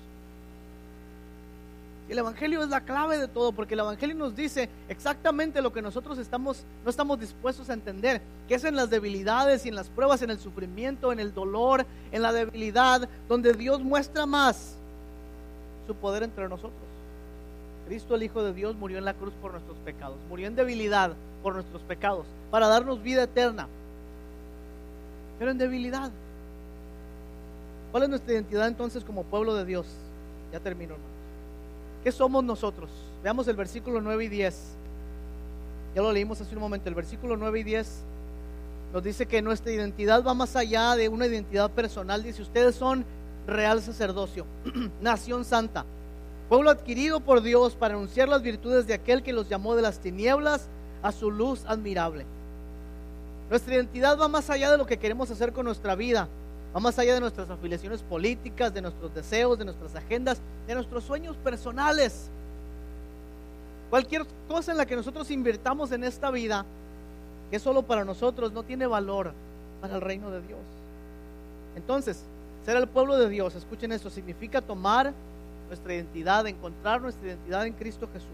El 2.11 2.19
Evangelio 2.19 2.61
es 2.61 2.69
la 2.69 2.81
clave 2.81 3.19
de 3.19 3.29
todo, 3.29 3.53
porque 3.53 3.75
el 3.75 3.81
Evangelio 3.81 4.17
nos 4.17 4.35
dice 4.35 4.69
exactamente 4.89 5.63
lo 5.63 5.73
que 5.73 5.81
nosotros 5.81 6.19
estamos, 6.19 6.65
no 6.83 6.91
estamos 6.91 7.21
dispuestos 7.21 7.71
a 7.71 7.73
entender, 7.73 8.21
que 8.49 8.57
es 8.57 8.65
en 8.65 8.75
las 8.75 8.91
debilidades 8.91 9.65
y 9.65 9.69
en 9.69 9.77
las 9.77 9.89
pruebas, 9.89 10.21
en 10.21 10.31
el 10.31 10.41
sufrimiento, 10.41 11.13
en 11.13 11.21
el 11.21 11.33
dolor, 11.33 11.87
en 12.11 12.23
la 12.23 12.33
debilidad, 12.33 13.09
donde 13.29 13.53
Dios 13.53 13.81
muestra 13.81 14.27
más 14.27 14.75
su 15.87 15.95
poder 15.95 16.25
entre 16.25 16.49
nosotros. 16.49 16.83
Cristo, 17.87 18.17
el 18.17 18.25
Hijo 18.25 18.43
de 18.43 18.55
Dios, 18.55 18.75
murió 18.75 18.99
en 18.99 19.05
la 19.05 19.15
cruz 19.15 19.33
por 19.41 19.53
nuestros 19.53 19.79
pecados, 19.79 20.17
murió 20.29 20.49
en 20.49 20.57
debilidad 20.57 21.13
por 21.45 21.55
nuestros 21.55 21.81
pecados, 21.83 22.27
para 22.51 22.67
darnos 22.67 23.01
vida 23.05 23.23
eterna, 23.23 23.69
pero 25.39 25.53
en 25.53 25.59
debilidad. 25.59 26.11
¿Cuál 27.93 28.03
es 28.03 28.09
nuestra 28.09 28.33
identidad 28.33 28.67
entonces 28.67 29.05
como 29.05 29.23
pueblo 29.23 29.55
de 29.55 29.65
Dios? 29.65 29.87
Ya 30.53 30.59
termino, 30.59 30.95
hermano. 30.95 31.20
¿Qué 32.03 32.13
somos 32.13 32.43
nosotros? 32.43 32.91
Veamos 33.23 33.47
el 33.49 33.57
versículo 33.57 34.01
9 34.01 34.25
y 34.25 34.29
10. 34.29 34.57
Ya 35.95 36.03
lo 36.03 36.13
leímos 36.13 36.41
hace 36.41 36.55
un 36.55 36.61
momento. 36.61 36.89
El 36.89 36.95
versículo 36.95 37.37
9 37.37 37.61
y 37.61 37.65
10 37.65 38.05
nos 38.93 39.03
dice 39.03 39.27
que 39.27 39.43
nuestra 39.43 39.73
identidad 39.73 40.25
va 40.25 40.35
más 40.35 40.57
allá 40.57 40.97
de 40.97 41.09
una 41.09 41.27
identidad 41.27 41.71
personal. 41.71 42.23
Dice, 42.23 42.43
ustedes 42.43 42.75
son 42.75 43.05
real 43.47 43.83
sacerdocio, 43.83 44.47
nación 45.01 45.45
santa, 45.45 45.85
pueblo 46.49 46.71
adquirido 46.71 47.21
por 47.21 47.43
Dios 47.43 47.75
para 47.75 47.95
anunciar 47.95 48.29
las 48.29 48.43
virtudes 48.43 48.87
de 48.87 48.95
aquel 48.95 49.23
que 49.23 49.33
los 49.33 49.49
llamó 49.49 49.77
de 49.77 49.83
las 49.83 50.01
tinieblas 50.01 50.69
a 51.03 51.13
su 51.13 51.31
luz 51.31 51.65
admirable. 51.67 52.25
Nuestra 53.49 53.75
identidad 53.75 54.19
va 54.19 54.29
más 54.29 54.49
allá 54.51 54.71
de 54.71 54.79
lo 54.79 54.87
que 54.87 54.99
queremos 54.99 55.31
hacer 55.31 55.53
con 55.53 55.67
nuestra 55.67 55.95
vida. 55.95 56.29
Va 56.75 56.81
más 56.81 56.99
allá 56.99 57.15
de 57.15 57.21
nuestras 57.21 57.51
afiliaciones 57.51 58.03
políticas, 58.03 58.73
de 58.73 58.83
nuestros 58.83 59.13
deseos, 59.15 59.59
de 59.59 59.65
nuestras 59.65 59.95
agendas, 59.97 60.41
de 60.67 60.75
nuestros 60.75 61.03
sueños 61.03 61.37
personales. 61.37 62.29
Cualquier 63.91 64.25
cosa 64.47 64.71
en 64.71 64.79
la 64.79 64.87
que 64.87 64.95
nosotros 64.95 65.31
invirtamos 65.33 65.91
en 65.91 66.05
esta 66.05 66.31
vida, 66.31 66.65
que 67.51 67.57
es 67.57 67.63
solo 67.63 67.83
para 67.83 68.05
nosotros, 68.05 68.53
no 68.53 68.63
tiene 68.63 68.87
valor 68.87 69.33
para 69.81 69.97
el 69.97 70.01
reino 70.01 70.31
de 70.31 70.41
Dios. 70.43 70.61
Entonces, 71.75 72.23
ser 72.65 72.77
el 72.77 72.87
pueblo 72.87 73.17
de 73.17 73.29
Dios, 73.29 73.57
escuchen 73.57 73.91
esto, 73.91 74.09
significa 74.09 74.61
tomar 74.61 75.13
nuestra 75.67 75.95
identidad, 75.95 76.47
encontrar 76.47 77.01
nuestra 77.01 77.27
identidad 77.27 77.67
en 77.67 77.73
Cristo 77.73 78.09
Jesús. 78.13 78.29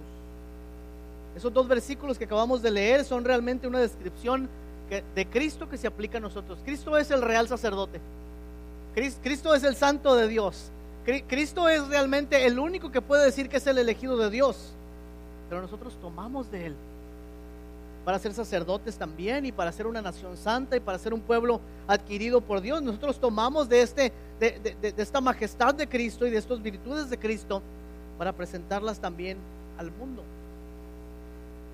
Esos 1.37 1.53
dos 1.53 1.68
versículos 1.68 2.18
que 2.18 2.24
acabamos 2.24 2.61
de 2.61 2.70
leer 2.70 3.05
son 3.05 3.24
realmente 3.24 3.66
una 3.66 3.78
descripción 3.78 4.49
de 5.14 5.26
Cristo 5.26 5.68
que 5.68 5.76
se 5.76 5.87
aplica 5.87 6.18
a 6.18 6.20
nosotros. 6.20 6.59
Cristo 6.64 6.97
es 6.97 7.11
el 7.11 7.22
real 7.22 7.49
sacerdote. 7.49 8.01
Cristo 8.97 9.55
es 9.55 9.63
el 9.63 9.77
santo 9.77 10.17
de 10.17 10.27
Dios. 10.27 10.71
Cristo 11.29 11.69
es 11.69 11.87
realmente 11.87 12.47
el 12.47 12.59
único 12.59 12.91
que 12.91 13.03
puede 13.03 13.27
decir 13.27 13.51
que 13.51 13.59
es 13.59 13.67
el 13.67 13.77
elegido 13.77 14.17
de 14.17 14.31
Dios. 14.31 14.73
Pero 15.51 15.61
nosotros 15.61 15.97
tomamos 16.01 16.51
de 16.51 16.67
Él 16.67 16.75
para 18.07 18.19
ser 18.19 18.33
sacerdotes 18.33 18.97
también 18.97 19.45
y 19.45 19.53
para 19.53 19.71
ser 19.71 19.87
una 19.87 20.01
nación 20.01 20.37
santa 20.37 20.77
y 20.77 20.81
para 20.81 20.99
ser 20.99 21.13
un 21.13 21.21
pueblo 21.21 21.61
adquirido 21.87 22.41
por 22.41 22.63
Dios. 22.63 22.81
Nosotros 22.81 23.21
tomamos 23.21 23.69
de, 23.69 23.83
este, 23.83 24.13
de, 24.41 24.59
de 24.81 25.03
esta 25.03 25.21
majestad 25.21 25.75
de 25.75 25.87
Cristo 25.87 26.27
y 26.27 26.31
de 26.31 26.39
estas 26.39 26.63
virtudes 26.63 27.11
de 27.11 27.19
Cristo 27.19 27.61
para 28.17 28.33
presentarlas 28.33 28.99
también 28.99 29.37
al 29.77 29.91
mundo. 29.91 30.23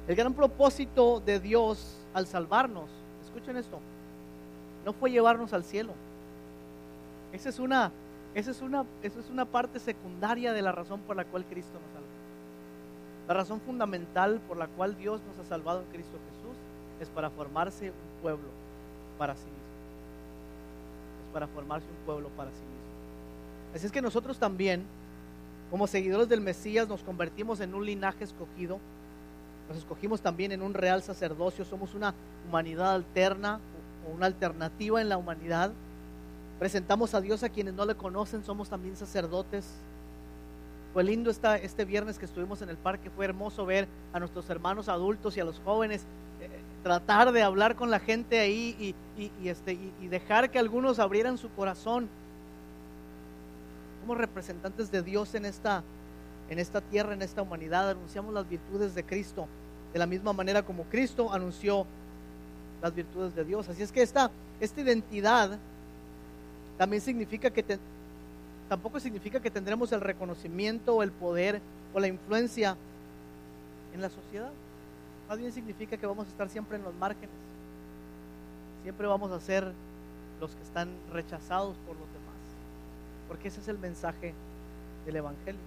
El 0.09 0.17
gran 0.17 0.35
propósito 0.35 1.23
de 1.25 1.39
Dios 1.39 1.99
al 2.13 2.27
salvarnos, 2.27 2.91
escuchen 3.25 3.57
esto, 3.57 3.79
no 4.85 4.93
fue 4.93 5.13
llevarnos 5.13 5.53
al 5.53 5.63
cielo. 5.63 5.93
Esa 7.33 7.49
es 7.49 7.59
una, 7.59 7.91
esa 8.35 8.51
es 8.51 8.61
una, 8.61 8.85
esa 9.03 9.21
es 9.21 9.31
una 9.31 9.45
parte 9.45 9.79
secundaria 9.79 10.53
de 10.53 10.63
la 10.63 10.73
razón 10.73 11.01
por 11.01 11.17
la 11.17 11.25
cual 11.25 11.45
Cristo 11.47 11.73
nos 11.73 11.93
salvó. 11.93 12.07
La 13.29 13.35
razón 13.35 13.61
fundamental 13.61 14.41
por 14.47 14.57
la 14.57 14.67
cual 14.67 14.97
Dios 14.97 15.21
nos 15.27 15.39
ha 15.39 15.49
salvado 15.49 15.81
en 15.81 15.87
Cristo 15.87 16.19
Jesús 16.31 16.57
es 17.01 17.09
para 17.09 17.31
formarse 17.31 17.91
un 17.91 18.23
pueblo 18.23 18.49
para 19.19 19.35
sí 19.35 19.45
mismo. 19.45 19.63
Es 21.27 21.33
para 21.33 21.47
formarse 21.47 21.87
un 21.89 22.05
pueblo 22.05 22.29
para 22.37 22.51
sí 22.51 22.57
mismo. 22.57 22.73
Así 23.75 23.87
es 23.87 23.93
que 23.93 24.03
nosotros 24.03 24.39
también, 24.39 24.85
como 25.71 25.87
seguidores 25.87 26.29
del 26.29 26.43
Mesías, 26.43 26.89
nos 26.89 27.03
convertimos 27.03 27.61
en 27.61 27.75
un 27.75 27.87
linaje 27.87 28.25
escogido. 28.25 28.79
Nos 29.69 29.79
escogimos 29.79 30.21
también 30.21 30.53
en 30.53 30.61
un 30.61 30.75
real 30.75 31.03
sacerdocio. 31.03 31.65
Somos 31.65 31.95
una 31.95 32.15
humanidad 32.47 32.93
alterna 32.93 33.61
o 34.07 34.15
una 34.15 34.27
alternativa 34.27 35.01
en 35.01 35.09
la 35.09 35.17
humanidad 35.17 35.73
Presentamos 36.63 37.13
a 37.15 37.21
Dios 37.21 37.43
a 37.43 37.49
quienes 37.49 37.75
no 37.75 37.85
le 37.85 37.97
conocen, 37.97 38.45
somos 38.45 38.69
también 38.69 38.95
sacerdotes. 38.95 39.69
Fue 40.93 41.03
lindo 41.03 41.29
esta, 41.29 41.57
este 41.57 41.85
viernes 41.85 42.21
que 42.21 42.25
estuvimos 42.25 42.63
en 42.63 42.69
el 42.69 42.77
parque, 42.77 43.11
fue 43.11 43.25
hermoso 43.25 43.67
ver 43.67 43.89
a 44.13 44.21
nuestros 44.21 44.49
hermanos 44.49 44.89
adultos 44.89 45.37
y 45.37 45.41
a 45.41 45.45
los 45.45 45.59
jóvenes 45.65 46.03
eh, 46.41 46.49
tratar 46.85 47.33
de 47.33 47.43
hablar 47.43 47.75
con 47.75 47.91
la 47.91 47.99
gente 47.99 48.39
ahí 48.39 48.95
y, 49.19 49.49
este, 49.49 49.77
y 50.01 50.07
dejar 50.07 50.53
que 50.53 50.61
algunos 50.61 51.01
abrieran 51.01 51.37
su 51.37 51.51
corazón. 51.51 52.09
Como 54.03 54.15
representantes 54.15 54.93
de 54.93 55.03
Dios 55.03 55.35
en 55.35 55.47
esta, 55.47 55.83
en 56.49 56.61
esta 56.61 56.81
tierra, 56.81 57.13
en 57.13 57.23
esta 57.23 57.43
humanidad, 57.43 57.91
anunciamos 57.91 58.33
las 58.33 58.49
virtudes 58.49 58.95
de 58.95 59.03
Cristo, 59.03 59.49
de 59.93 59.99
la 59.99 60.07
misma 60.07 60.33
manera 60.33 60.63
como 60.63 60.85
Cristo 60.85 61.33
anunció 61.33 61.87
las 62.81 62.95
virtudes 62.95 63.35
de 63.35 63.45
Dios. 63.45 63.69
Así 63.69 63.83
es 63.83 63.91
que 63.91 64.03
esta, 64.03 64.31
esta 64.61 64.81
identidad 64.81 65.59
también 66.83 67.01
significa 67.01 67.49
que 67.49 67.79
tampoco 68.69 68.99
significa 68.99 69.39
que 69.39 69.53
tendremos 69.53 69.93
el 69.93 70.01
reconocimiento 70.01 70.97
o 70.97 71.05
el 71.05 71.13
poder 71.13 71.61
o 71.95 72.01
la 72.01 72.09
influencia 72.09 72.77
en 73.95 74.01
la 74.01 74.11
sociedad. 74.11 74.51
Más 75.29 75.39
bien 75.39 75.53
significa 75.53 75.97
que 75.97 76.05
vamos 76.09 76.27
a 76.27 76.31
estar 76.31 76.49
siempre 76.49 76.79
en 76.79 76.83
los 76.83 76.93
márgenes. 76.97 77.31
Siempre 78.83 79.07
vamos 79.07 79.31
a 79.31 79.39
ser 79.39 79.71
los 80.41 80.57
que 80.57 80.63
están 80.65 80.89
rechazados 81.13 81.77
por 81.87 81.95
los 81.95 82.09
demás. 82.09 82.41
Porque 83.29 83.47
ese 83.47 83.61
es 83.61 83.69
el 83.69 83.79
mensaje 83.79 84.35
del 85.07 85.15
Evangelio. 85.15 85.61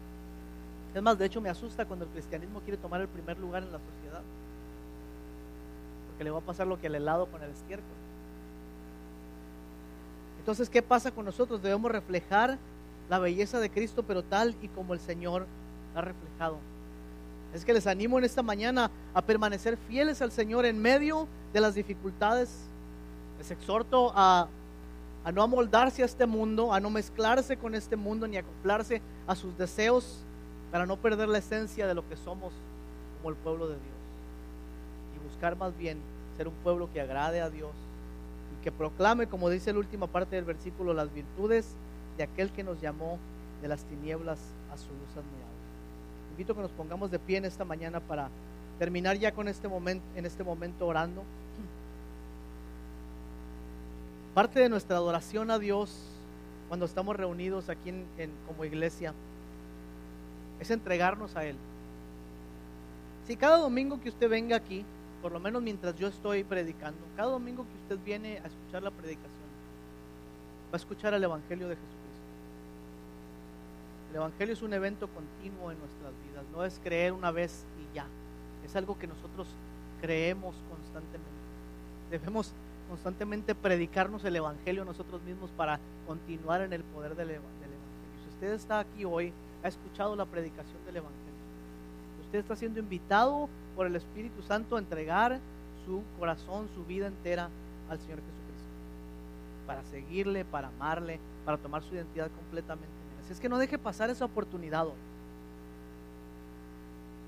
Es 0.94 1.02
más, 1.02 1.18
de 1.18 1.28
hecho 1.28 1.40
me 1.40 1.48
asusta 1.48 1.86
cuando 1.86 2.04
el 2.04 2.12
cristianismo 2.12 2.60
quiere 2.60 2.76
tomar 2.76 3.00
el 3.00 3.08
primer 3.08 3.40
lugar 3.40 3.64
en 3.64 3.72
la 3.72 3.80
sociedad. 3.80 4.22
Porque 6.10 6.26
le 6.26 6.32
va 6.32 6.40
a 6.40 6.42
pasar 6.42 6.68
lo 6.68 6.78
que 6.78 6.88
al 6.88 6.96
helado 6.96 7.28
con 7.28 7.42
el 7.42 7.52
estiércol. 7.52 8.05
Entonces, 10.46 10.70
¿qué 10.70 10.84
pasa 10.84 11.10
con 11.10 11.26
nosotros? 11.26 11.64
Debemos 11.64 11.92
reflejar 11.92 12.60
la 13.10 13.18
belleza 13.18 13.60
de 13.60 13.72
Cristo, 13.72 14.04
pero 14.04 14.22
tal 14.22 14.56
y 14.62 14.68
como 14.68 14.94
el 14.94 15.00
Señor 15.00 15.48
ha 15.96 16.02
reflejado. 16.02 16.60
Es 17.52 17.66
que 17.66 17.74
les 17.74 17.88
animo 17.88 18.20
en 18.20 18.26
esta 18.26 18.44
mañana 18.44 18.92
a 19.16 19.24
permanecer 19.24 19.76
fieles 19.76 20.22
al 20.22 20.32
Señor 20.32 20.68
en 20.68 20.80
medio 20.80 21.28
de 21.52 21.62
las 21.62 21.74
dificultades. 21.74 22.60
Les 23.40 23.50
exhorto 23.50 24.14
a, 24.14 24.48
a 25.24 25.32
no 25.32 25.42
amoldarse 25.42 26.04
a 26.04 26.06
este 26.06 26.28
mundo, 26.28 26.72
a 26.72 26.80
no 26.80 26.92
mezclarse 26.92 27.58
con 27.58 27.74
este 27.74 27.96
mundo 27.96 28.28
ni 28.28 28.38
acoplarse 28.38 29.02
a 29.26 29.34
sus 29.34 29.58
deseos 29.58 30.20
para 30.72 30.86
no 30.86 30.96
perder 30.98 31.28
la 31.28 31.40
esencia 31.40 31.88
de 31.88 31.96
lo 31.96 32.08
que 32.08 32.18
somos 32.18 32.54
como 33.18 33.32
el 33.32 33.36
pueblo 33.36 33.66
de 33.66 33.74
Dios. 33.74 33.96
Y 35.16 35.28
buscar 35.28 35.58
más 35.58 35.76
bien 35.76 35.98
ser 36.38 36.48
un 36.48 36.54
pueblo 36.64 36.88
que 36.94 37.02
agrade 37.02 37.42
a 37.42 37.50
Dios 37.50 37.72
que 38.66 38.72
proclame, 38.72 39.28
como 39.28 39.52
dice 39.52 39.72
la 39.72 39.78
última 39.78 40.08
parte 40.08 40.36
del 40.36 40.44
versículo, 40.44 40.92
las 40.92 41.14
virtudes 41.14 41.68
de 42.18 42.24
aquel 42.24 42.50
que 42.50 42.64
nos 42.64 42.82
llamó 42.82 43.20
de 43.62 43.68
las 43.68 43.84
tinieblas 43.84 44.40
a 44.74 44.78
su 44.78 44.88
luz 44.88 45.10
admirable. 45.12 45.56
Invito 46.32 46.56
que 46.56 46.62
nos 46.62 46.72
pongamos 46.72 47.12
de 47.12 47.20
pie 47.20 47.38
en 47.38 47.46
esta 47.46 47.64
mañana 47.64 48.00
para 48.00 48.28
terminar 48.80 49.20
ya 49.20 49.32
con 49.34 49.48
este 49.48 49.68
momento, 49.68 50.04
en 50.16 50.26
este 50.26 50.44
momento 50.44 50.88
orando. 50.88 51.22
Parte 54.34 54.62
de 54.62 54.68
nuestra 54.68 54.98
adoración 54.98 55.52
a 55.52 55.60
Dios 55.60 55.96
cuando 56.68 56.88
estamos 56.88 57.16
reunidos 57.16 57.70
aquí 57.70 57.90
en, 57.90 58.32
como 58.48 58.66
iglesia 58.66 59.14
es 60.60 60.72
entregarnos 60.72 61.36
a 61.36 61.46
Él. 61.46 61.56
Si 63.28 63.38
cada 63.38 63.58
domingo 63.58 64.02
que 64.02 64.10
usted 64.10 64.28
venga 64.28 64.56
aquí, 64.56 64.84
por 65.26 65.32
lo 65.32 65.40
menos 65.40 65.60
mientras 65.64 65.96
yo 65.96 66.08
estoy 66.08 66.44
predicando, 66.44 67.00
cada 67.16 67.32
domingo 67.32 67.66
que 67.66 67.74
usted 67.82 68.06
viene 68.06 68.38
a 68.38 68.46
escuchar 68.46 68.84
la 68.84 68.92
predicación, 68.92 69.50
va 70.72 70.74
a 70.74 70.76
escuchar 70.76 71.16
el 71.16 71.24
Evangelio 71.24 71.68
de 71.68 71.74
Jesucristo. 71.74 72.28
El 74.12 74.18
Evangelio 74.18 74.54
es 74.54 74.62
un 74.62 74.74
evento 74.74 75.08
continuo 75.08 75.72
en 75.72 75.80
nuestras 75.80 76.14
vidas, 76.28 76.46
no 76.54 76.64
es 76.64 76.80
creer 76.84 77.12
una 77.12 77.32
vez 77.32 77.66
y 77.82 77.96
ya, 77.96 78.06
es 78.64 78.76
algo 78.76 79.00
que 79.00 79.08
nosotros 79.08 79.48
creemos 80.00 80.54
constantemente. 80.70 81.32
Debemos 82.12 82.52
constantemente 82.88 83.56
predicarnos 83.56 84.24
el 84.26 84.36
Evangelio 84.36 84.86
nosotros 84.86 85.24
mismos 85.24 85.50
para 85.58 85.80
continuar 86.06 86.62
en 86.62 86.72
el 86.72 86.84
poder 86.84 87.16
del, 87.16 87.32
Evangelio. 87.32 87.78
Si 88.22 88.30
usted 88.30 88.54
está 88.54 88.78
aquí 88.78 89.06
hoy, 89.06 89.34
ha 89.64 89.70
escuchado 89.70 90.16
la 90.16 90.28
predicación 90.28 90.86
del 90.86 90.98
Evangelio, 90.98 91.25
está 92.40 92.56
siendo 92.56 92.80
invitado 92.80 93.50
por 93.76 93.88
el 93.88 93.96
Espíritu 93.96 94.42
Santo 94.42 94.76
a 94.76 94.80
entregar 94.80 95.40
su 95.86 96.02
corazón, 96.18 96.68
su 96.74 96.84
vida 96.86 97.08
entera 97.08 97.50
al 97.90 98.00
Señor 98.00 98.20
Jesucristo, 98.20 98.70
para 99.68 99.84
seguirle, 99.86 100.46
para 100.46 100.70
amarle, 100.70 101.20
para 101.46 101.58
tomar 101.58 101.84
su 101.84 101.94
identidad 101.96 102.30
completamente. 102.32 102.94
Así 103.24 103.34
es 103.34 103.40
que 103.40 103.50
no 103.50 103.58
deje 103.58 103.78
pasar 103.78 104.10
esa 104.10 104.26
oportunidad 104.26 104.88
hoy. 104.88 104.94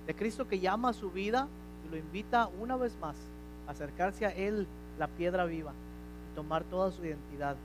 De 0.05 0.15
Cristo 0.15 0.47
que 0.47 0.59
llama 0.59 0.89
a 0.89 0.93
su 0.93 1.11
vida 1.11 1.47
y 1.85 1.91
lo 1.91 1.97
invita 1.97 2.49
una 2.59 2.75
vez 2.77 2.97
más 2.99 3.15
a 3.67 3.71
acercarse 3.71 4.25
a 4.25 4.29
Él, 4.29 4.67
la 4.97 5.07
piedra 5.07 5.45
viva, 5.45 5.73
y 6.31 6.35
tomar 6.35 6.63
toda 6.63 6.91
su 6.91 7.03
identidad 7.05 7.55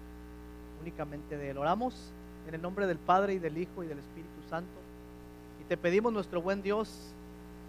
únicamente 0.81 1.37
de 1.37 1.51
Él. 1.51 1.59
Oramos 1.59 2.13
en 2.49 2.55
el 2.55 2.63
nombre 2.63 2.87
del 2.87 2.99
Padre 2.99 3.35
y 3.35 3.39
del 3.39 3.59
Hijo 3.59 3.85
y 3.85 3.87
del 3.87 3.99
Espíritu 3.99 4.43
Santo. 4.51 4.71
Y 5.61 5.65
te 5.65 5.77
pedimos, 5.77 6.13
nuestro 6.13 6.43
buen 6.43 6.63
Dios, 6.63 7.15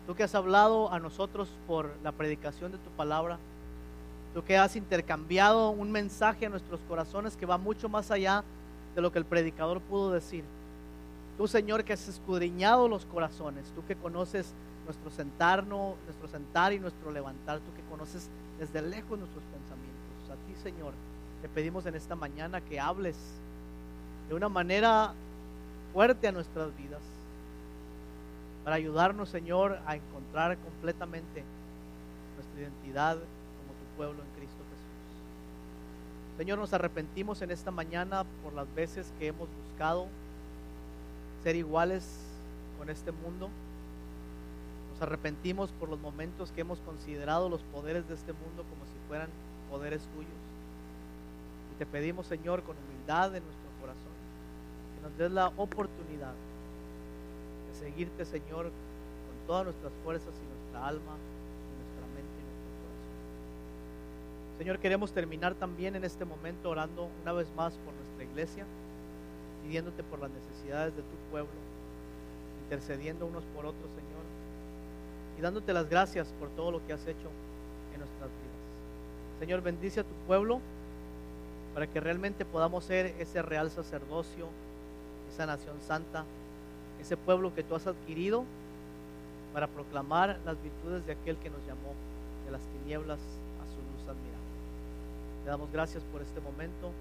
tú 0.06 0.16
que 0.16 0.24
has 0.24 0.36
hablado 0.36 0.91
a 0.91 0.99
nosotros 0.99 1.49
por 1.68 1.91
la 2.04 2.12
predicación 2.12 2.72
de 2.72 2.78
tu 2.78 2.89
palabra, 2.91 3.38
tú 4.34 4.43
que 4.43 4.58
has 4.58 4.76
intercambiado 4.76 5.70
un 5.70 5.91
mensaje 5.91 6.45
a 6.45 6.49
nuestros 6.49 6.82
corazones 6.89 7.38
que 7.38 7.45
va 7.45 7.58
mucho 7.58 7.89
más 7.89 8.12
allá 8.12 8.43
de 8.95 9.01
lo 9.01 9.12
que 9.12 9.20
el 9.20 9.26
predicador 9.26 9.82
pudo 9.82 10.12
decir. 10.12 10.43
Tú, 11.38 11.47
Señor, 11.47 11.84
que 11.84 11.93
has 11.93 12.08
escudriñado 12.08 12.88
los 12.88 13.06
corazones, 13.06 13.66
tú 13.76 13.84
que 13.86 13.95
conoces 13.95 14.54
nuestro 14.86 15.10
sentarnos, 15.10 15.95
nuestro 16.06 16.28
sentar 16.28 16.74
y 16.74 16.80
nuestro 16.80 17.12
levantar, 17.12 17.60
tú 17.60 17.74
que 17.76 17.82
conoces 17.89 18.30
desde 18.60 18.82
lejos 18.82 19.18
nuestros 19.18 19.43
pensamientos. 19.45 20.30
A 20.30 20.36
ti, 20.47 20.56
Señor, 20.62 20.93
te 21.41 21.49
pedimos 21.49 21.86
en 21.86 21.95
esta 21.95 22.16
mañana 22.16 22.62
que 22.62 22.80
hables 22.80 23.16
de 24.30 24.36
una 24.36 24.49
manera 24.49 25.14
fuerte 25.93 26.28
a 26.28 26.32
nuestras 26.32 26.76
vidas, 26.78 27.01
para 28.64 28.78
ayudarnos, 28.78 29.30
Señor, 29.30 29.80
a 29.86 29.95
encontrar 29.95 30.57
completamente 30.57 31.43
nuestra 32.36 32.61
identidad 32.61 33.16
como 33.16 33.74
tu 33.74 33.97
pueblo 33.97 34.24
en 34.24 34.30
Cristo 34.39 34.57
Jesús. 34.72 36.38
Señor, 36.38 36.59
nos 36.59 36.74
arrepentimos 36.74 37.41
en 37.41 37.51
esta 37.51 37.72
mañana 37.72 38.24
por 38.41 38.53
las 38.53 38.74
veces 38.74 39.11
que 39.20 39.28
hemos 39.28 39.49
buscado 39.68 40.07
ser 41.43 41.57
iguales 41.57 42.05
con 42.80 42.89
este 42.89 43.11
mundo. 43.11 43.49
Nos 44.93 45.01
arrepentimos 45.01 45.72
por 45.72 45.89
los 45.89 45.99
momentos 45.99 46.51
que 46.51 46.61
hemos 46.61 46.80
considerado 46.80 47.49
los 47.49 47.61
poderes 47.64 48.07
de 48.07 48.16
este 48.16 48.32
mundo 48.32 48.64
como 48.70 48.86
si 48.86 49.07
fueran 49.09 49.28
poderes 49.70 50.01
tuyos. 50.16 50.32
Y 51.76 51.80
te 51.80 51.86
pedimos, 51.86 52.28
Señor, 52.28 52.64
con 52.64 52.78
humildad 52.78 53.36
en 53.36 53.43
nuestro 53.43 53.70
corazón, 53.82 54.14
que 54.95 55.01
nos 55.01 55.18
des 55.18 55.32
la 55.32 55.47
oportunidad 55.57 56.34
seguirte, 57.84 58.23
Señor, 58.25 58.65
con 58.65 59.36
todas 59.47 59.65
nuestras 59.65 59.91
fuerzas 60.03 60.31
y 60.31 60.45
nuestra 60.47 60.88
alma, 60.88 61.15
y 61.19 61.73
nuestra 61.84 62.05
mente 62.15 62.38
y 62.39 62.43
nuestro 62.47 62.71
corazón. 62.79 64.57
Señor, 64.57 64.79
queremos 64.79 65.11
terminar 65.11 65.53
también 65.55 65.95
en 65.95 66.05
este 66.05 66.23
momento 66.23 66.69
orando 66.69 67.09
una 67.21 67.34
vez 67.34 67.47
más 67.55 67.73
por 67.84 67.93
nuestra 67.93 68.23
iglesia, 68.23 68.65
pidiéndote 69.63 70.01
por 70.03 70.19
las 70.19 70.31
necesidades 70.31 70.95
de 70.95 71.01
tu 71.01 71.15
pueblo, 71.29 71.51
intercediendo 72.63 73.25
unos 73.25 73.43
por 73.53 73.65
otros, 73.65 73.89
Señor, 73.91 74.23
y 75.38 75.41
dándote 75.41 75.73
las 75.73 75.89
gracias 75.89 76.27
por 76.39 76.49
todo 76.51 76.71
lo 76.71 76.86
que 76.88 76.93
has 76.93 77.05
hecho 77.05 77.29
en 77.93 77.99
nuestras 77.99 78.29
vidas. 78.29 79.39
Señor, 79.39 79.61
bendice 79.61 79.99
a 79.99 80.03
tu 80.03 80.13
pueblo 80.25 80.61
para 81.73 81.88
que 81.88 81.99
realmente 81.99 82.45
podamos 82.45 82.86
ser 82.86 83.07
ese 83.19 83.41
real 83.41 83.71
sacerdocio, 83.71 84.47
esa 85.34 85.45
nación 85.45 85.75
santa, 85.81 86.23
ese 87.04 87.18
pueblo 87.18 87.54
que 87.54 87.64
tú 87.64 87.76
has 87.76 87.86
adquirido 87.86 88.45
para 89.54 89.68
proclamar 89.68 90.39
las 90.45 90.56
virtudes 90.64 91.06
de 91.06 91.14
aquel 91.14 91.36
que 91.38 91.49
nos 91.49 91.60
llamó 91.68 91.93
de 92.45 92.51
las 92.51 92.62
tinieblas 92.80 93.20
a 93.20 93.66
su 93.68 93.78
luz 93.78 94.01
admirable. 94.08 94.56
Te 95.43 95.49
damos 95.49 95.72
gracias 95.72 96.01
por 96.12 96.22
este 96.22 96.39
momento, 96.39 96.91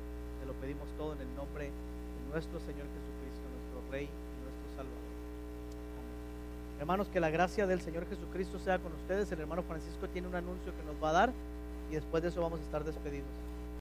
te 0.40 0.46
lo 0.46 0.52
pedimos 0.54 0.88
todo 0.98 1.14
en 1.14 1.20
el 1.22 1.34
nombre 1.36 1.70
de 1.70 2.22
nuestro 2.34 2.58
Señor 2.60 2.82
Jesucristo, 2.90 3.46
nuestro 3.46 3.78
Rey 3.90 4.10
y 4.10 4.36
nuestro 4.42 4.66
Salvador. 4.74 5.06
Amén. 5.94 6.80
Hermanos, 6.80 7.08
que 7.08 7.20
la 7.20 7.30
gracia 7.30 7.66
del 7.66 7.80
Señor 7.80 8.06
Jesucristo 8.10 8.58
sea 8.58 8.80
con 8.80 8.92
ustedes. 8.92 9.30
El 9.30 9.40
hermano 9.40 9.62
Francisco 9.62 10.08
tiene 10.08 10.26
un 10.26 10.34
anuncio 10.34 10.74
que 10.74 10.82
nos 10.82 10.98
va 10.98 11.10
a 11.10 11.12
dar 11.12 11.32
y 11.90 11.94
después 11.94 12.22
de 12.24 12.30
eso 12.30 12.42
vamos 12.42 12.58
a 12.58 12.62
estar 12.64 12.82
despedidos. 12.82 13.30